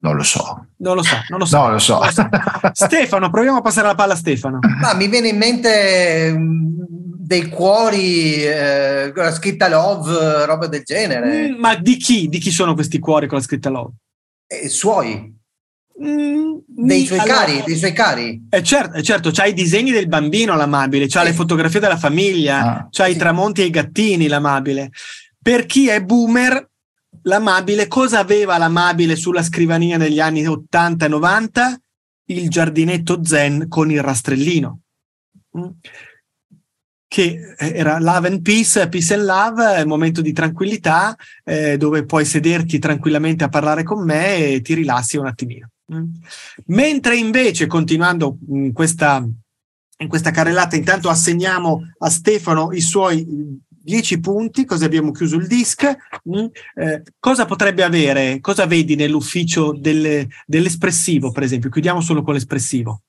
Non 0.00 0.16
lo 0.16 0.24
so. 0.24 0.66
Non 0.78 0.96
lo 0.96 1.02
so, 1.02 1.16
non 1.28 1.38
lo 1.38 1.44
so. 1.44 1.56
No, 1.58 1.70
lo 1.70 1.78
so. 1.78 2.00
Lo 2.00 2.10
so. 2.10 2.28
Stefano, 2.72 3.30
proviamo 3.30 3.58
a 3.58 3.62
passare 3.62 3.86
la 3.86 3.94
palla 3.94 4.14
a 4.14 4.16
Stefano. 4.16 4.58
Ma 4.80 4.94
mi 4.94 5.06
viene 5.06 5.28
in 5.28 5.36
mente 5.36 6.32
mm, 6.32 6.72
dei 7.32 7.48
cuori 7.48 8.44
eh, 8.44 9.12
con 9.14 9.22
la 9.22 9.30
scritta 9.30 9.68
love, 9.68 10.44
roba 10.44 10.66
del 10.66 10.82
genere. 10.82 11.50
Mm, 11.50 11.60
ma 11.60 11.76
di 11.76 11.96
chi? 11.96 12.28
Di 12.28 12.38
chi 12.38 12.50
sono 12.50 12.74
questi 12.74 12.98
cuori 12.98 13.28
con 13.28 13.38
la 13.38 13.44
scritta 13.44 13.70
love? 13.70 13.92
Eh, 14.48 14.68
suoi. 14.68 15.40
Mm, 16.00 16.58
dei, 16.66 17.04
suoi 17.04 17.18
allora, 17.18 17.44
cari, 17.44 17.62
dei 17.64 17.76
suoi 17.76 17.92
cari. 17.92 18.46
Eh 18.48 18.62
certo, 18.62 18.96
eh 18.96 19.02
certo, 19.02 19.30
c'ha 19.30 19.44
i 19.44 19.52
disegni 19.52 19.90
del 19.90 20.08
bambino 20.08 20.56
l'amabile, 20.56 21.06
c'ha 21.06 21.20
sì. 21.20 21.26
le 21.26 21.32
fotografie 21.32 21.80
della 21.80 21.98
famiglia, 21.98 22.60
ah, 22.60 22.88
c'ha 22.90 23.04
sì. 23.04 23.12
i 23.12 23.16
tramonti 23.16 23.60
e 23.60 23.66
i 23.66 23.70
gattini 23.70 24.26
l'amabile. 24.26 24.90
Per 25.40 25.66
chi 25.66 25.88
è 25.88 26.02
boomer, 26.02 26.68
l'amabile, 27.22 27.88
cosa 27.88 28.20
aveva 28.20 28.58
l'amabile 28.58 29.16
sulla 29.16 29.42
scrivania 29.42 29.96
negli 29.96 30.20
anni 30.20 30.46
80 30.46 31.04
e 31.04 31.08
90? 31.08 31.80
Il 32.26 32.48
giardinetto 32.48 33.24
zen 33.24 33.68
con 33.68 33.90
il 33.90 34.02
rastrellino. 34.02 34.80
Mm. 35.58 35.68
Che 37.06 37.54
era 37.58 37.98
love 37.98 38.28
and 38.28 38.40
peace, 38.40 38.88
peace 38.88 39.12
and 39.12 39.24
love, 39.24 39.84
momento 39.84 40.22
di 40.22 40.32
tranquillità, 40.32 41.14
eh, 41.44 41.76
dove 41.76 42.06
puoi 42.06 42.24
sederti 42.24 42.78
tranquillamente 42.78 43.44
a 43.44 43.50
parlare 43.50 43.82
con 43.82 44.02
me 44.02 44.46
e 44.46 44.62
ti 44.62 44.72
rilassi 44.72 45.18
un 45.18 45.26
attimino. 45.26 45.68
Mm. 45.92 46.12
Mentre 46.66 47.16
invece, 47.16 47.66
continuando 47.66 48.38
in 48.48 48.72
questa, 48.72 49.26
in 49.98 50.08
questa 50.08 50.30
carrellata, 50.30 50.76
intanto 50.76 51.08
assegniamo 51.08 51.80
a 51.98 52.10
Stefano 52.10 52.72
i 52.72 52.80
suoi 52.80 53.60
10 53.82 54.20
punti, 54.20 54.64
così 54.64 54.84
abbiamo 54.84 55.10
chiuso 55.10 55.36
il 55.36 55.46
disc. 55.46 55.84
Mm, 56.28 56.46
eh, 56.76 57.02
cosa 57.18 57.44
potrebbe 57.44 57.82
avere? 57.82 58.40
Cosa 58.40 58.66
vedi 58.66 58.94
nell'ufficio 58.94 59.72
delle, 59.72 60.28
dell'espressivo, 60.46 61.32
per 61.32 61.42
esempio? 61.42 61.70
Chiudiamo 61.70 62.00
solo 62.00 62.22
con 62.22 62.34
l'espressivo. 62.34 63.02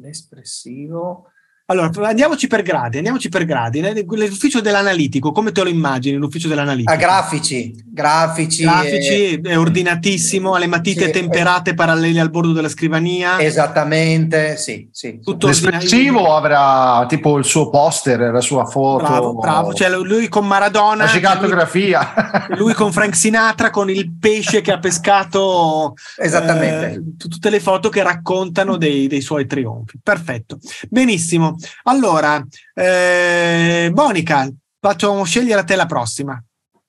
L'espressivo 0.00 1.30
allora, 1.68 1.90
andiamoci 2.06 2.46
per 2.46 2.62
gradi, 2.62 2.98
andiamoci 2.98 3.28
per 3.28 3.44
gradi. 3.44 3.82
L'ufficio 4.06 4.60
dell'analitico, 4.60 5.32
come 5.32 5.50
te 5.50 5.64
lo 5.64 5.68
immagini 5.68 6.16
l'ufficio 6.16 6.46
dell'analitico? 6.46 6.92
A 6.92 6.94
grafici, 6.94 7.74
grafici. 7.84 8.62
Grafici, 8.62 9.32
e... 9.32 9.40
è 9.42 9.58
ordinatissimo, 9.58 10.54
ha 10.54 10.60
le 10.60 10.68
matite 10.68 11.06
sì, 11.06 11.10
temperate, 11.10 11.72
è... 11.72 11.74
parallele 11.74 12.20
al 12.20 12.30
bordo 12.30 12.52
della 12.52 12.68
scrivania. 12.68 13.40
Esattamente, 13.40 14.56
sì. 14.56 14.88
sì. 14.92 15.18
Tutto 15.20 15.48
L'espressivo 15.48 16.36
avrà 16.36 17.04
tipo 17.08 17.36
il 17.36 17.44
suo 17.44 17.68
poster, 17.68 18.20
la 18.20 18.40
sua 18.40 18.64
foto. 18.64 19.04
Bravo, 19.04 19.34
bravo. 19.34 19.74
Cioè 19.74 19.90
lui 19.90 20.28
con 20.28 20.46
Maradona. 20.46 21.06
La 21.06 21.10
cinematografia. 21.10 22.46
Lui, 22.50 22.58
lui, 22.62 22.74
con 22.74 22.92
Frank 22.92 23.16
Sinatra, 23.16 23.70
con 23.70 23.90
il 23.90 24.16
pesce 24.16 24.60
che 24.60 24.70
ha 24.70 24.78
pescato. 24.78 25.94
Esattamente. 26.16 26.92
Eh, 26.92 27.16
tutte 27.16 27.50
le 27.50 27.58
foto 27.58 27.88
che 27.88 28.04
raccontano 28.04 28.76
dei, 28.76 29.08
dei 29.08 29.20
suoi 29.20 29.46
trionfi. 29.46 29.98
Perfetto. 30.00 30.58
Benissimo. 30.88 31.55
Allora, 31.84 32.44
eh, 32.74 33.90
Monica, 33.94 34.48
facciamo 34.80 35.24
scegliere 35.24 35.60
a 35.60 35.64
te 35.64 35.76
la 35.76 35.86
prossima. 35.86 36.42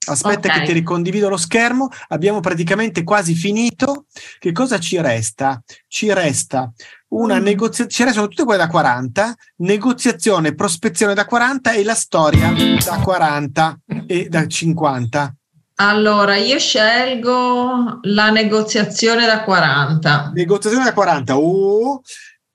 Aspetta 0.06 0.48
okay. 0.48 0.60
che 0.60 0.66
ti 0.66 0.72
ricondivido 0.72 1.28
lo 1.28 1.36
schermo. 1.36 1.88
Abbiamo 2.08 2.40
praticamente 2.40 3.04
quasi 3.04 3.34
finito. 3.34 4.06
Che 4.38 4.52
cosa 4.52 4.78
ci 4.78 5.00
resta? 5.00 5.62
Ci 5.86 6.12
resta 6.12 6.72
una 7.08 7.38
mm. 7.38 7.42
negoziazione, 7.42 7.90
ci 7.90 8.04
restano 8.04 8.28
tutte 8.28 8.44
quelle 8.44 8.58
da 8.58 8.68
40, 8.68 9.34
negoziazione, 9.56 10.54
prospezione 10.54 11.14
da 11.14 11.24
40 11.24 11.72
e 11.72 11.84
la 11.84 11.94
storia 11.94 12.52
da 12.84 12.98
40 13.02 13.80
e 14.06 14.28
da 14.28 14.46
50. 14.46 15.34
Allora, 15.80 16.36
io 16.36 16.58
scelgo 16.58 18.00
la 18.02 18.30
negoziazione 18.30 19.26
da 19.26 19.44
40. 19.44 20.32
Negoziazione 20.34 20.84
da 20.84 20.92
40. 20.92 21.36
Uh, 21.36 22.00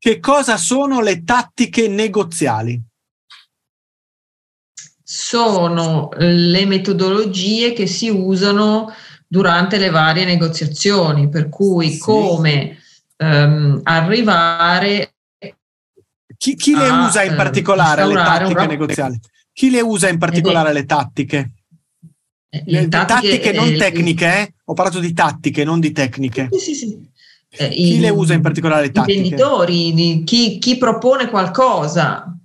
che 0.04 0.20
cosa 0.20 0.58
sono 0.58 1.00
le 1.00 1.24
tattiche 1.24 1.88
negoziali? 1.88 2.78
Sono 5.02 6.10
le 6.18 6.66
metodologie 6.66 7.72
che 7.72 7.88
si 7.88 8.10
usano 8.10 8.94
durante 9.26 9.78
le 9.78 9.90
varie 9.90 10.26
negoziazioni, 10.26 11.30
per 11.30 11.48
cui 11.48 11.92
sì. 11.92 12.00
come 12.00 12.80
um, 13.16 13.80
arrivare 13.84 15.14
chi, 16.36 16.56
chi 16.56 16.76
le 16.76 16.90
a, 16.90 17.06
usa 17.06 17.24
in 17.24 17.36
particolare 17.38 18.06
le 18.06 18.14
tattiche 18.16 18.68
negoziali? 18.68 19.18
Chi 19.54 19.70
le 19.70 19.80
usa 19.80 20.10
in 20.10 20.18
particolare 20.18 20.72
eh, 20.72 20.74
le 20.74 20.86
tattiche? 20.86 21.52
Le, 22.50 22.64
le 22.66 22.88
tattiche, 22.90 23.40
tattiche 23.40 23.52
non 23.54 23.70
eh, 23.70 23.78
tecniche, 23.78 24.26
eh? 24.26 24.54
ho 24.66 24.74
parlato 24.74 25.00
di 25.00 25.14
tattiche, 25.14 25.64
non 25.64 25.80
di 25.80 25.94
tecniche. 25.94 26.50
Sì, 26.52 26.60
sì, 26.60 26.76
sì. 26.76 27.12
Eh, 27.56 27.70
chi 27.70 27.96
i, 27.96 28.00
le 28.00 28.10
usa 28.10 28.34
in 28.34 28.42
particolare? 28.42 28.88
I 28.88 28.92
venditori, 29.06 30.24
chi, 30.26 30.58
chi 30.58 30.78
propone 30.78 31.30
qualcosa. 31.30 32.36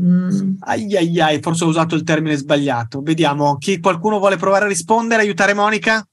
Mm. 0.00 0.56
Ai 0.60 0.94
ai 0.96 1.20
ai, 1.20 1.40
forse 1.40 1.64
ho 1.64 1.68
usato 1.68 1.94
il 1.94 2.02
termine 2.02 2.36
sbagliato. 2.36 3.02
Vediamo, 3.02 3.56
chi, 3.58 3.80
qualcuno 3.80 4.18
vuole 4.18 4.36
provare 4.36 4.64
a 4.64 4.68
rispondere, 4.68 5.22
aiutare 5.22 5.54
Monica? 5.54 6.06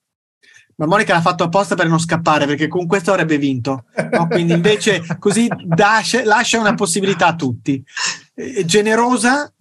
Ma 0.75 0.87
Monica 0.87 1.13
l'ha 1.13 1.21
fatto 1.21 1.43
apposta 1.43 1.75
per 1.75 1.87
non 1.87 1.99
scappare, 1.99 2.45
perché 2.45 2.67
con 2.67 2.87
questo 2.87 3.11
avrebbe 3.11 3.37
vinto. 3.37 3.85
No? 4.11 4.27
Quindi 4.27 4.53
invece 4.53 5.03
così 5.19 5.47
lascia, 5.75 6.23
lascia 6.23 6.59
una 6.59 6.73
possibilità 6.73 7.27
a 7.27 7.35
tutti. 7.35 7.83
È 8.33 8.63
generosa 8.63 9.53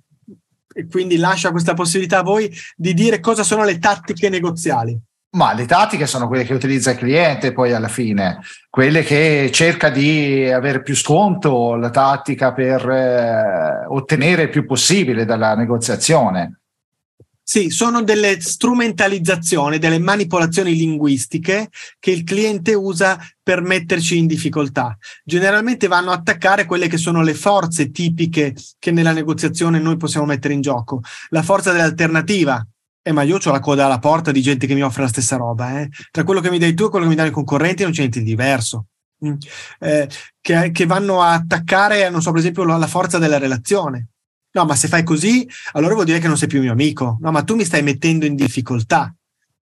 e 0.75 0.87
quindi 0.87 1.19
lascia 1.19 1.51
questa 1.51 1.75
possibilità 1.75 2.21
a 2.21 2.23
voi 2.23 2.51
di 2.75 2.95
dire 2.95 3.21
cosa 3.21 3.43
sono 3.43 3.63
le 3.65 3.79
tattiche 3.79 4.29
negoziali. 4.29 4.99
Ma 5.35 5.55
le 5.55 5.65
tattiche 5.65 6.07
sono 6.07 6.29
quelle 6.29 6.45
che 6.45 6.53
utilizza 6.53 6.91
il 6.91 6.99
cliente 6.99 7.53
poi 7.53 7.73
alla 7.73 7.89
fine, 7.89 8.41
quelle 8.69 9.03
che 9.03 9.49
cerca 9.51 9.89
di 9.89 10.47
avere 10.51 10.83
più 10.83 10.95
sconto, 10.95 11.75
la 11.75 11.89
tattica 11.89 12.53
per 12.53 12.87
eh, 12.87 13.87
ottenere 13.89 14.43
il 14.43 14.51
più 14.51 14.67
possibile 14.67 15.25
dalla 15.25 15.55
negoziazione. 15.55 16.59
Sì, 17.45 17.71
sono 17.71 18.03
delle 18.03 18.41
strumentalizzazioni, 18.41 19.79
delle 19.79 19.99
manipolazioni 19.99 20.77
linguistiche 20.77 21.71
che 21.99 22.11
il 22.11 22.25
cliente 22.25 22.73
usa 22.75 23.19
per 23.43 23.63
metterci 23.63 24.17
in 24.17 24.27
difficoltà. 24.27 24.97
Generalmente 25.25 25.89
vanno 25.89 26.13
a 26.13 26.15
attaccare 26.15 26.67
quelle 26.67 26.89
che 26.89 26.99
sono 26.99 27.21
le 27.23 27.35
forze 27.35 27.91
tipiche 27.91 28.55
che 28.79 28.91
nella 28.91 29.13
negoziazione 29.13 29.81
noi 29.81 29.97
possiamo 29.97 30.27
mettere 30.27 30.55
in 30.55 30.61
gioco. 30.61 31.01
La 31.31 31.43
forza 31.43 31.73
dell'alternativa, 31.73 32.65
eh, 33.03 33.13
ma 33.13 33.23
io 33.23 33.39
ho 33.43 33.51
la 33.51 33.61
coda 33.61 33.87
alla 33.87 33.99
porta 33.99 34.31
di 34.31 34.41
gente 34.41 34.67
che 34.67 34.75
mi 34.75 34.83
offre 34.83 35.03
la 35.03 35.09
stessa 35.09 35.37
roba. 35.37 35.81
Eh. 35.81 35.89
Tra 36.11 36.25
quello 36.25 36.41
che 36.41 36.51
mi 36.51 36.59
dai 36.59 36.75
tu 36.75 36.85
e 36.85 36.89
quello 36.89 37.05
che 37.05 37.11
mi 37.11 37.17
danno 37.17 37.31
i 37.31 37.33
concorrenti 37.33 37.83
non 37.83 37.93
c'è 37.93 38.01
niente 38.01 38.21
di 38.21 38.25
diverso. 38.25 38.87
Mm. 39.25 39.35
Eh, 39.81 40.09
che, 40.41 40.71
che, 40.73 40.87
vanno 40.87 41.23
a 41.23 41.33
attaccare, 41.33 42.09
non 42.11 42.23
so, 42.23 42.31
per 42.31 42.41
esempio, 42.41 42.65
la, 42.65 42.77
la 42.77 42.87
forza 42.87 43.19
della 43.19 43.39
relazione. 43.39 44.09
No, 44.55 44.65
ma 44.65 44.77
se 44.77 44.89
fai 44.89 45.03
così, 45.03 45.49
allora 45.73 45.95
vuol 45.95 46.07
dire 46.07 46.19
che 46.19 46.29
non 46.29 46.37
sei 46.37 46.49
più 46.49 46.61
mio 46.61 46.73
amico. 46.73 47.19
No, 47.21 47.31
ma 47.31 47.43
tu 47.43 47.55
mi 47.55 47.65
stai 47.65 47.83
mettendo 47.83 48.27
in 48.27 48.35
difficoltà. 48.35 49.15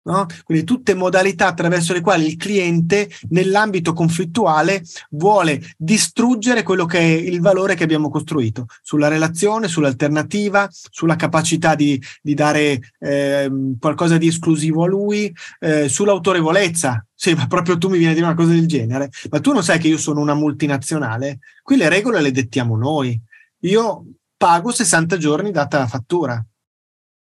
No? 0.08 0.24
Quindi 0.42 0.64
tutte 0.64 0.94
modalità 0.94 1.48
attraverso 1.48 1.92
le 1.92 2.00
quali 2.00 2.26
il 2.26 2.36
cliente 2.36 3.10
nell'ambito 3.28 3.92
conflittuale 3.92 4.82
vuole 5.10 5.60
distruggere 5.76 6.62
quello 6.62 6.86
che 6.86 6.98
è 6.98 7.02
il 7.02 7.42
valore 7.42 7.74
che 7.74 7.84
abbiamo 7.84 8.08
costruito 8.08 8.64
sulla 8.80 9.08
relazione, 9.08 9.68
sull'alternativa, 9.68 10.66
sulla 10.70 11.14
capacità 11.14 11.74
di, 11.74 12.02
di 12.22 12.32
dare 12.32 12.80
eh, 13.00 13.50
qualcosa 13.78 14.16
di 14.16 14.28
esclusivo 14.28 14.84
a 14.84 14.88
lui, 14.88 15.30
eh, 15.58 15.90
sull'autorevolezza. 15.90 17.04
Sì, 17.14 17.34
ma 17.34 17.46
proprio 17.46 17.76
tu 17.76 17.90
mi 17.90 17.98
vieni 17.98 18.12
a 18.12 18.14
dire 18.14 18.26
una 18.26 18.34
cosa 18.34 18.52
del 18.52 18.66
genere. 18.66 19.10
Ma 19.28 19.40
tu 19.40 19.52
non 19.52 19.62
sai 19.62 19.78
che 19.78 19.88
io 19.88 19.98
sono 19.98 20.20
una 20.20 20.34
multinazionale? 20.34 21.40
Qui 21.62 21.76
le 21.76 21.90
regole 21.90 22.22
le 22.22 22.30
dettiamo 22.30 22.78
noi. 22.78 23.20
Io 23.62 24.04
pago 24.38 24.70
60 24.70 25.18
giorni 25.18 25.50
data 25.50 25.78
la 25.78 25.86
fattura. 25.86 26.42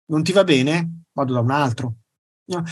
Non 0.07 0.23
ti 0.23 0.33
va 0.33 0.45
bene? 0.45 1.05
Vado 1.13 1.33
da 1.33 1.41
un 1.41 1.51
altro. 1.51 1.95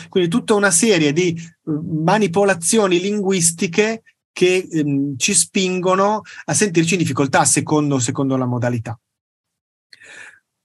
Quindi 0.08 0.28
tutta 0.28 0.54
una 0.54 0.70
serie 0.70 1.12
di 1.12 1.28
eh, 1.34 1.70
manipolazioni 2.02 3.00
linguistiche 3.00 4.02
che 4.32 4.68
ehm, 4.70 5.16
ci 5.16 5.34
spingono 5.34 6.22
a 6.44 6.54
sentirci 6.54 6.94
in 6.94 7.00
difficoltà 7.00 7.44
secondo, 7.44 7.98
secondo 7.98 8.36
la 8.36 8.46
modalità. 8.46 8.98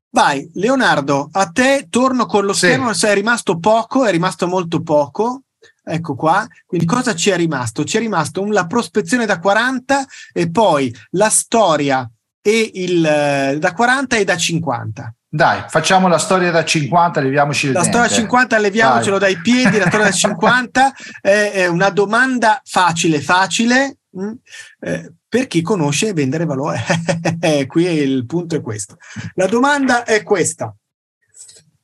Vai, 0.10 0.50
Leonardo, 0.56 1.30
a 1.32 1.48
te 1.52 1.88
torno 1.90 2.26
con 2.26 2.46
lo 2.46 2.54
Sì. 2.54 2.68
schermo, 2.68 2.94
sei 2.94 3.16
rimasto 3.16 3.60
poco, 3.60 4.06
è 4.06 4.12
rimasto 4.12 4.48
molto 4.48 4.82
poco. 4.82 5.44
Ecco 5.84 6.16
qua, 6.16 6.46
quindi 6.66 6.86
cosa 6.86 7.16
ci 7.16 7.30
è 7.30 7.36
rimasto? 7.38 7.84
Ci 7.84 7.98
è 7.98 8.00
rimasto 8.00 8.42
un- 8.42 8.52
la 8.52 8.68
prospezione 8.68 9.26
da 9.26 9.40
40 9.40 10.06
e 10.34 10.50
poi 10.50 10.94
la 11.12 11.30
storia 11.30 12.10
e 12.42 12.72
il 12.74 13.06
eh, 13.06 13.58
da 13.60 13.74
40 13.74 14.18
e 14.18 14.24
da 14.26 14.36
50. 14.36 15.14
Dai, 15.30 15.66
facciamo 15.68 16.08
la 16.08 16.20
storia 16.20 16.52
da 16.52 16.64
50, 16.64 17.20
leviamoci 17.20 17.72
La 17.74 17.84
storia 17.84 18.08
da 18.08 18.14
50 18.14 18.58
leviamocelo 18.60 19.20
Vai. 19.20 19.34
dai 19.34 19.42
piedi, 19.42 19.78
la 19.78 19.88
storia 19.88 20.06
da 20.06 20.12
50 20.16 20.94
è, 21.22 21.52
è 21.54 21.68
una 21.68 21.90
domanda 21.90 22.62
facile, 22.64 23.20
facile, 23.20 23.98
mm, 24.18 24.32
eh, 24.80 25.14
per 25.28 25.48
chi 25.48 25.62
conosce 25.62 26.14
vendere 26.14 26.46
valore. 26.46 26.82
Qui 27.68 27.86
è 27.86 27.90
il 27.90 28.26
punto 28.26 28.56
è 28.56 28.62
questo. 28.62 28.98
La 29.36 29.48
domanda 29.48 30.06
è 30.06 30.24
questa. 30.24 30.74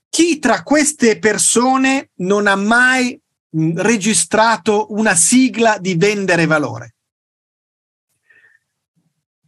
Chi 0.10 0.39
tra 0.39 0.64
queste 0.64 1.20
persone 1.20 2.12
non 2.20 2.48
ha 2.48 2.56
mai 2.56 3.20
mh, 3.50 3.82
registrato 3.82 4.94
una 4.94 5.16
sigla 5.16 5.78
di 5.80 5.96
vendere 5.96 6.46
valore? 6.46 6.96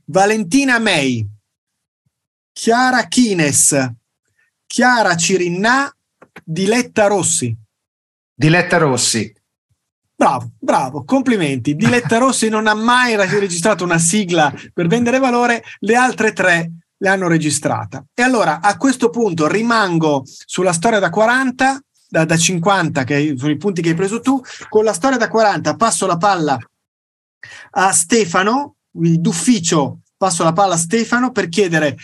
Valentina 0.08 0.80
May, 0.80 1.26
Chiara 2.58 3.08
Chines, 3.10 3.92
Chiara 4.66 5.18
Cirinnà, 5.18 5.94
Diletta 6.42 7.08
Rossi. 7.08 7.54
Diletta 8.34 8.78
Rossi. 8.78 9.36
Bravo, 10.16 10.52
bravo, 10.58 11.04
complimenti. 11.04 11.76
Diletta 11.76 12.18
Rossi 12.18 12.48
non 12.48 12.68
ha 12.68 12.74
mai 12.74 13.18
re- 13.18 13.40
registrato 13.40 13.84
una 13.84 13.98
sigla 13.98 14.54
per 14.74 14.88
vendere 14.88 15.20
valore, 15.20 15.64
le 15.80 15.96
altre 15.96 16.32
tre 16.32 16.72
le 16.96 17.10
hanno 17.10 17.28
registrata. 17.28 18.06
E 18.14 18.22
allora 18.22 18.62
a 18.62 18.78
questo 18.78 19.10
punto 19.10 19.48
rimango 19.48 20.24
sulla 20.26 20.72
storia 20.72 21.00
da 21.00 21.10
40, 21.10 21.82
da, 22.08 22.24
da 22.24 22.38
50, 22.38 23.04
che 23.04 23.34
sono 23.38 23.52
i 23.52 23.58
punti 23.58 23.82
che 23.82 23.90
hai 23.90 23.96
preso 23.96 24.22
tu. 24.22 24.42
Con 24.70 24.86
la 24.86 24.94
storia 24.94 25.18
da 25.18 25.28
40 25.28 25.76
passo 25.76 26.06
la 26.06 26.16
palla 26.16 26.58
a 27.72 27.92
Stefano, 27.92 28.78
d'ufficio 28.90 30.00
passo 30.16 30.46
la 30.46 30.54
palla 30.54 30.76
a 30.76 30.78
Stefano 30.78 31.32
per 31.32 31.50
chiedere 31.50 31.98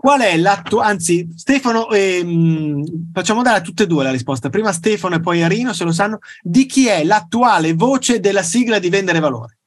qual 0.00 0.22
è 0.22 0.34
l'atto, 0.38 0.80
anzi 0.80 1.28
Stefano, 1.36 1.90
ehm, 1.90 3.12
facciamo 3.12 3.42
dare 3.42 3.58
a 3.58 3.60
tutte 3.60 3.82
e 3.82 3.86
due 3.86 4.02
la 4.02 4.10
risposta, 4.10 4.48
prima 4.48 4.72
Stefano 4.72 5.16
e 5.16 5.20
poi 5.20 5.42
Arino 5.42 5.74
se 5.74 5.84
lo 5.84 5.92
sanno, 5.92 6.20
di 6.40 6.64
chi 6.64 6.86
è 6.86 7.04
l'attuale 7.04 7.74
voce 7.74 8.18
della 8.18 8.42
sigla 8.42 8.78
di 8.78 8.88
vendere 8.88 9.20
valore? 9.20 9.58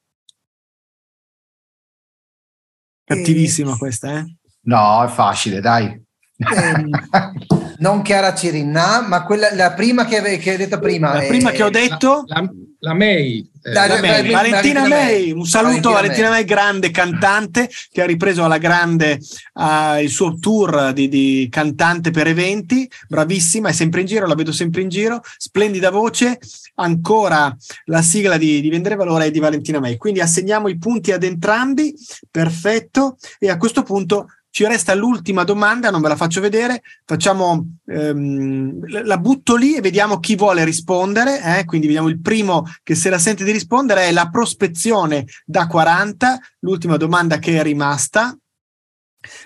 Cattivissima 3.04 3.76
questa, 3.76 4.18
eh? 4.18 4.36
No, 4.62 5.04
è 5.04 5.08
facile, 5.08 5.60
dai. 5.60 6.02
Ehm, 6.36 6.90
non 7.78 8.02
Chiara 8.02 8.34
Cirinna, 8.34 9.04
ma 9.06 9.24
quella, 9.24 9.54
la 9.54 9.72
prima 9.72 10.04
che, 10.04 10.18
ave- 10.18 10.38
che 10.38 10.50
hai 10.52 10.56
detto 10.56 10.78
prima. 10.78 11.12
La 11.14 11.22
eh, 11.22 11.28
prima 11.28 11.50
che 11.50 11.62
ho 11.62 11.70
detto, 11.70 12.24
La, 12.26 12.48
la 12.80 12.94
May. 12.94 13.38
eh, 13.62 13.72
La- 13.72 13.86
la 13.86 13.94
la- 13.94 14.00
May, 14.00 14.30
la- 14.30 14.36
Valentina 14.38 14.80
May, 14.80 14.88
May. 14.90 15.32
un 15.32 15.46
saluto 15.46 15.90
a 15.90 15.92
Valentina 15.92 16.28
Valentina 16.28 16.30
May, 16.30 16.44
grande 16.44 16.90
cantante 16.90 17.70
che 17.90 18.02
ha 18.02 18.06
ripreso 18.06 18.44
alla 18.44 18.58
grande 18.58 19.20
ah, 19.54 20.00
il 20.00 20.10
suo 20.10 20.36
tour 20.38 20.92
di, 20.92 21.08
di 21.08 21.48
cantante 21.50 22.10
per 22.10 22.26
eventi, 22.26 22.90
bravissima, 23.08 23.68
è 23.68 23.72
sempre 23.72 24.00
in 24.00 24.06
giro, 24.06 24.26
la 24.26 24.34
vedo 24.34 24.52
sempre 24.52 24.82
in 24.82 24.88
giro, 24.88 25.20
splendida 25.38 25.90
voce, 25.90 26.38
ancora 26.76 27.54
la 27.84 28.02
sigla 28.02 28.36
di, 28.36 28.60
di 28.60 28.68
Vendere 28.68 28.96
Valore 28.96 29.26
è 29.26 29.30
di 29.30 29.38
Valentina 29.38 29.78
May, 29.78 29.96
quindi 29.96 30.20
assegniamo 30.20 30.66
i 30.68 30.76
punti 30.78 31.12
ad 31.12 31.22
entrambi, 31.22 31.94
perfetto, 32.30 33.16
e 33.38 33.48
a 33.50 33.56
questo 33.56 33.82
punto 33.84 34.26
ci 34.54 34.64
resta 34.68 34.94
l'ultima 34.94 35.42
domanda, 35.42 35.90
non 35.90 36.00
ve 36.00 36.06
la 36.06 36.14
faccio 36.14 36.40
vedere, 36.40 36.84
facciamo, 37.04 37.78
ehm, 37.86 39.02
la- 39.04 39.18
butto 39.18 39.56
lì 39.56 39.74
e 39.74 39.80
vediamo 39.80 40.20
chi 40.20 40.36
vuole 40.36 40.62
rispondere, 40.62 41.58
eh? 41.58 41.64
quindi 41.64 41.88
vediamo 41.88 42.06
il 42.06 42.20
primo 42.20 42.64
che 42.84 42.94
se 42.94 43.10
la 43.10 43.18
sente 43.18 43.42
di 43.42 43.50
rispondere 43.50 44.02
è 44.02 44.12
la 44.12 44.28
prospezione 44.30 45.26
da 45.44 45.66
40, 45.66 46.38
l'ultima 46.60 46.96
domanda 46.96 47.40
che 47.40 47.58
è 47.58 47.64
rimasta. 47.64 48.38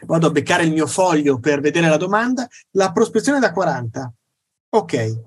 Vado 0.02 0.26
a 0.26 0.30
beccare 0.30 0.64
il 0.64 0.72
mio 0.72 0.86
foglio 0.86 1.38
per 1.38 1.62
vedere 1.62 1.88
la 1.88 1.96
domanda. 1.96 2.46
La 2.72 2.92
prospezione 2.92 3.40
da 3.40 3.50
40. 3.50 4.12
Ok. 4.74 5.22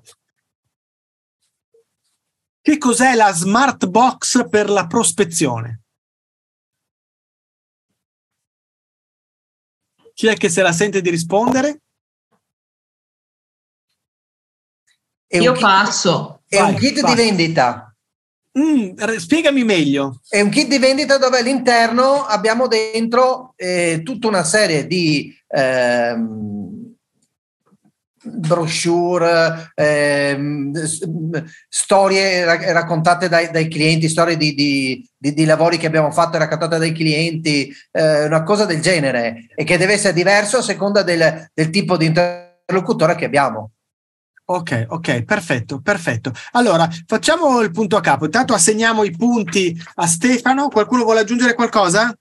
Che 2.60 2.78
cos'è 2.78 3.16
la 3.16 3.32
smart 3.32 3.88
box 3.88 4.48
per 4.48 4.70
la 4.70 4.86
prospezione? 4.86 5.81
Chi 10.14 10.26
è 10.26 10.34
che 10.36 10.48
se 10.48 10.62
la 10.62 10.72
sente 10.72 11.00
di 11.00 11.10
rispondere? 11.10 11.80
È 15.26 15.38
un 15.38 15.42
Io 15.44 15.52
kit- 15.52 15.62
passo. 15.62 16.42
È 16.46 16.60
un 16.60 16.72
Vai, 16.72 16.80
kit 16.80 17.00
vai. 17.00 17.14
di 17.14 17.22
vendita. 17.22 17.86
Mm, 18.58 18.94
spiegami 19.16 19.64
meglio. 19.64 20.20
È 20.28 20.40
un 20.40 20.50
kit 20.50 20.68
di 20.68 20.78
vendita 20.78 21.16
dove 21.16 21.38
all'interno 21.38 22.24
abbiamo 22.26 22.66
dentro 22.66 23.54
eh, 23.56 24.02
tutta 24.04 24.28
una 24.28 24.44
serie 24.44 24.86
di 24.86 25.34
ehm, 25.48 26.91
brochure, 28.22 29.72
ehm, 29.74 30.72
storie 31.68 32.44
ra- 32.44 32.72
raccontate 32.72 33.28
dai, 33.28 33.50
dai 33.50 33.68
clienti, 33.68 34.08
storie 34.08 34.36
di, 34.36 34.54
di- 34.54 35.08
di- 35.16 35.34
di 35.34 35.44
lavori 35.44 35.76
che 35.78 35.86
abbiamo 35.86 36.10
fatto 36.10 36.36
e 36.36 36.38
raccontate 36.40 36.78
dai 36.78 36.92
clienti, 36.92 37.72
eh, 37.90 38.24
una 38.26 38.42
cosa 38.42 38.64
del 38.64 38.80
genere 38.80 39.46
e 39.54 39.64
che 39.64 39.76
deve 39.76 39.94
essere 39.94 40.14
diverso 40.14 40.58
a 40.58 40.62
seconda 40.62 41.02
del, 41.02 41.50
del 41.52 41.70
tipo 41.70 41.96
di 41.96 42.06
interlocutore 42.06 43.14
che 43.14 43.24
abbiamo. 43.24 43.72
Ok, 44.44 44.86
ok, 44.88 45.22
perfetto, 45.22 45.80
perfetto. 45.80 46.32
Allora, 46.52 46.88
facciamo 47.06 47.60
il 47.60 47.70
punto 47.70 47.96
a 47.96 48.00
capo. 48.00 48.24
Intanto 48.24 48.52
assegniamo 48.52 49.04
i 49.04 49.12
punti 49.12 49.80
a 49.94 50.06
Stefano. 50.06 50.68
Qualcuno 50.68 51.04
vuole 51.04 51.20
aggiungere 51.20 51.54
qualcosa? 51.54 52.14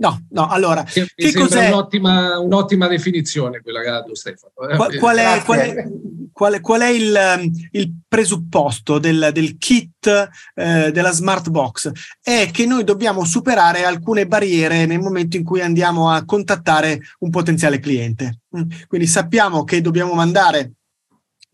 No, 0.00 0.24
no, 0.30 0.48
allora, 0.48 0.82
Mi 0.82 1.06
che 1.14 1.30
sembra 1.30 1.42
cos'è? 1.42 1.68
un'ottima, 1.68 2.38
un'ottima 2.38 2.88
definizione 2.88 3.60
quella 3.60 3.82
che 3.82 3.88
ha 3.88 3.92
dato 3.92 4.14
Stefano. 4.14 4.52
Eh, 4.70 4.76
Qual, 4.76 4.96
qual 4.96 5.16
è, 5.18 5.42
qual 5.44 5.58
è- 5.58 5.84
qual 6.32 6.54
è- 6.54 6.60
qual 6.62 6.80
è 6.80 6.88
il, 6.88 7.36
um, 7.38 7.50
il 7.72 7.92
presupposto 8.08 8.98
del, 8.98 9.28
del 9.34 9.58
kit 9.58 10.30
eh, 10.54 10.90
della 10.90 11.10
smart 11.10 11.50
box? 11.50 11.90
È 12.22 12.48
che 12.50 12.64
noi 12.64 12.82
dobbiamo 12.84 13.24
superare 13.24 13.84
alcune 13.84 14.26
barriere 14.26 14.86
nel 14.86 15.00
momento 15.00 15.36
in 15.36 15.44
cui 15.44 15.60
andiamo 15.60 16.08
a 16.10 16.24
contattare 16.24 17.00
un 17.18 17.28
potenziale 17.28 17.78
cliente. 17.78 18.38
Mm. 18.56 18.70
Quindi 18.88 19.06
sappiamo 19.06 19.64
che 19.64 19.82
dobbiamo 19.82 20.14
mandare 20.14 20.72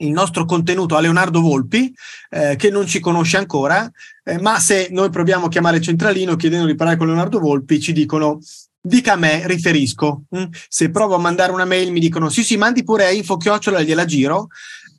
il 0.01 0.11
nostro 0.13 0.45
contenuto 0.45 0.95
a 0.95 1.01
Leonardo 1.01 1.41
Volpi, 1.41 1.93
eh, 2.31 2.55
che 2.57 2.71
non 2.71 2.87
ci 2.87 3.01
conosce 3.01 3.39
ancora, 3.39 3.91
eh, 4.29 4.41
ma 4.41 4.59
se 4.59 4.89
noi 4.91 5.09
proviamo 5.09 5.47
a 5.47 5.49
chiamare 5.49 5.81
centralino 5.81 6.35
chiedendo 6.35 6.67
di 6.67 6.75
parlare 6.75 6.99
con 6.99 7.07
Leonardo 7.07 7.39
Volpi, 7.39 7.79
ci 7.79 7.93
dicono 7.93 8.41
dica 8.81 9.13
a 9.13 9.17
me, 9.17 9.47
riferisco. 9.47 10.25
Mm? 10.37 10.45
Se 10.69 10.91
provo 10.91 11.15
a 11.15 11.19
mandare 11.19 11.53
una 11.53 11.65
mail 11.65 11.93
mi 11.93 12.01
dicono 12.01 12.29
sì 12.29 12.43
sì, 12.43 12.57
mandi 12.57 12.83
pure 12.83 13.07
a 13.07 13.11
info 13.11 13.37
chiocciola 13.37 13.83
gliela 13.83 14.05
giro 14.05 14.49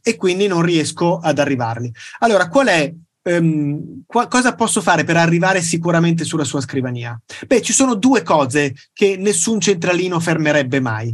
e 0.02 0.16
quindi 0.16 0.48
non 0.48 0.62
riesco 0.62 1.20
ad 1.20 1.40
arrivarli. 1.40 1.92
Allora, 2.20 2.48
qual 2.48 2.68
è 2.68 2.94
ehm, 3.24 4.04
qua- 4.06 4.28
cosa 4.28 4.56
posso 4.56 4.82
fare 4.82 5.04
per 5.04 5.18
arrivare 5.18 5.62
sicuramente 5.62 6.24
sulla 6.24 6.46
sua 6.46 6.62
scrivania? 6.62 7.20
Beh, 7.46 7.62
ci 7.62 7.74
sono 7.74 7.96
due 7.96 8.24
cose 8.24 8.74
che 8.94 9.18
nessun 9.18 9.60
centralino 9.60 10.22
fermerebbe 10.22 10.80
mai. 10.80 11.14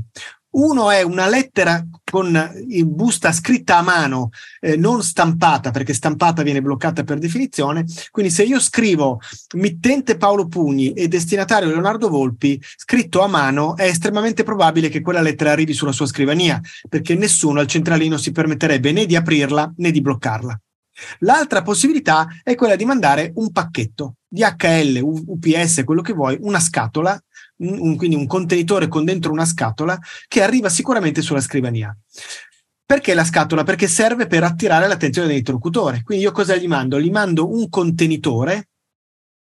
Uno 0.54 0.92
è 0.92 1.02
una 1.02 1.28
lettera 1.28 1.84
con 2.04 2.64
in 2.68 2.94
busta 2.94 3.32
scritta 3.32 3.78
a 3.78 3.82
mano, 3.82 4.30
eh, 4.60 4.78
non 4.78 5.02
stampata, 5.02 5.72
perché 5.72 5.94
stampata 5.94 6.44
viene 6.44 6.62
bloccata 6.62 7.04
per 7.04 7.18
definizione. 7.18 7.86
Quindi 8.12 8.32
se 8.32 8.44
io 8.44 8.60
scrivo 8.60 9.20
mittente 9.56 10.16
Paolo 10.16 10.48
Pugni 10.48 10.94
e 10.94 11.08
destinatario 11.08 11.70
Leonardo 11.70 12.10
Volpi, 12.10 12.62
scritto 12.76 13.22
a 13.22 13.28
mano, 13.28 13.76
è 13.76 13.86
estremamente 13.86 14.44
probabile 14.44 14.90
che 14.90 15.02
quella 15.02 15.22
lettera 15.22 15.52
arrivi 15.52 15.74
sulla 15.74 15.92
sua 15.92 16.06
scrivania, 16.06 16.62
perché 16.88 17.16
nessuno 17.16 17.60
al 17.60 17.68
centralino 17.68 18.18
si 18.18 18.32
permetterebbe 18.32 18.92
né 18.92 19.08
di 19.08 19.16
aprirla 19.16 19.74
né 19.78 19.90
di 19.90 20.02
bloccarla. 20.02 20.60
L'altra 21.20 21.64
possibilità 21.64 22.28
è 22.44 22.54
quella 22.54 22.76
di 22.76 22.86
mandare 22.86 23.32
un 23.36 23.52
pacchetto 23.52 24.18
DHL, 24.28 25.00
UPS, 25.02 25.84
quello 25.84 26.02
che 26.02 26.14
vuoi, 26.14 26.38
una 26.42 26.60
scatola, 26.60 27.20
un- 27.58 27.96
quindi 27.96 28.16
un 28.16 28.28
contenitore 28.28 28.88
con 28.88 29.06
dentro 29.06 29.32
una 29.32 29.46
scatola 29.46 29.98
che 30.28 30.42
arriva 30.42 30.70
sicuramente 30.70 31.22
sulla 31.22 31.42
scrivania. 31.42 31.96
Perché 32.86 33.14
la 33.14 33.24
scatola? 33.24 33.64
Perché 33.64 33.88
serve 33.88 34.28
per 34.28 34.44
attirare 34.44 34.88
l'attenzione 34.88 35.28
dell'interlocutore. 35.28 36.02
Quindi 36.04 36.24
io 36.26 36.32
cosa 36.32 36.56
gli 36.56 36.68
mando? 36.68 37.00
Gli 37.00 37.10
mando 37.10 37.52
un 37.52 37.70
contenitore 37.70 38.70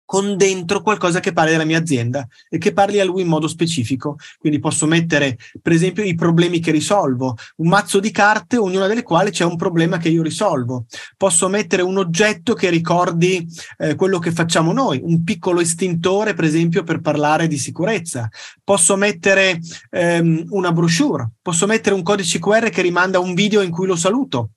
con 0.09 0.39
dentro 0.39 0.81
qualcosa 0.81 1.21
che 1.21 1.35
parli 1.35 1.51
della 1.51 1.67
mia 1.67 1.77
azienda 1.77 2.27
e 2.49 2.57
che 2.57 2.73
parli 2.73 2.99
a 2.99 3.05
lui 3.05 3.21
in 3.21 3.29
modo 3.29 3.47
specifico. 3.47 4.17
Quindi 4.39 4.59
posso 4.59 4.87
mettere, 4.87 5.37
per 5.61 5.73
esempio, 5.73 6.03
i 6.03 6.15
problemi 6.15 6.61
che 6.61 6.71
risolvo, 6.71 7.37
un 7.57 7.69
mazzo 7.69 8.01
di 8.01 8.11
carte, 8.11 8.57
ognuna 8.57 8.87
delle 8.87 9.03
quali 9.03 9.31
c'è 9.31 9.45
un 9.45 9.57
problema 9.57 9.99
che 9.99 10.09
io 10.09 10.23
risolvo. 10.23 10.87
Posso 11.15 11.49
mettere 11.49 11.83
un 11.83 11.99
oggetto 11.99 12.55
che 12.55 12.71
ricordi 12.71 13.47
eh, 13.77 13.97
quello 13.97 14.19
che 14.19 14.33
facciamo 14.33 14.73
noi, 14.73 14.99
un 15.03 15.23
piccolo 15.25 15.61
estintore, 15.61 16.33
per 16.33 16.45
esempio, 16.45 16.85
per 16.85 17.03
parlare 17.03 17.47
di 17.47 17.59
sicurezza. 17.59 18.31
Posso 18.65 18.97
mettere 18.97 19.61
ehm, 19.91 20.47
una 20.49 20.73
brochure, 20.73 21.33
posso 21.43 21.67
mettere 21.67 21.95
un 21.95 22.03
codice 22.03 22.39
QR 22.39 22.71
che 22.71 22.81
rimanda 22.81 23.19
un 23.19 23.35
video 23.35 23.61
in 23.61 23.71
cui 23.71 23.87
lo 23.87 23.97
saluto 23.97 24.53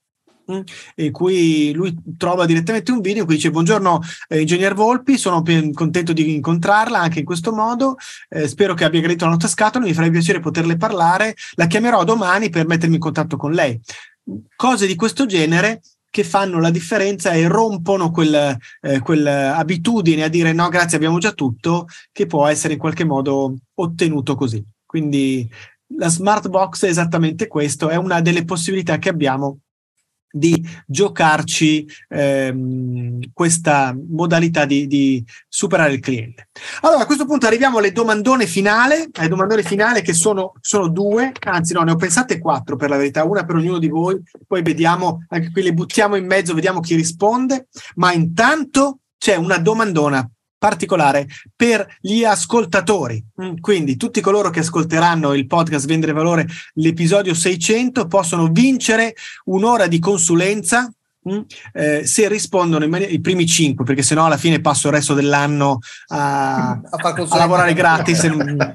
in 0.96 1.12
cui 1.12 1.72
lui 1.74 1.96
trova 2.18 2.46
direttamente 2.46 2.92
un 2.92 3.02
video 3.02 3.22
in 3.22 3.26
cui 3.26 3.36
dice 3.36 3.52
buongiorno 3.52 4.00
eh, 4.30 4.42
ingegner 4.42 4.74
Volpi, 4.74 5.18
sono 5.18 5.44
contento 5.74 6.14
di 6.14 6.34
incontrarla 6.34 7.00
anche 7.00 7.20
in 7.20 7.26
questo 7.26 7.52
modo, 7.54 7.96
eh, 8.30 8.48
spero 8.48 8.74
che 8.74 8.84
abbia 8.84 9.02
gradito 9.02 9.26
la 9.26 9.32
nostra 9.32 9.50
scatola, 9.50 9.86
mi 9.86 9.94
farebbe 9.94 10.18
piacere 10.18 10.40
poterle 10.40 10.78
parlare, 10.78 11.36
la 11.54 11.68
chiamerò 11.68 12.04
domani 12.04 12.50
per 12.50 12.68
mettermi 12.68 12.96
in 12.96 13.02
contatto 13.02 13.38
con 13.38 13.52
lei. 13.52 13.80
Cose 14.56 14.88
di 14.88 14.96
questo 14.96 15.26
genere 15.26 15.82
che 16.12 16.24
fanno 16.26 16.60
la 16.60 16.70
differenza 16.70 17.32
e 17.32 17.48
rompono 17.48 18.12
quel, 18.12 18.58
eh, 18.82 19.00
quell'abitudine 19.00 20.24
a 20.24 20.28
dire 20.28 20.52
no 20.52 20.68
grazie 20.68 20.98
abbiamo 20.98 21.20
già 21.20 21.32
tutto 21.32 21.88
che 22.12 22.26
può 22.26 22.46
essere 22.48 22.74
in 22.74 22.80
qualche 22.80 23.06
modo 23.06 23.56
ottenuto 23.76 24.36
così. 24.36 24.64
Quindi 24.86 25.50
la 25.98 26.10
smart 26.10 26.50
box 26.50 26.86
è 26.86 26.90
esattamente 26.90 27.48
questo, 27.48 27.90
è 27.90 27.96
una 27.96 28.22
delle 28.22 28.44
possibilità 28.44 28.98
che 28.98 29.10
abbiamo 29.10 29.60
di 30.32 30.66
giocarci 30.86 31.88
ehm, 32.10 33.20
questa 33.34 33.96
modalità 34.10 34.66
di, 34.66 34.88
di, 34.88 35.24
superare 35.48 35.94
il 35.94 36.00
cliente. 36.00 36.50
Allora, 36.82 37.04
a 37.04 37.06
questo 37.06 37.26
punto 37.26 37.46
arriviamo 37.46 37.80
alle 37.80 37.92
domandone 37.92 38.48
finale, 38.48 39.10
alle 39.14 39.28
domandone 39.28 39.64
finale 39.64 40.02
che 40.02 40.14
sono, 40.14 40.54
sono 40.62 40.88
due, 40.88 41.32
anzi 41.46 41.74
no, 41.74 41.82
ne 41.82 41.92
ho 41.92 41.96
pensate 41.96 42.40
quattro 42.40 42.76
per 42.76 42.90
la 42.90 42.98
verità, 42.98 43.24
una 43.24 43.44
per 43.44 43.56
ognuno 43.56 43.78
di 43.78 43.90
voi, 43.90 44.22
poi 44.48 44.62
vediamo, 44.62 45.26
anche 45.30 45.52
qui 45.52 45.62
le 45.62 45.74
buttiamo 45.74 46.16
in 46.16 46.26
mezzo, 46.26 46.54
vediamo 46.54 46.80
chi 46.80 46.96
risponde, 46.96 47.68
ma 47.96 48.14
intanto 48.14 49.00
c'è 49.18 49.36
una 49.36 49.58
domandona 49.58 50.28
particolare 50.62 51.28
per 51.56 51.98
gli 52.00 52.24
ascoltatori. 52.24 53.24
Mm, 53.42 53.56
quindi 53.62 53.98
tutti 53.98 54.22
coloro 54.22 54.52
che 54.52 54.60
ascolteranno 54.60 55.34
il 55.34 55.48
podcast 55.48 55.88
Vendere 55.88 56.12
Valore, 56.12 56.48
l'episodio 56.74 57.34
600, 57.34 58.06
possono 58.06 58.48
vincere 58.52 59.16
un'ora 59.46 59.88
di 59.88 59.98
consulenza 59.98 60.88
mm, 61.28 61.40
eh, 61.74 62.06
se 62.06 62.28
rispondono 62.28 62.84
in 62.84 62.92
maniera, 62.92 63.12
i 63.12 63.20
primi 63.22 63.48
cinque, 63.48 63.86
perché 63.86 64.04
sennò 64.04 64.26
alla 64.26 64.38
fine 64.38 64.62
passo 64.62 64.90
il 64.90 64.94
resto 64.94 65.16
dell'anno 65.16 65.80
a, 66.10 66.70
a, 66.70 66.80
a 66.80 67.38
lavorare 67.38 67.74
gratis, 67.74 68.30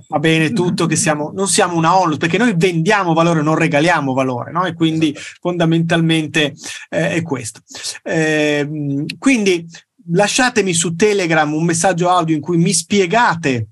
va 0.09 0.18
bene 0.18 0.51
tutto, 0.51 0.87
che 0.87 0.97
siamo, 0.97 1.30
non 1.32 1.47
siamo 1.47 1.76
una 1.76 1.97
onlus, 1.97 2.16
perché 2.16 2.37
noi 2.37 2.53
vendiamo 2.57 3.12
valore, 3.12 3.43
non 3.43 3.55
regaliamo 3.55 4.12
valore, 4.12 4.51
no? 4.51 4.64
e 4.64 4.74
quindi 4.74 5.16
fondamentalmente 5.41 6.53
eh, 6.89 7.11
è 7.11 7.22
questo. 7.22 7.61
Eh, 8.03 9.05
quindi 9.20 9.64
lasciatemi 10.11 10.72
su 10.72 10.94
Telegram 10.94 11.52
un 11.52 11.64
messaggio 11.64 12.09
audio 12.09 12.34
in 12.34 12.40
cui 12.40 12.57
mi 12.57 12.72
spiegate 12.72 13.68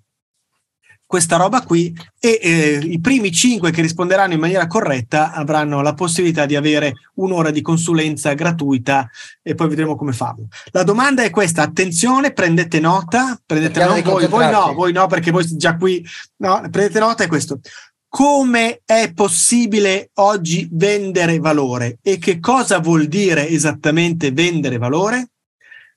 questa 1.07 1.37
roba 1.37 1.63
qui 1.63 1.97
e 2.19 2.41
eh, 2.43 2.79
i 2.83 2.99
primi 2.99 3.31
cinque 3.31 3.71
che 3.71 3.83
risponderanno 3.83 4.33
in 4.33 4.41
maniera 4.41 4.67
corretta 4.67 5.33
avranno 5.33 5.81
la 5.81 5.95
possibilità 5.95 6.45
di 6.45 6.57
avere 6.57 6.95
un'ora 7.15 7.51
di 7.51 7.61
consulenza 7.61 8.33
gratuita 8.33 9.09
e 9.43 9.55
poi 9.55 9.69
vedremo 9.69 9.95
come 9.95 10.13
farlo. 10.13 10.49
La 10.73 10.83
domanda 10.83 11.23
è 11.23 11.31
questa, 11.31 11.63
attenzione, 11.63 12.33
prendete 12.33 12.81
nota, 12.81 13.41
prendete 13.47 13.85
nota 13.85 14.11
voi, 14.11 14.27
voi 14.27 14.51
no, 14.51 14.73
voi 14.73 14.93
no 14.93 15.07
perché 15.07 15.31
voi 15.31 15.45
già 15.57 15.77
qui, 15.77 16.05
no, 16.39 16.67
prendete 16.71 16.99
nota 16.99 17.23
è 17.23 17.29
questo. 17.29 17.61
Come 18.09 18.81
è 18.85 19.13
possibile 19.13 20.11
oggi 20.15 20.69
vendere 20.73 21.39
valore 21.39 21.99
e 22.03 22.19
che 22.19 22.41
cosa 22.41 22.79
vuol 22.79 23.07
dire 23.07 23.49
esattamente 23.49 24.33
vendere 24.33 24.79
valore? 24.79 25.29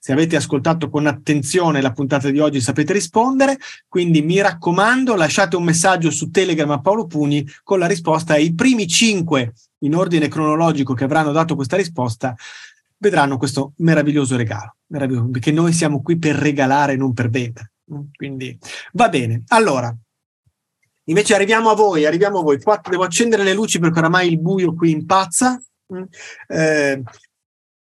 Se 0.07 0.13
avete 0.13 0.37
ascoltato 0.37 0.89
con 0.89 1.05
attenzione 1.05 1.81
la 1.81 1.91
puntata 1.91 2.29
di 2.29 2.39
oggi 2.39 2.61
sapete 2.61 2.93
rispondere, 2.93 3.57
quindi 3.89 4.21
mi 4.21 4.39
raccomando 4.39 5.15
lasciate 5.15 5.57
un 5.57 5.65
messaggio 5.65 6.11
su 6.11 6.31
Telegram 6.31 6.71
a 6.71 6.79
Paolo 6.79 7.07
Pugni 7.07 7.45
con 7.61 7.77
la 7.77 7.87
risposta 7.87 8.35
ai 8.35 8.53
primi 8.53 8.87
cinque 8.87 9.51
in 9.79 9.93
ordine 9.93 10.29
cronologico 10.29 10.93
che 10.93 11.03
avranno 11.03 11.33
dato 11.33 11.55
questa 11.55 11.75
risposta 11.75 12.33
vedranno 12.99 13.37
questo 13.37 13.73
meraviglioso 13.79 14.37
regalo, 14.37 14.77
meraviglioso, 14.85 15.27
perché 15.27 15.51
noi 15.51 15.73
siamo 15.73 16.01
qui 16.01 16.17
per 16.17 16.35
regalare, 16.37 16.95
non 16.95 17.11
per 17.11 17.29
vendere. 17.29 17.71
Quindi 18.15 18.57
va 18.93 19.09
bene. 19.09 19.43
Allora, 19.47 19.93
invece 21.03 21.35
arriviamo 21.35 21.69
a 21.69 21.75
voi, 21.75 22.05
arriviamo 22.05 22.39
a 22.39 22.43
voi. 22.43 22.61
Qua 22.61 22.79
devo 22.81 23.03
accendere 23.03 23.43
le 23.43 23.53
luci 23.53 23.77
perché 23.77 23.99
oramai 23.99 24.29
il 24.29 24.39
buio 24.39 24.73
qui 24.73 24.89
impazza. 24.89 25.61
Eh, 26.47 27.03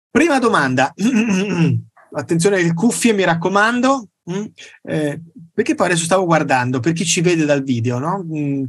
prima 0.09 0.39
domanda. 0.39 0.91
attenzione 2.15 2.57
alle 2.57 2.73
cuffie, 2.73 3.13
mi 3.13 3.23
raccomando. 3.23 4.07
Mm? 4.31 4.45
Eh, 4.83 5.21
perché 5.53 5.75
poi 5.75 5.87
adesso 5.87 6.05
stavo 6.05 6.25
guardando, 6.25 6.79
per 6.79 6.93
chi 6.93 7.05
ci 7.05 7.21
vede 7.21 7.45
dal 7.45 7.63
video, 7.63 7.99
no? 7.99 8.23
Mm, 8.23 8.63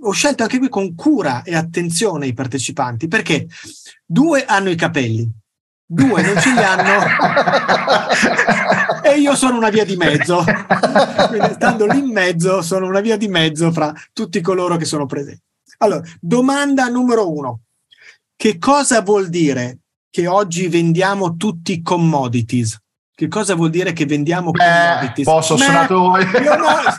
ho 0.00 0.10
scelto 0.10 0.42
anche 0.42 0.58
qui 0.58 0.68
con 0.68 0.94
cura 0.94 1.42
e 1.42 1.54
attenzione 1.54 2.26
i 2.26 2.34
partecipanti, 2.34 3.08
perché 3.08 3.46
due 4.04 4.44
hanno 4.44 4.68
i 4.70 4.74
capelli, 4.74 5.30
due 5.86 6.22
non 6.22 6.38
ce 6.40 6.52
li 6.52 6.58
hanno 6.58 7.06
e 9.02 9.18
io 9.18 9.34
sono 9.36 9.56
una 9.56 9.70
via 9.70 9.84
di 9.84 9.96
mezzo. 9.96 10.44
Quindi 11.28 11.54
stando 11.54 11.86
lì 11.86 11.98
in 11.98 12.10
mezzo, 12.10 12.60
sono 12.62 12.86
una 12.86 13.00
via 13.00 13.16
di 13.16 13.28
mezzo 13.28 13.70
fra 13.72 13.94
tutti 14.12 14.40
coloro 14.40 14.76
che 14.76 14.84
sono 14.84 15.06
presenti. 15.06 15.42
Allora, 15.78 16.02
domanda 16.20 16.88
numero 16.88 17.30
uno. 17.30 17.60
Che 18.34 18.58
cosa 18.58 19.00
vuol 19.00 19.28
dire 19.28 19.78
che 20.10 20.26
oggi 20.26 20.68
vendiamo 20.68 21.36
tutti 21.36 21.80
commodities? 21.80 22.78
Che 23.16 23.28
cosa 23.28 23.54
vuol 23.54 23.70
dire 23.70 23.94
che 23.94 24.04
vendiamo 24.04 24.50
commodities? 24.50 25.24
Posso 25.24 25.56
suonato 25.56 26.16
Leonardo, 26.16 26.90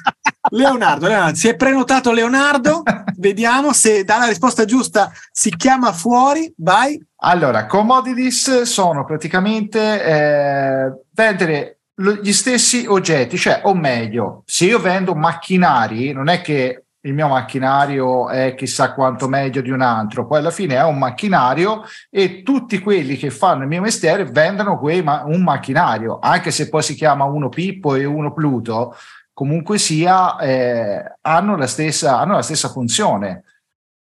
Leonardo, 0.49 1.05
Leonardo, 1.05 1.35
si 1.35 1.47
è 1.47 1.55
prenotato 1.55 2.11
Leonardo, 2.11 2.81
vediamo 3.17 3.71
se 3.71 4.03
dà 4.03 4.17
la 4.17 4.25
risposta 4.25 4.65
giusta, 4.65 5.11
si 5.31 5.55
chiama 5.55 5.93
fuori, 5.93 6.51
vai. 6.57 6.99
Allora, 7.17 7.67
commodities 7.67 8.63
sono 8.63 9.05
praticamente 9.05 10.03
eh, 10.03 11.01
vendere 11.11 11.81
gli 11.93 12.33
stessi 12.33 12.85
oggetti, 12.87 13.37
cioè, 13.37 13.61
o 13.65 13.75
meglio, 13.75 14.41
se 14.47 14.65
io 14.65 14.79
vendo 14.79 15.13
macchinari, 15.13 16.13
non 16.13 16.29
è 16.29 16.41
che 16.41 16.85
il 17.07 17.13
mio 17.13 17.27
macchinario 17.27 18.29
è 18.29 18.53
chissà 18.53 18.93
quanto 18.93 19.27
meglio 19.27 19.61
di 19.61 19.71
un 19.71 19.81
altro, 19.81 20.27
poi 20.27 20.39
alla 20.39 20.51
fine 20.51 20.75
è 20.75 20.83
un 20.83 20.97
macchinario 20.97 21.83
e 22.09 22.43
tutti 22.43 22.79
quelli 22.79 23.15
che 23.15 23.29
fanno 23.31 23.63
il 23.63 23.69
mio 23.69 23.81
mestiere 23.81 24.25
vendono 24.25 24.79
ma- 25.03 25.23
un 25.25 25.41
macchinario, 25.41 26.19
anche 26.19 26.51
se 26.51 26.69
poi 26.69 26.83
si 26.83 26.95
chiama 26.95 27.23
uno 27.23 27.49
Pippo 27.49 27.95
e 27.95 28.03
uno 28.03 28.33
Pluto, 28.33 28.95
comunque 29.33 29.77
sia, 29.77 30.37
eh, 30.37 31.15
hanno, 31.21 31.55
la 31.55 31.67
stessa, 31.67 32.19
hanno 32.19 32.33
la 32.33 32.41
stessa 32.41 32.69
funzione. 32.69 33.43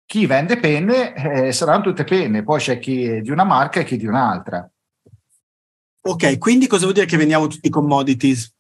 Chi 0.06 0.26
vende 0.26 0.58
penne 0.58 1.14
eh, 1.14 1.52
saranno 1.52 1.84
tutte 1.84 2.06
penne, 2.06 2.44
poi 2.44 2.60
c'è 2.60 2.80
chi 2.80 3.04
è 3.04 3.20
di 3.20 3.32
una 3.32 3.44
marca 3.44 3.82
e 3.82 3.84
chi 3.84 3.98
di 3.98 4.06
un'altra. 4.06 4.68
Ok, 6.04 6.38
quindi 6.38 6.68
cosa 6.68 6.84
vuol 6.84 6.94
dire 6.94 7.06
che 7.06 7.18
vendiamo 7.18 7.48
tutti 7.48 7.68
i 7.68 7.72
commodities? 7.72 8.56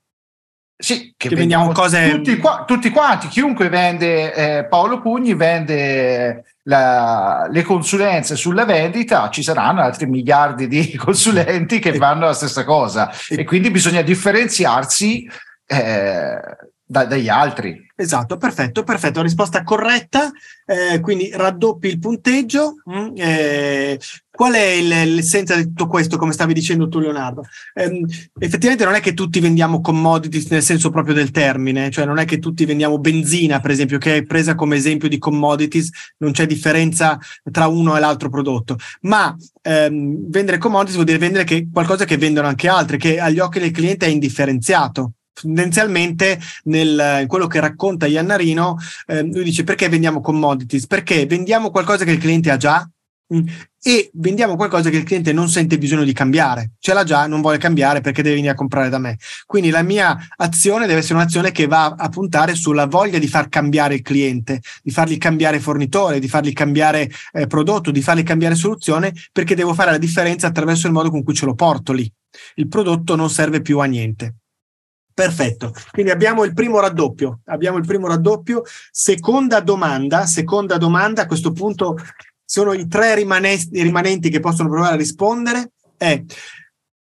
Sì, 0.80 1.16
che, 1.18 1.30
che 1.30 1.36
vendiamo 1.36 1.72
cose. 1.72 2.12
Tutti, 2.12 2.38
qua, 2.38 2.64
tutti, 2.68 2.92
quanti, 2.92 3.28
chiunque 3.30 3.68
vende 3.68 4.34
eh, 4.34 4.66
Paolo 4.66 5.02
Pugni 5.02 5.34
vende 5.34 6.44
la, 6.64 7.48
le 7.50 7.64
consulenze 7.64 8.36
sulla 8.36 8.64
vendita, 8.64 9.30
ci 9.30 9.42
saranno 9.42 9.82
altri 9.82 10.06
miliardi 10.06 10.68
di 10.68 10.94
consulenti 10.96 11.80
che 11.80 11.96
fanno 11.96 12.26
la 12.26 12.34
stessa 12.34 12.64
cosa 12.64 13.12
e 13.28 13.44
quindi 13.44 13.72
bisogna 13.72 14.04
differenziarsi 14.04 15.28
eh, 15.66 16.40
da, 16.88 17.06
dagli 17.06 17.28
altri. 17.28 17.86
Esatto, 18.00 18.38
perfetto, 18.38 18.84
perfetto, 18.84 19.24
risposta 19.24 19.64
corretta, 19.64 20.32
eh, 20.66 21.00
quindi 21.00 21.32
raddoppi 21.34 21.88
il 21.88 22.00
punteggio. 22.00 22.76
Mm, 22.90 23.10
eh, 23.16 24.00
qual 24.30 24.54
è 24.54 24.80
l'essenza 24.82 25.56
di 25.56 25.64
tutto 25.64 25.88
questo, 25.88 26.16
come 26.18 26.32
stavi 26.32 26.54
dicendo 26.54 26.88
tu 26.88 27.00
Leonardo? 27.00 27.44
Eh, 27.74 28.06
effettivamente 28.40 28.86
non 28.86 28.94
è 28.94 29.00
che 29.00 29.16
tutti 29.16 29.40
vendiamo 29.40 29.82
commodities 29.82 30.52
nel 30.52 30.62
senso 30.62 30.92
proprio 30.92 31.16
del 31.16 31.32
termine, 31.32 31.90
cioè 31.90 32.06
non 32.06 32.20
è 32.20 32.26
che 32.26 32.38
tutti 32.38 32.64
vendiamo 32.66 33.00
benzina, 33.00 33.60
per 33.60 33.72
esempio, 33.72 33.98
che 33.98 34.18
è 34.18 34.24
presa 34.24 34.54
come 34.54 34.76
esempio 34.76 35.10
di 35.10 35.18
commodities, 35.18 35.90
non 36.18 36.32
c'è 36.32 36.46
differenza 36.46 37.20
tra 37.52 37.66
uno 37.68 37.98
e 37.98 38.00
l'altro 38.00 38.30
prodotto, 38.30 38.78
ma 39.02 39.36
ehm, 39.64 40.30
vendere 40.30 40.60
commodities 40.60 40.94
vuol 40.94 41.08
dire 41.08 41.18
vendere 41.18 41.44
che, 41.44 41.68
qualcosa 41.74 42.06
che 42.06 42.18
vendono 42.18 42.48
anche 42.48 42.68
altri, 42.70 42.98
che 43.00 43.20
agli 43.20 43.40
occhi 43.40 43.60
del 43.60 43.72
cliente 43.72 44.06
è 44.06 44.10
indifferenziato 44.10 45.14
tendenzialmente 45.42 46.40
nel, 46.64 47.20
in 47.22 47.28
quello 47.28 47.48
che 47.48 47.60
racconta 47.60 48.08
Iannarino, 48.08 48.78
eh, 49.08 49.24
lui 49.24 49.44
dice 49.44 49.64
perché 49.64 49.90
vendiamo 49.90 50.22
commodities? 50.22 50.88
Perché 50.88 51.26
vendiamo 51.26 51.72
qualcosa 51.72 52.06
che 52.06 52.12
il 52.12 52.20
cliente 52.20 52.52
ha 52.52 52.58
già, 52.58 52.90
Mm. 53.34 53.46
e 53.82 54.10
vendiamo 54.14 54.56
qualcosa 54.56 54.90
che 54.90 54.96
il 54.96 55.04
cliente 55.04 55.34
non 55.34 55.50
sente 55.50 55.78
bisogno 55.78 56.06
di 56.06 56.14
cambiare, 56.14 56.72
ce 56.80 56.94
l'ha 56.94 57.04
già, 57.04 57.28
non 57.28 57.42
vuole 57.42 57.58
cambiare 57.58 58.00
perché 58.00 58.22
deve 58.22 58.36
venire 58.36 58.54
a 58.54 58.56
comprare 58.56 58.88
da 58.88 59.00
me. 59.00 59.18
Quindi 59.46 59.70
la 59.70 59.82
mia 59.82 60.18
azione 60.38 60.88
deve 60.88 61.00
essere 61.00 61.16
un'azione 61.16 61.52
che 61.52 61.68
va 61.68 61.96
a 61.98 62.08
puntare 62.08 62.56
sulla 62.56 62.86
voglia 62.86 63.20
di 63.20 63.28
far 63.28 63.50
cambiare 63.50 63.96
il 63.96 64.02
cliente, 64.02 64.62
di 64.82 64.92
fargli 64.92 65.18
cambiare 65.18 65.60
fornitore, 65.60 66.20
di 66.20 66.30
fargli 66.30 66.54
cambiare 66.54 67.10
eh, 67.34 67.48
prodotto, 67.48 67.92
di 67.92 68.02
fargli 68.02 68.24
cambiare 68.24 68.56
soluzione, 68.56 69.14
perché 69.34 69.56
devo 69.56 69.74
fare 69.74 69.92
la 69.92 69.98
differenza 69.98 70.48
attraverso 70.48 70.88
il 70.88 70.94
modo 70.94 71.10
con 71.10 71.24
cui 71.24 71.34
ce 71.34 71.46
lo 71.46 71.54
porto 71.54 71.92
lì. 71.92 72.10
Il 72.56 72.70
prodotto 72.70 73.16
non 73.18 73.30
serve 73.30 73.62
più 73.62 73.80
a 73.80 73.86
niente. 73.86 74.36
Perfetto, 75.18 75.74
quindi 75.90 76.12
abbiamo 76.12 76.44
il 76.44 76.54
primo 76.54 76.80
raddoppio, 76.80 77.40
abbiamo 77.46 77.80
il 77.80 77.88
primo 77.88 78.06
raddoppio. 78.06 78.62
Seconda 78.92 79.62
domanda, 79.62 80.28
seconda 80.28 80.78
domanda, 80.78 81.24
a 81.24 81.26
questo 81.26 81.54
punto 81.54 81.98
sono 82.46 82.72
i 82.74 82.88
tre 82.88 83.16
rimanesti, 83.16 83.82
rimanenti 83.82 84.30
che 84.30 84.40
possono 84.40 84.70
provare 84.70 84.94
a 84.94 84.98
rispondere, 84.98 85.72
è 85.98 86.24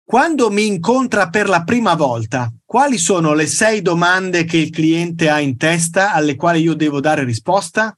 quando 0.03 0.51
mi 0.51 0.67
incontra 0.67 1.29
per 1.29 1.49
la 1.49 1.63
prima 1.63 1.95
volta, 1.95 2.53
quali 2.65 2.99
sono 2.99 3.33
le 3.33 3.47
sei 3.47 3.81
domande 3.81 4.43
che 4.43 4.57
il 4.57 4.71
cliente 4.71 5.31
ha 5.31 5.39
in 5.39 5.57
testa 5.57 6.13
alle 6.13 6.35
quali 6.35 6.63
io 6.63 6.75
devo 6.75 6.99
dare 6.99 7.23
risposta? 7.23 7.97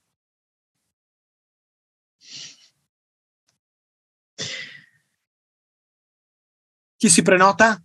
Chi 6.98 7.08
si 7.08 7.22
prenota? 7.22 7.82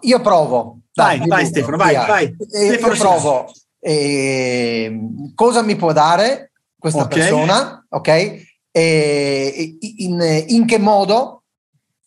Io 0.00 0.20
provo. 0.20 0.80
Vai, 0.94 1.18
Dai, 1.18 1.28
vai 1.28 1.46
Stefano, 1.46 1.76
vai, 1.76 1.94
vai. 1.94 2.36
Eh, 2.52 2.66
io 2.66 2.78
provo. 2.78 3.52
Eh, 3.80 4.98
cosa 5.34 5.62
mi 5.62 5.76
può 5.76 5.92
dare 5.92 6.52
questa 6.78 7.02
okay. 7.02 7.18
persona, 7.18 7.84
ok? 7.88 8.08
E 8.70 9.78
in, 9.98 10.44
in, 10.48 10.66
che 10.66 10.78
modo, 10.78 11.42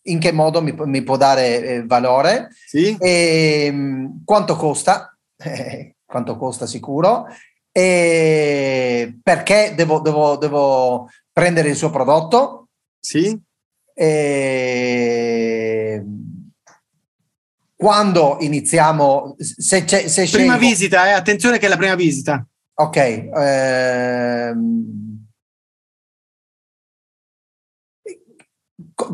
in 0.03 0.19
che 0.19 0.32
modo 0.32 0.61
mi, 0.61 0.73
mi 0.75 1.03
può 1.03 1.17
dare 1.17 1.63
eh, 1.63 1.86
valore? 1.86 2.49
Sì. 2.65 2.97
E, 2.99 3.69
mm, 3.71 4.05
quanto 4.23 4.55
costa? 4.55 5.11
Eh, 5.39 5.97
quanto 6.03 6.36
costa 6.36 6.65
sicuro? 6.65 7.28
E 7.71 9.19
perché 9.21 9.73
devo, 9.75 9.99
devo, 9.99 10.36
devo 10.36 11.11
prendere 11.32 11.69
il 11.69 11.75
suo 11.75 11.91
prodotto? 11.91 12.69
Sì. 12.99 13.39
E 13.93 16.03
quando 17.78 18.38
iniziamo 18.41 19.36
se 19.38 19.84
c'è 19.84 20.07
se 20.07 20.28
prima 20.30 20.55
scelgo, 20.55 20.67
visita 20.67 21.07
eh? 21.07 21.11
attenzione 21.11 21.59
che 21.59 21.67
è 21.67 21.69
la 21.69 21.78
prima 21.78 21.95
visita 21.95 22.45
Ok. 22.80 22.97
Ehm, 23.36 25.25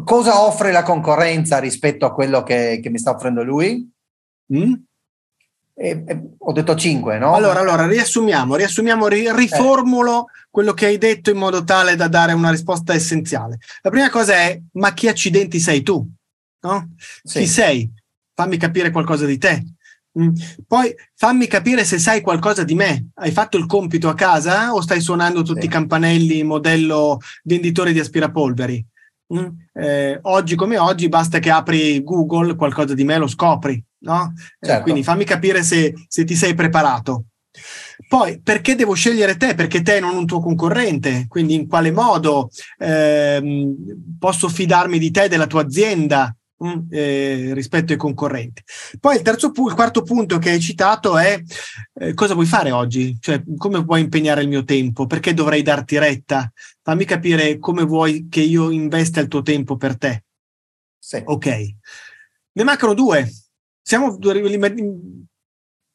cosa 0.04 0.42
offre 0.44 0.72
la 0.72 0.84
concorrenza 0.84 1.60
rispetto 1.60 2.06
a 2.06 2.14
quello 2.14 2.44
che, 2.44 2.80
che 2.82 2.90
mi 2.90 2.98
sta 2.98 3.12
offrendo 3.12 3.42
lui? 3.44 3.90
Mm? 4.54 4.74
Eh, 5.76 6.04
eh, 6.06 6.22
ho 6.38 6.52
detto 6.52 6.76
5, 6.76 7.18
no? 7.18 7.34
Allora, 7.34 7.62
allora 7.62 7.88
riassumiamo, 7.88 8.56
riassumiamo 8.56 9.08
ri, 9.08 9.34
riformulo 9.34 10.28
eh. 10.28 10.48
quello 10.50 10.74
che 10.74 10.88
hai 10.88 10.98
detto 10.98 11.30
in 11.32 11.38
modo 11.38 11.64
tale 11.64 11.96
da 11.96 12.10
dare 12.10 12.34
una 12.34 12.52
risposta 12.52 12.94
essenziale. 12.94 13.60
La 13.82 13.90
prima 13.90 14.10
cosa 14.10 14.34
è: 14.34 14.60
ma 14.74 14.94
chi 14.94 15.08
accidenti 15.08 15.60
sei 15.60 15.82
tu? 15.84 16.06
No? 16.64 16.90
Sì. 17.24 17.40
Chi 17.40 17.48
sei? 17.48 17.92
Fammi 18.36 18.58
capire 18.58 18.92
qualcosa 18.92 19.26
di 19.26 19.38
te. 19.38 19.64
Mm. 20.20 20.30
Poi 20.68 20.94
fammi 21.16 21.48
capire 21.48 21.84
se 21.84 21.98
sai 21.98 22.22
qualcosa 22.22 22.64
di 22.64 22.76
me. 22.76 23.10
Hai 23.16 23.32
fatto 23.32 23.58
il 23.58 23.66
compito 23.66 24.10
a 24.10 24.14
casa 24.14 24.74
o 24.74 24.82
stai 24.82 25.02
suonando 25.02 25.42
tutti 25.42 25.62
sì. 25.62 25.66
i 25.66 25.70
campanelli 25.70 26.44
modello 26.44 27.20
venditore 27.44 27.94
di 27.94 28.00
aspirapolveri? 28.00 28.86
Mm. 29.34 29.48
Eh, 29.74 30.20
oggi 30.24 30.56
come 30.56 30.78
oggi 30.78 31.10
basta 31.10 31.40
che 31.40 31.50
apri 31.50 32.04
Google, 32.04 32.56
qualcosa 32.56 32.94
di 32.94 33.04
me 33.04 33.18
lo 33.18 33.28
scopri, 33.28 33.84
no? 34.00 34.34
Eh, 34.36 34.66
certo. 34.68 34.80
Eh, 34.80 34.84
quindi 34.84 35.04
fammi 35.04 35.24
capire 35.24 35.64
se, 35.64 35.94
se 36.08 36.24
ti 36.24 36.36
sei 36.36 36.54
preparato. 36.54 37.26
Poi, 38.08 38.42
perché 38.42 38.76
devo 38.76 38.94
scegliere 38.94 39.38
te? 39.38 39.56
Perché 39.56 39.82
te 39.82 40.00
non 40.00 40.16
un 40.16 40.26
tuo 40.26 40.40
concorrente? 40.40 41.26
Quindi, 41.28 41.56
in 41.56 41.68
quale 41.68 41.92
modo 41.92 42.50
eh, 42.78 43.74
posso 44.20 44.50
fidarmi 44.50 45.00
di 45.00 45.12
te, 45.12 45.28
della 45.28 45.48
tua 45.48 45.62
azienda? 45.62 46.36
Mm, 46.64 46.88
eh, 46.92 47.50
rispetto 47.54 47.92
ai 47.92 47.98
concorrenti. 47.98 48.64
Poi 48.98 49.18
il, 49.18 49.22
terzo 49.22 49.52
pu- 49.52 49.68
il 49.68 49.74
quarto 49.74 50.02
punto 50.02 50.38
che 50.38 50.52
hai 50.52 50.62
citato 50.62 51.18
è 51.18 51.42
eh, 51.96 52.14
cosa 52.14 52.36
vuoi 52.36 52.46
fare 52.46 52.72
oggi? 52.72 53.18
Cioè, 53.20 53.44
come 53.58 53.80
vuoi 53.80 54.00
impegnare 54.00 54.44
il 54.44 54.48
mio 54.48 54.64
tempo? 54.64 55.06
Perché 55.06 55.34
dovrei 55.34 55.62
darti 55.62 55.98
retta? 55.98 56.50
Fammi 56.82 57.04
capire 57.04 57.60
come 57.60 57.84
vuoi 57.84 58.28
che 58.30 58.40
io 58.40 58.70
investa 58.70 59.20
il 59.20 59.28
tuo 59.28 59.42
tempo 59.42 59.76
per 59.76 59.98
te. 59.98 60.24
Sì. 60.98 61.22
Ok. 61.26 61.48
Ne 62.54 62.64
mancano 62.64 62.94
due. 62.94 63.30
Siamo, 63.82 64.18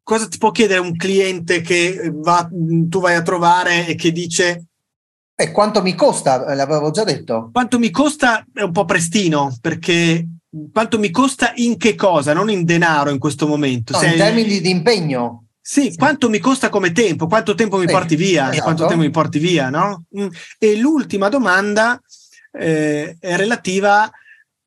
cosa 0.03 0.29
ti 0.29 0.37
può 0.37 0.51
chiedere 0.51 0.81
un 0.81 0.97
cliente 0.97 1.63
che 1.63 2.11
va, 2.13 2.47
tu 2.51 3.01
vai 3.01 3.15
a 3.15 3.23
trovare 3.23 3.87
e 3.87 3.95
che 3.95 4.13
dice 4.13 4.69
e 5.41 5.53
quanto 5.53 5.83
mi 5.83 5.95
costa? 5.95 6.53
L'avevo 6.53 6.91
già 6.91 7.05
detto. 7.05 7.51
Quanto 7.53 7.79
mi 7.79 7.91
costa 7.91 8.45
è 8.53 8.63
un 8.63 8.73
po' 8.73 8.85
prestino 8.85 9.57
perché 9.61 10.27
quanto 10.73 10.99
mi 10.99 11.11
costa 11.11 11.53
in 11.57 11.77
che 11.77 11.95
cosa, 11.95 12.33
non 12.33 12.51
in 12.51 12.65
denaro 12.65 13.11
in 13.11 13.19
questo 13.19 13.47
momento. 13.47 13.99
No, 13.99 14.07
in 14.07 14.17
termini 14.17 14.61
di 14.61 14.71
impegno. 14.71 15.45
Sì, 15.61 15.91
sì, 15.91 15.97
quanto 15.97 16.31
mi 16.31 16.39
costa 16.39 16.71
come 16.71 16.93
tempo, 16.93 17.27
quanto 17.27 17.55
tempo 17.55 17.77
mi 17.77 17.87
sì, 17.87 17.93
porti 17.93 18.17
via, 18.17 18.49
esatto. 18.49 18.63
quanto 18.63 18.87
tempo 18.87 19.03
mi 19.03 19.11
porti 19.11 19.39
via, 19.39 19.69
no? 19.69 20.05
Mm. 20.19 20.29
E 20.59 20.77
l'ultima 20.77 21.29
domanda 21.29 22.01
eh, 22.53 23.17
è 23.21 23.37
relativa 23.37 24.11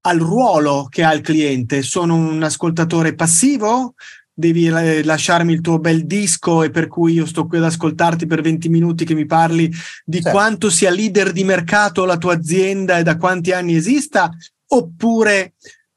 al 0.01 0.19
ruolo 0.19 0.87
che 0.89 1.03
ha 1.03 1.13
il 1.13 1.21
cliente. 1.21 1.81
Sono 1.81 2.15
un 2.15 2.43
ascoltatore 2.43 3.15
passivo? 3.15 3.95
Devi 4.31 4.69
lasciarmi 5.03 5.53
il 5.53 5.61
tuo 5.61 5.79
bel 5.79 6.05
disco 6.05 6.63
e 6.63 6.69
per 6.69 6.87
cui 6.87 7.13
io 7.13 7.25
sto 7.25 7.47
qui 7.47 7.57
ad 7.57 7.65
ascoltarti 7.65 8.25
per 8.25 8.41
20 8.41 8.69
minuti 8.69 9.05
che 9.05 9.13
mi 9.13 9.25
parli 9.25 9.71
di 10.05 10.21
certo. 10.21 10.31
quanto 10.31 10.69
sia 10.69 10.89
leader 10.89 11.31
di 11.31 11.43
mercato 11.43 12.05
la 12.05 12.17
tua 12.17 12.33
azienda 12.33 12.97
e 12.97 13.03
da 13.03 13.17
quanti 13.17 13.51
anni 13.51 13.75
esista? 13.75 14.31
Oppure 14.73 15.53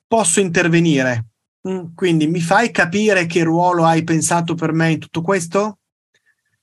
posso 0.07 0.41
intervenire? 0.41 1.27
Mm, 1.69 1.95
quindi 1.95 2.27
mi 2.27 2.41
fai 2.41 2.71
capire 2.71 3.27
che 3.27 3.43
ruolo 3.43 3.85
hai 3.85 4.05
pensato 4.05 4.55
per 4.55 4.73
me 4.73 4.93
in 4.93 4.99
tutto 4.99 5.23
questo? 5.23 5.79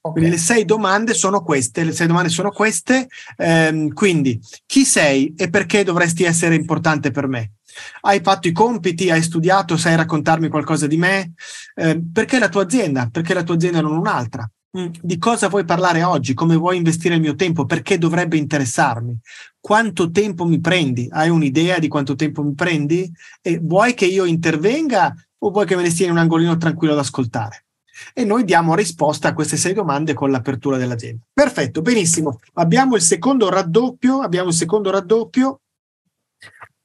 Okay. 0.03 0.13
Quindi 0.13 0.29
le 0.31 0.37
sei 0.37 0.65
domande 0.65 1.13
sono 1.13 1.43
queste, 1.43 1.83
le 1.83 1.91
sei 1.91 2.07
domande 2.07 2.29
sono 2.29 2.51
queste. 2.51 3.07
Ehm, 3.37 3.93
quindi 3.93 4.39
chi 4.65 4.83
sei 4.83 5.33
e 5.35 5.49
perché 5.49 5.83
dovresti 5.83 6.23
essere 6.23 6.55
importante 6.55 7.11
per 7.11 7.27
me? 7.27 7.53
Hai 8.01 8.19
fatto 8.21 8.47
i 8.47 8.51
compiti, 8.51 9.09
hai 9.09 9.21
studiato, 9.21 9.77
sai 9.77 9.95
raccontarmi 9.95 10.49
qualcosa 10.49 10.87
di 10.87 10.97
me? 10.97 11.33
Eh, 11.75 12.01
perché 12.11 12.39
la 12.39 12.49
tua 12.49 12.63
azienda? 12.63 13.09
Perché 13.11 13.33
la 13.33 13.43
tua 13.43 13.55
azienda 13.55 13.81
non 13.81 13.95
un'altra? 13.95 14.49
Mm, 14.77 14.87
di 15.01 15.17
cosa 15.17 15.49
vuoi 15.49 15.65
parlare 15.65 16.01
oggi? 16.03 16.33
Come 16.33 16.55
vuoi 16.55 16.77
investire 16.77 17.15
il 17.15 17.21
mio 17.21 17.35
tempo? 17.35 17.65
Perché 17.65 17.97
dovrebbe 17.97 18.37
interessarmi? 18.37 19.19
Quanto 19.59 20.11
tempo 20.11 20.45
mi 20.45 20.61
prendi? 20.61 21.09
Hai 21.11 21.29
un'idea 21.29 21.77
di 21.77 21.89
quanto 21.89 22.15
tempo 22.15 22.41
mi 22.41 22.53
prendi? 22.53 23.11
E 23.41 23.59
vuoi 23.61 23.93
che 23.93 24.05
io 24.05 24.23
intervenga 24.23 25.13
o 25.39 25.51
vuoi 25.51 25.65
che 25.65 25.75
me 25.75 25.81
ne 25.81 25.89
stia 25.89 26.05
in 26.05 26.13
un 26.13 26.19
angolino 26.19 26.55
tranquillo 26.55 26.93
ad 26.93 26.99
ascoltare? 26.99 27.65
E 28.13 28.23
noi 28.23 28.45
diamo 28.45 28.73
risposta 28.73 29.27
a 29.27 29.33
queste 29.33 29.57
sei 29.57 29.73
domande 29.73 30.13
con 30.13 30.31
l'apertura 30.31 30.77
dell'azienda. 30.77 31.21
Perfetto, 31.33 31.81
benissimo. 31.81 32.39
Abbiamo 32.53 32.95
il 32.95 33.01
secondo 33.01 33.49
raddoppio, 33.49 34.21
abbiamo 34.21 34.49
il 34.49 34.55
secondo 34.55 34.89
raddoppio. 34.89 35.59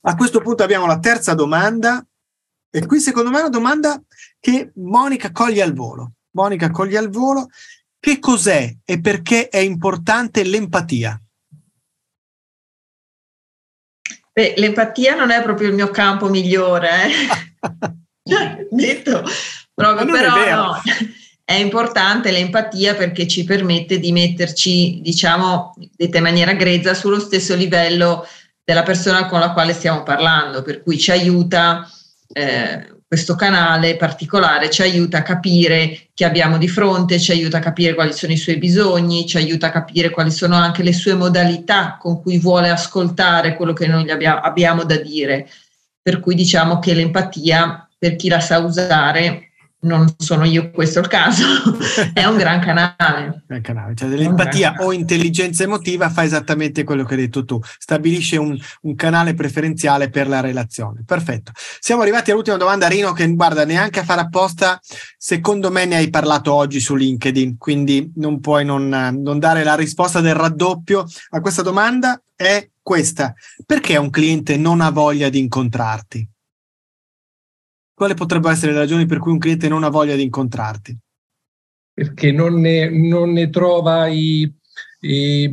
A 0.00 0.14
questo 0.16 0.40
punto 0.40 0.64
abbiamo 0.64 0.86
la 0.86 0.98
terza 0.98 1.34
domanda. 1.34 2.04
E 2.68 2.84
qui 2.84 2.98
secondo 2.98 3.30
me 3.30 3.38
è 3.38 3.40
una 3.42 3.48
domanda 3.48 4.02
che 4.40 4.72
Monica 4.74 5.30
coglie 5.30 5.62
al 5.62 5.72
volo. 5.72 6.15
Monica 6.36 6.70
coglie 6.70 6.98
al 6.98 7.08
volo 7.08 7.48
che 7.98 8.18
cos'è 8.18 8.72
e 8.84 9.00
perché 9.00 9.48
è 9.48 9.56
importante 9.56 10.44
l'empatia? 10.44 11.18
Beh, 14.32 14.54
l'empatia 14.58 15.14
non 15.14 15.30
è 15.30 15.42
proprio 15.42 15.68
il 15.68 15.74
mio 15.74 15.90
campo 15.90 16.28
migliore, 16.28 16.90
eh? 17.06 18.66
detto 18.70 19.24
proprio, 19.72 20.12
però 20.12 20.44
è, 20.44 20.54
no, 20.54 20.82
è 21.42 21.54
importante 21.54 22.30
l'empatia 22.30 22.94
perché 22.94 23.26
ci 23.26 23.44
permette 23.44 23.98
di 23.98 24.12
metterci, 24.12 25.00
diciamo, 25.00 25.74
detta 25.96 26.18
in 26.18 26.22
maniera 26.22 26.52
grezza, 26.52 26.92
sullo 26.92 27.18
stesso 27.18 27.54
livello 27.54 28.26
della 28.62 28.82
persona 28.82 29.26
con 29.26 29.40
la 29.40 29.52
quale 29.52 29.72
stiamo 29.72 30.02
parlando, 30.02 30.60
per 30.62 30.82
cui 30.82 30.98
ci 30.98 31.12
aiuta 31.12 31.88
eh, 32.28 32.95
questo 33.16 33.34
canale 33.34 33.96
particolare 33.96 34.68
ci 34.68 34.82
aiuta 34.82 35.16
a 35.16 35.22
capire 35.22 36.08
chi 36.12 36.22
abbiamo 36.22 36.58
di 36.58 36.68
fronte, 36.68 37.18
ci 37.18 37.30
aiuta 37.30 37.56
a 37.56 37.60
capire 37.60 37.94
quali 37.94 38.12
sono 38.12 38.34
i 38.34 38.36
suoi 38.36 38.58
bisogni, 38.58 39.26
ci 39.26 39.38
aiuta 39.38 39.68
a 39.68 39.70
capire 39.70 40.10
quali 40.10 40.30
sono 40.30 40.54
anche 40.54 40.82
le 40.82 40.92
sue 40.92 41.14
modalità 41.14 41.96
con 41.98 42.20
cui 42.20 42.36
vuole 42.36 42.68
ascoltare 42.68 43.56
quello 43.56 43.72
che 43.72 43.86
noi 43.86 44.10
abbiamo, 44.10 44.40
abbiamo 44.40 44.84
da 44.84 44.96
dire. 44.96 45.48
Per 46.02 46.20
cui 46.20 46.34
diciamo 46.34 46.78
che 46.78 46.92
l'empatia, 46.92 47.88
per 47.98 48.16
chi 48.16 48.28
la 48.28 48.40
sa 48.40 48.58
usare, 48.58 49.52
non 49.86 50.12
sono 50.18 50.44
io 50.44 50.70
questo 50.70 50.98
il 50.98 51.06
caso, 51.06 51.44
è 52.12 52.24
un 52.24 52.36
gran 52.36 52.60
canale. 52.60 53.44
Canale, 53.62 53.94
cioè 53.94 54.08
dell'empatia 54.08 54.74
o 54.80 54.92
intelligenza 54.92 55.62
emotiva 55.62 56.10
fa 56.10 56.24
esattamente 56.24 56.84
quello 56.84 57.04
che 57.04 57.14
hai 57.14 57.20
detto 57.20 57.44
tu, 57.44 57.60
stabilisce 57.78 58.36
un, 58.36 58.58
un, 58.82 58.94
canale 58.94 59.34
preferenziale 59.34 60.10
per 60.10 60.28
la 60.28 60.40
relazione. 60.40 61.02
Perfetto. 61.06 61.52
Siamo 61.78 62.02
arrivati 62.02 62.30
all'ultima 62.30 62.56
domanda, 62.56 62.88
Rino, 62.88 63.12
che 63.12 63.32
guarda, 63.32 63.64
neanche 63.64 64.00
a 64.00 64.04
fare 64.04 64.20
apposta, 64.20 64.80
secondo 65.16 65.70
me 65.70 65.86
ne 65.86 65.96
hai 65.96 66.10
parlato 66.10 66.52
oggi 66.52 66.80
su 66.80 66.94
LinkedIn, 66.94 67.56
quindi 67.56 68.12
non 68.16 68.40
puoi 68.40 68.64
non, 68.64 68.88
non 68.88 69.38
dare 69.38 69.62
la 69.62 69.76
risposta 69.76 70.20
del 70.20 70.34
raddoppio 70.34 71.06
a 71.30 71.40
questa 71.40 71.62
domanda, 71.62 72.20
è 72.34 72.68
questa. 72.82 73.34
Perché 73.64 73.96
un 73.96 74.10
cliente 74.10 74.56
non 74.56 74.80
ha 74.80 74.90
voglia 74.90 75.28
di 75.28 75.38
incontrarti? 75.38 76.28
Quali 77.96 78.12
potrebbero 78.12 78.52
essere 78.52 78.72
le 78.72 78.78
ragioni 78.80 79.06
per 79.06 79.18
cui 79.18 79.32
un 79.32 79.38
cliente 79.38 79.68
non 79.68 79.82
ha 79.82 79.88
voglia 79.88 80.14
di 80.14 80.22
incontrarti? 80.22 80.94
Perché 81.94 82.30
non 82.30 82.60
ne, 82.60 82.90
non 82.90 83.32
ne 83.32 83.48
trova 83.48 84.06
i, 84.06 84.52
i, 85.00 85.44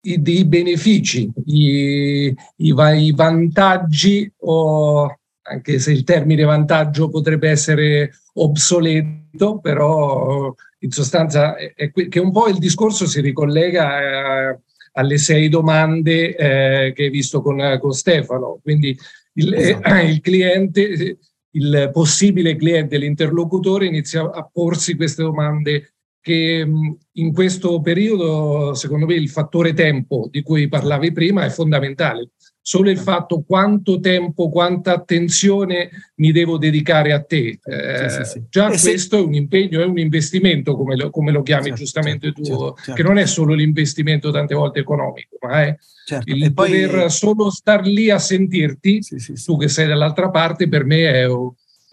i, 0.00 0.22
i 0.24 0.44
benefici, 0.46 1.30
i, 1.44 2.34
i, 2.56 3.12
vantaggi, 3.12 4.32
o 4.38 5.14
anche 5.42 5.78
se 5.78 5.92
il 5.92 6.04
termine 6.04 6.42
vantaggio 6.44 7.10
potrebbe 7.10 7.50
essere 7.50 8.12
obsoleto, 8.32 9.58
però 9.58 10.54
in 10.78 10.90
sostanza 10.90 11.54
è, 11.54 11.74
è 11.74 11.92
che 11.92 12.18
un 12.18 12.32
po' 12.32 12.48
il 12.48 12.56
discorso 12.56 13.06
si 13.06 13.20
ricollega 13.20 14.52
eh, 14.52 14.58
alle 14.92 15.18
sei 15.18 15.50
domande 15.50 16.34
eh, 16.34 16.92
che 16.94 17.02
hai 17.02 17.10
visto 17.10 17.42
con, 17.42 17.78
con 17.78 17.92
Stefano. 17.92 18.58
Quindi 18.62 18.96
il, 19.34 19.52
esatto. 19.52 19.88
eh, 19.88 20.04
il 20.08 20.20
cliente 20.22 21.18
il 21.54 21.90
possibile 21.92 22.56
cliente, 22.56 22.98
l'interlocutore 22.98 23.86
inizia 23.86 24.30
a 24.30 24.48
porsi 24.50 24.96
queste 24.96 25.22
domande 25.22 25.94
che 26.20 26.66
in 27.12 27.32
questo 27.32 27.80
periodo, 27.80 28.74
secondo 28.74 29.06
me, 29.06 29.14
il 29.14 29.28
fattore 29.28 29.74
tempo 29.74 30.28
di 30.30 30.42
cui 30.42 30.68
parlavi 30.68 31.12
prima 31.12 31.44
è 31.44 31.50
fondamentale. 31.50 32.30
Solo 32.66 32.88
il 32.88 32.96
fatto 32.96 33.44
quanto 33.46 34.00
tempo, 34.00 34.48
quanta 34.48 34.94
attenzione 34.94 35.90
mi 36.14 36.32
devo 36.32 36.56
dedicare 36.56 37.12
a 37.12 37.22
te. 37.22 37.58
Eh, 37.62 38.08
sì, 38.08 38.16
sì, 38.16 38.24
sì. 38.24 38.42
Già 38.48 38.68
e 38.68 38.78
questo 38.80 39.16
se... 39.18 39.22
è 39.22 39.26
un 39.26 39.34
impegno, 39.34 39.82
è 39.82 39.84
un 39.84 39.98
investimento, 39.98 40.74
come 40.74 40.96
lo, 40.96 41.10
come 41.10 41.30
lo 41.30 41.42
chiami 41.42 41.64
certo, 41.64 41.78
giustamente 41.78 42.28
certo, 42.28 42.40
tu, 42.40 42.48
certo, 42.48 42.74
certo. 42.76 42.92
che 42.94 43.02
non 43.02 43.18
è 43.18 43.26
solo 43.26 43.52
l'investimento 43.52 44.30
tante 44.30 44.54
volte 44.54 44.78
economico, 44.78 45.36
ma 45.42 45.62
è 45.62 45.76
certo. 46.06 46.32
il 46.32 46.54
poi... 46.54 46.70
poter 46.70 47.10
solo 47.10 47.50
star 47.50 47.84
lì 47.84 48.08
a 48.08 48.18
sentirti, 48.18 49.00
tu 49.44 49.58
che 49.58 49.68
sei 49.68 49.86
dall'altra 49.86 50.30
parte, 50.30 50.66
per 50.66 50.84
me 50.84 51.12
è 51.12 51.26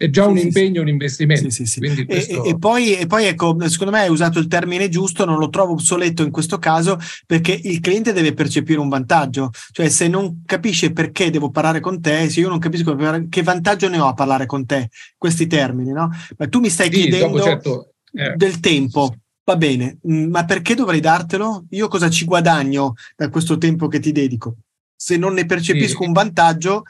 è 0.02 0.10
già 0.10 0.24
sì, 0.24 0.30
un 0.30 0.38
impegno, 0.38 0.74
sì, 0.74 0.80
un 0.80 0.88
investimento. 0.88 1.50
Sì, 1.50 1.80
questo... 2.04 2.44
e, 2.44 2.48
e, 2.48 2.58
poi, 2.58 2.96
e, 2.96 3.06
poi, 3.06 3.26
ecco, 3.26 3.56
secondo 3.68 3.92
me 3.92 4.00
hai 4.00 4.08
usato 4.10 4.40
il 4.40 4.48
termine 4.48 4.88
giusto, 4.88 5.24
non 5.24 5.38
lo 5.38 5.48
trovo 5.48 5.74
obsoleto 5.74 6.24
in 6.24 6.32
questo 6.32 6.58
caso, 6.58 6.98
perché 7.24 7.52
il 7.52 7.78
cliente 7.78 8.12
deve 8.12 8.34
percepire 8.34 8.80
un 8.80 8.88
vantaggio. 8.88 9.50
Cioè, 9.70 9.88
se 9.88 10.08
non 10.08 10.42
capisce 10.44 10.92
perché 10.92 11.30
devo 11.30 11.50
parlare 11.50 11.78
con 11.78 12.00
te, 12.00 12.28
se 12.30 12.40
io 12.40 12.48
non 12.48 12.58
capisco 12.58 12.96
che 13.28 13.42
vantaggio 13.44 13.88
ne 13.88 14.00
ho 14.00 14.08
a 14.08 14.14
parlare 14.14 14.46
con 14.46 14.66
te, 14.66 14.90
questi 15.16 15.46
termini, 15.46 15.92
no? 15.92 16.10
Ma 16.36 16.48
tu 16.48 16.58
mi 16.58 16.68
stai 16.68 16.90
chiedendo 16.90 17.40
certo, 17.40 17.92
eh. 18.12 18.34
del 18.34 18.58
tempo. 18.58 19.14
Va 19.44 19.56
bene, 19.56 19.98
mm, 20.08 20.30
ma 20.30 20.44
perché 20.44 20.74
dovrei 20.74 20.98
dartelo? 20.98 21.66
Io 21.70 21.86
cosa 21.86 22.10
ci 22.10 22.24
guadagno 22.24 22.94
da 23.14 23.28
questo 23.28 23.56
tempo 23.56 23.86
che 23.86 24.00
ti 24.00 24.10
dedico? 24.10 24.56
Se 24.96 25.16
non 25.16 25.34
ne 25.34 25.46
percepisco 25.46 26.02
un 26.02 26.12
vantaggio, 26.12 26.82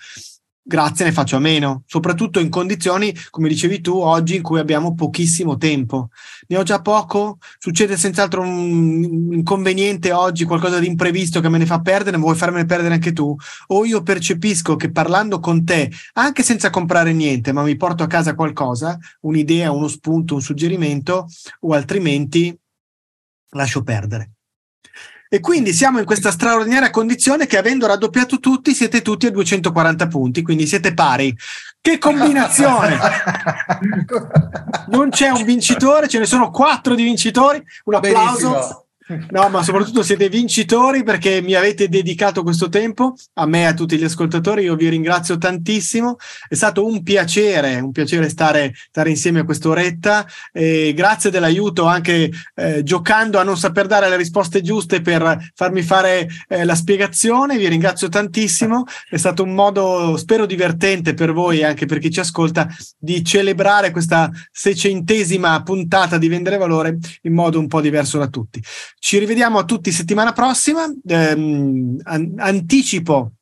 grazie 0.62 1.04
ne 1.04 1.12
faccio 1.12 1.36
a 1.36 1.40
meno, 1.40 1.82
soprattutto 1.86 2.38
in 2.38 2.48
condizioni, 2.48 3.14
come 3.30 3.48
dicevi 3.48 3.80
tu, 3.80 3.98
oggi 3.98 4.36
in 4.36 4.42
cui 4.42 4.58
abbiamo 4.58 4.94
pochissimo 4.94 5.56
tempo. 5.56 6.10
Ne 6.48 6.56
ho 6.56 6.62
già 6.62 6.80
poco, 6.80 7.38
succede 7.58 7.96
senz'altro 7.96 8.42
un 8.42 9.30
inconveniente 9.32 10.12
oggi, 10.12 10.44
qualcosa 10.44 10.78
di 10.78 10.86
imprevisto 10.86 11.40
che 11.40 11.48
me 11.48 11.58
ne 11.58 11.66
fa 11.66 11.80
perdere, 11.80 12.16
vuoi 12.16 12.36
farmene 12.36 12.64
perdere 12.64 12.94
anche 12.94 13.12
tu? 13.12 13.34
O 13.68 13.84
io 13.84 14.02
percepisco 14.02 14.76
che 14.76 14.90
parlando 14.90 15.40
con 15.40 15.64
te, 15.64 15.90
anche 16.14 16.42
senza 16.42 16.70
comprare 16.70 17.12
niente, 17.12 17.52
ma 17.52 17.62
mi 17.62 17.76
porto 17.76 18.02
a 18.02 18.06
casa 18.06 18.34
qualcosa, 18.34 18.98
un'idea, 19.22 19.72
uno 19.72 19.88
spunto, 19.88 20.34
un 20.34 20.42
suggerimento, 20.42 21.26
o 21.60 21.72
altrimenti 21.72 22.56
lascio 23.50 23.82
perdere. 23.82 24.32
E 25.34 25.40
quindi 25.40 25.72
siamo 25.72 25.98
in 25.98 26.04
questa 26.04 26.30
straordinaria 26.30 26.90
condizione 26.90 27.46
che 27.46 27.56
avendo 27.56 27.86
raddoppiato 27.86 28.38
tutti 28.38 28.74
siete 28.74 29.00
tutti 29.00 29.24
a 29.24 29.30
240 29.30 30.06
punti, 30.06 30.42
quindi 30.42 30.66
siete 30.66 30.92
pari. 30.92 31.34
Che 31.80 31.96
combinazione! 31.96 32.98
non 34.92 35.08
c'è 35.08 35.30
un 35.30 35.42
vincitore, 35.44 36.06
ce 36.06 36.18
ne 36.18 36.26
sono 36.26 36.50
quattro 36.50 36.94
di 36.94 37.02
vincitori. 37.04 37.64
Un 37.84 37.94
applauso. 37.94 38.50
Benissimo. 38.50 38.81
No, 39.30 39.48
ma 39.48 39.62
soprattutto 39.62 40.02
siete 40.02 40.28
vincitori 40.28 41.02
perché 41.02 41.40
mi 41.42 41.54
avete 41.54 41.88
dedicato 41.88 42.42
questo 42.42 42.68
tempo, 42.68 43.14
a 43.34 43.46
me 43.46 43.62
e 43.62 43.64
a 43.64 43.74
tutti 43.74 43.96
gli 43.96 44.04
ascoltatori, 44.04 44.62
io 44.62 44.74
vi 44.74 44.88
ringrazio 44.88 45.38
tantissimo, 45.38 46.16
è 46.48 46.54
stato 46.54 46.86
un 46.86 47.02
piacere, 47.02 47.80
un 47.80 47.92
piacere 47.92 48.28
stare, 48.28 48.72
stare 48.74 49.10
insieme 49.10 49.40
a 49.40 49.44
quest'oretta, 49.44 50.26
e 50.52 50.92
grazie 50.94 51.30
dell'aiuto 51.30 51.84
anche 51.84 52.30
eh, 52.54 52.82
giocando 52.82 53.38
a 53.38 53.42
non 53.42 53.58
saper 53.58 53.86
dare 53.86 54.08
le 54.08 54.16
risposte 54.16 54.62
giuste 54.62 55.00
per 55.00 55.50
farmi 55.54 55.82
fare 55.82 56.28
eh, 56.48 56.64
la 56.64 56.74
spiegazione, 56.74 57.58
vi 57.58 57.68
ringrazio 57.68 58.08
tantissimo, 58.08 58.84
è 59.08 59.16
stato 59.16 59.42
un 59.42 59.54
modo, 59.54 60.16
spero 60.16 60.46
divertente 60.46 61.14
per 61.14 61.32
voi 61.32 61.60
e 61.60 61.64
anche 61.64 61.86
per 61.86 61.98
chi 61.98 62.10
ci 62.10 62.20
ascolta, 62.20 62.68
di 62.98 63.24
celebrare 63.24 63.90
questa 63.90 64.30
seicentesima 64.50 65.62
puntata 65.62 66.18
di 66.18 66.28
Vendere 66.28 66.56
Valore 66.56 66.98
in 67.22 67.34
modo 67.34 67.58
un 67.58 67.66
po' 67.66 67.80
diverso 67.80 68.18
da 68.18 68.28
tutti. 68.28 68.62
Ci 69.04 69.18
rivediamo 69.18 69.58
a 69.58 69.64
tutti 69.64 69.90
settimana 69.90 70.30
prossima. 70.30 70.84
Eh, 71.04 71.96
anticipo 72.36 73.32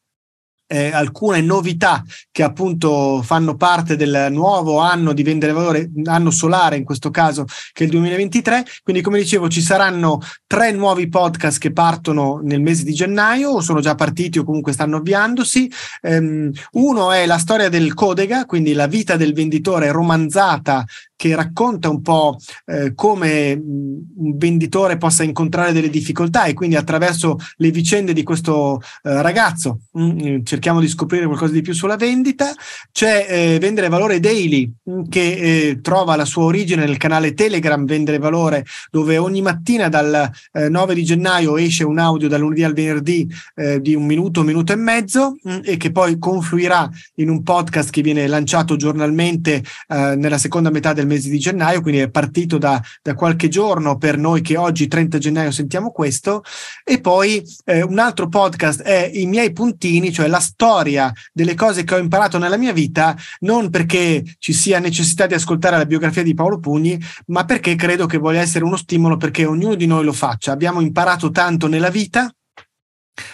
eh, 0.67 0.91
alcune 0.91 1.43
novità 1.43 2.03
che 2.31 2.43
appunto 2.43 3.21
fanno 3.23 3.57
parte 3.57 3.95
del 3.95 4.29
nuovo 4.31 4.79
anno 4.79 5.13
di 5.13 5.23
vendere 5.23 5.53
valore, 5.53 5.91
anno 6.05 6.31
solare 6.31 6.79
in 6.79 6.85
questo 6.85 7.11
caso, 7.11 7.45
che 7.73 7.83
è 7.83 7.87
il 7.87 7.91
2023. 7.91 8.65
Quindi, 8.83 9.03
come 9.03 9.19
dicevo, 9.19 9.51
ci 9.51 9.61
saranno 9.61 10.21
tre 10.47 10.73
nuovi 10.73 11.11
podcast 11.11 11.59
che 11.59 11.75
partono 11.75 12.41
nel 12.43 12.63
mese 12.63 12.85
di 12.85 12.95
gennaio, 12.95 13.51
o 13.51 13.61
sono 13.61 13.81
già 13.81 13.95
partiti 13.95 14.39
o 14.39 14.45
comunque 14.45 14.73
stanno 14.73 14.97
avviandosi. 14.97 15.71
Um, 16.01 16.51
uno 16.73 17.13
è 17.13 17.27
la 17.27 17.39
storia 17.39 17.69
del 17.69 17.93
Codega, 17.93 18.47
quindi 18.47 18.73
la 18.73 18.87
vita 18.87 19.17
del 19.17 19.35
venditore 19.35 19.93
romanzata 19.93 20.87
che 21.21 21.37
racconta 21.37 21.91
un 21.91 22.01
po' 22.01 22.39
eh, 22.65 22.95
come 22.95 23.53
un 23.53 24.39
venditore 24.39 24.97
possa 24.97 25.23
incontrare 25.23 25.71
delle 25.71 25.91
difficoltà 25.91 26.45
e 26.45 26.55
quindi 26.55 26.77
attraverso 26.77 27.37
le 27.57 27.71
vicende 27.71 28.15
di 28.15 28.23
questo 28.23 28.81
eh, 29.03 29.21
ragazzo 29.21 29.81
mh, 29.93 30.03
mm, 30.03 30.43
cerchiamo 30.45 30.81
di 30.81 30.89
scoprire 30.89 31.27
qualcosa 31.27 31.53
di 31.53 31.61
più 31.61 31.75
sulla 31.75 31.97
vendita. 31.97 32.55
C'è 32.91 33.27
eh, 33.29 33.59
Vendere 33.61 33.91
Valore 33.91 34.19
Daily 34.19 34.73
mh, 34.83 34.93
mm, 34.93 35.03
che 35.11 35.33
eh, 35.69 35.81
trova 35.83 36.17
la 36.17 36.25
sua 36.25 36.45
origine 36.45 36.87
nel 36.87 36.97
canale 36.97 37.35
Telegram 37.35 37.85
Vendere 37.85 38.17
Valore 38.17 38.65
dove 38.91 39.19
ogni 39.19 39.43
mattina 39.43 39.91
dal 39.91 40.31
9 40.53 40.93
eh, 40.93 40.95
di 40.95 41.05
gennaio 41.05 41.59
esce 41.59 41.85
un 41.85 41.99
audio 41.99 42.29
dal 42.29 42.41
lunedì 42.41 42.65
al 42.65 42.73
venerdì 42.73 43.29
eh, 43.57 43.79
di 43.83 43.95
un 43.95 44.07
minuto, 44.07 44.41
un 44.41 44.47
minuto 44.47 44.73
e 44.73 44.77
mezzo 44.77 45.37
mh, 45.43 45.53
mm, 45.53 45.59
e 45.65 45.77
che 45.77 45.93
poi 45.93 46.19
confluirà 46.19 46.89
in 47.17 47.29
un 47.29 47.43
podcast 47.43 47.91
che 47.91 48.01
viene 48.01 48.27
lanciato 48.27 48.77
giornalmente 48.77 49.63
nella 49.91 50.39
seconda 50.39 50.71
metà 50.71 50.93
del 50.93 51.09
mese 51.11 51.29
di 51.29 51.39
gennaio, 51.39 51.81
quindi 51.81 52.01
è 52.01 52.11
partito 52.11 52.59
da, 52.59 52.81
da, 53.03 53.15
qualche 53.15 53.49
giorno 53.49 53.99
per 53.99 54.17
noi 54.17 54.41
che 54.41 54.57
oggi 54.57 54.89
30 54.89 55.19
gennaio 55.19 55.51
sentiamo 55.51 55.91
questo. 55.91 56.43
E 56.85 57.01
poi 57.01 57.43
eh, 57.65 57.83
un 57.83 57.99
altro 57.99 58.29
podcast 58.29 58.83
è 58.83 59.11
I 59.13 59.27
miei 59.27 59.53
puntini, 59.53 60.13
cioè 60.13 60.29
la 60.29 60.41
storia 60.41 61.13
delle 61.33 61.55
cose 61.55 61.85
che 61.85 61.95
ho 61.95 61.99
imparato 61.99 62.39
nella 62.39 62.57
mia 62.57 62.73
vita, 62.73 63.17
non 63.41 63.71
perché 63.71 64.23
ci 64.39 64.53
sia 64.53 64.79
necessità 64.79 65.27
di 65.27 65.35
ascoltare 65.35 65.77
la 65.77 65.87
biografia 65.87 66.23
di 66.23 66.35
Paolo 66.35 66.59
Pugni, 66.59 66.99
ma 67.27 67.45
perché 67.45 67.75
credo 67.75 68.07
che 68.07 68.19
voglia 68.19 68.41
essere 68.41 68.65
uno 68.65 68.77
stimolo 68.77 69.17
perché 69.17 69.45
ognuno 69.45 69.75
di 69.75 69.87
noi 69.87 70.05
lo 70.05 70.13
faccia. 70.13 70.53
Abbiamo 70.53 70.81
imparato 70.81 71.31
tanto 71.31 71.67
nella 71.67 71.91
vita 71.91 72.33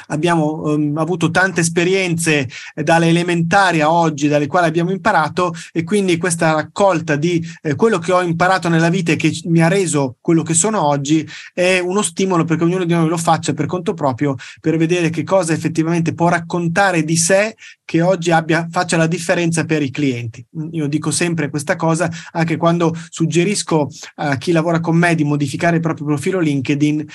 abbiamo 0.09 0.63
um, 0.63 0.97
avuto 0.97 1.31
tante 1.31 1.61
esperienze 1.61 2.49
dalle 2.75 3.09
elementari 3.09 3.81
a 3.81 3.91
oggi, 3.91 4.29
dalle 4.29 4.47
quali 4.47 4.67
abbiamo 4.67 4.91
imparato 4.91 5.55
e 5.73 5.85
quindi 5.85 6.17
questa 6.17 6.53
raccolta 6.53 7.17
di 7.17 7.45
eh, 7.63 7.75
quello 7.75 7.99
che 7.99 8.13
ho 8.13 8.23
imparato 8.23 8.69
nella 8.69 8.89
vita 8.89 9.13
e 9.13 9.17
che 9.17 9.33
mi 9.45 9.63
ha 9.63 9.69
reso 9.69 10.17
quello 10.21 10.43
che 10.43 10.55
sono 10.55 10.85
oggi 10.85 11.27
è 11.53 11.79
uno 11.79 12.03
stimolo 12.03 12.45
perché 12.45 12.65
ognuno 12.65 12.85
di 12.85 12.93
noi 12.93 13.09
lo 13.09 13.17
faccia 13.17 13.53
per 13.53 13.67
conto 13.67 13.95
proprio 13.95 14.35
per 14.61 14.77
vedere 14.77 15.11
che 15.11 15.25
cosa 15.25 15.53
effettivamente 15.53 16.15
può 16.15 16.29
raccontare 16.29 17.03
di 17.03 17.17
sé 17.17 17.55
che 17.85 18.03
oggi 18.03 18.33
abbia, 18.33 18.67
faccia 18.69 18.97
la 18.97 19.07
differenza 19.07 19.65
per 19.65 19.81
i 19.81 19.91
clienti. 19.91 20.45
Io 20.73 20.89
dico 20.89 21.13
sempre 21.13 21.49
questa 21.49 21.77
cosa 21.77 22.11
anche 22.33 22.57
quando 22.57 22.93
suggerisco 23.09 23.89
a 24.17 24.37
chi 24.37 24.51
lavora 24.51 24.81
con 24.81 24.97
me 24.97 25.15
di 25.15 25.23
modificare 25.23 25.77
il 25.77 25.83
proprio 25.83 26.07
profilo 26.07 26.41
LinkedIn, 26.41 27.07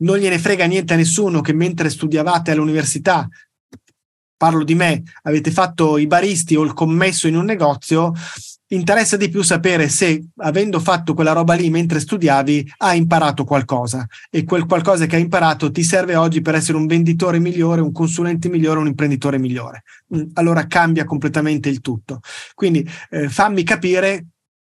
non 0.00 0.18
gliene 0.18 0.38
frega 0.38 0.66
niente 0.66 0.92
a 0.92 0.96
nessuno 0.96 1.40
che 1.40 1.54
mentre 1.54 1.88
studiavate 2.18 2.50
all'università 2.50 3.28
parlo 4.36 4.62
di 4.62 4.76
me, 4.76 5.02
avete 5.22 5.50
fatto 5.50 5.98
i 5.98 6.06
baristi 6.06 6.54
o 6.54 6.62
il 6.62 6.72
commesso 6.72 7.26
in 7.26 7.34
un 7.34 7.44
negozio, 7.44 8.12
interessa 8.68 9.16
di 9.16 9.28
più 9.28 9.42
sapere 9.42 9.88
se, 9.88 10.28
avendo 10.36 10.78
fatto 10.78 11.12
quella 11.12 11.32
roba 11.32 11.54
lì 11.54 11.68
mentre 11.70 11.98
studiavi, 11.98 12.74
hai 12.78 12.98
imparato 12.98 13.42
qualcosa 13.42 14.06
e 14.30 14.44
quel 14.44 14.66
qualcosa 14.66 15.06
che 15.06 15.16
hai 15.16 15.22
imparato 15.22 15.72
ti 15.72 15.82
serve 15.82 16.14
oggi 16.14 16.40
per 16.40 16.54
essere 16.54 16.78
un 16.78 16.86
venditore 16.86 17.40
migliore, 17.40 17.80
un 17.80 17.90
consulente 17.90 18.48
migliore, 18.48 18.78
un 18.78 18.86
imprenditore 18.86 19.38
migliore. 19.38 19.82
Mm, 20.14 20.28
allora 20.34 20.68
cambia 20.68 21.04
completamente 21.04 21.68
il 21.68 21.80
tutto. 21.80 22.20
Quindi 22.54 22.88
eh, 23.10 23.28
fammi 23.28 23.64
capire 23.64 24.26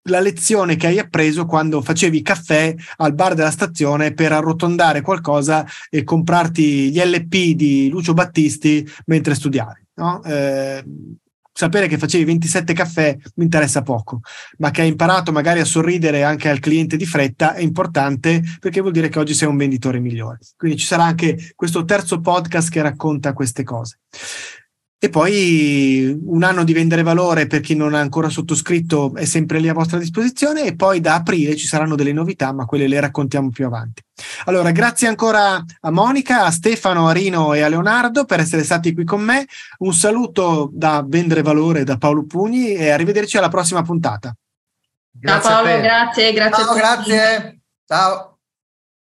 la 0.07 0.19
lezione 0.19 0.75
che 0.75 0.87
hai 0.87 0.99
appreso 0.99 1.45
quando 1.45 1.81
facevi 1.81 2.21
caffè 2.21 2.73
al 2.97 3.13
bar 3.13 3.33
della 3.33 3.51
stazione 3.51 4.13
per 4.13 4.31
arrotondare 4.31 5.01
qualcosa 5.01 5.65
e 5.89 6.03
comprarti 6.03 6.91
gli 6.91 6.99
LP 6.99 7.55
di 7.55 7.89
Lucio 7.89 8.13
Battisti 8.13 8.87
mentre 9.05 9.35
studiavi. 9.35 9.85
No? 9.95 10.23
Eh, 10.23 10.83
sapere 11.57 11.87
che 11.87 11.97
facevi 11.97 12.23
27 12.23 12.71
caffè 12.73 13.17
mi 13.35 13.43
interessa 13.45 13.81
poco, 13.81 14.19
ma 14.59 14.69
che 14.69 14.81
hai 14.81 14.89
imparato 14.89 15.31
magari 15.31 15.59
a 15.59 15.65
sorridere 15.65 16.23
anche 16.23 16.49
al 16.49 16.59
cliente 16.59 16.97
di 16.97 17.05
fretta 17.07 17.55
è 17.55 17.61
importante 17.61 18.43
perché 18.59 18.79
vuol 18.79 18.93
dire 18.93 19.09
che 19.09 19.17
oggi 19.17 19.33
sei 19.33 19.47
un 19.47 19.57
venditore 19.57 19.99
migliore. 19.99 20.37
Quindi 20.55 20.77
ci 20.77 20.85
sarà 20.85 21.05
anche 21.05 21.53
questo 21.55 21.83
terzo 21.83 22.21
podcast 22.21 22.69
che 22.69 22.83
racconta 22.83 23.33
queste 23.33 23.63
cose. 23.63 24.01
E 24.99 25.09
poi 25.09 26.19
un 26.25 26.41
anno 26.41 26.63
di 26.63 26.73
vendere 26.73 27.03
valore 27.03 27.45
per 27.45 27.59
chi 27.59 27.75
non 27.75 27.93
ha 27.93 27.99
ancora 27.99 28.29
sottoscritto 28.29 29.13
è 29.15 29.25
sempre 29.25 29.59
lì 29.59 29.69
a 29.69 29.73
vostra 29.73 29.99
disposizione 29.99 30.63
e 30.63 30.75
poi 30.75 31.01
da 31.01 31.13
aprile 31.13 31.55
ci 31.55 31.67
saranno 31.67 31.95
delle 31.95 32.13
novità, 32.13 32.51
ma 32.51 32.65
quelle 32.65 32.87
le 32.87 32.99
raccontiamo 32.99 33.49
più 33.49 33.67
avanti. 33.67 34.01
Allora, 34.45 34.71
grazie 34.71 35.07
ancora 35.07 35.63
a 35.81 35.91
Monica, 35.91 36.45
a 36.45 36.51
Stefano, 36.51 37.07
a 37.07 37.11
Rino 37.11 37.53
e 37.53 37.61
a 37.61 37.67
Leonardo 37.67 38.25
per 38.25 38.39
essere 38.39 38.63
stati 38.63 38.93
qui 38.95 39.03
con 39.03 39.21
me. 39.21 39.45
Un 39.79 39.93
saluto 39.93 40.71
da 40.73 41.05
Vendere 41.07 41.43
Valore 41.43 41.83
da 41.83 41.97
Paolo 41.97 42.25
Pugni 42.25 42.73
e 42.73 42.89
arrivederci 42.89 43.37
alla 43.37 43.49
prossima 43.49 43.83
puntata. 43.83 44.35
Grazie 45.11 45.49
Ciao 45.49 45.63
Paolo, 45.63 45.81
grazie, 45.81 46.33
grazie. 46.33 46.63
Ciao, 46.63 46.73
grazie. 46.73 47.59
Ciao. 47.85 48.26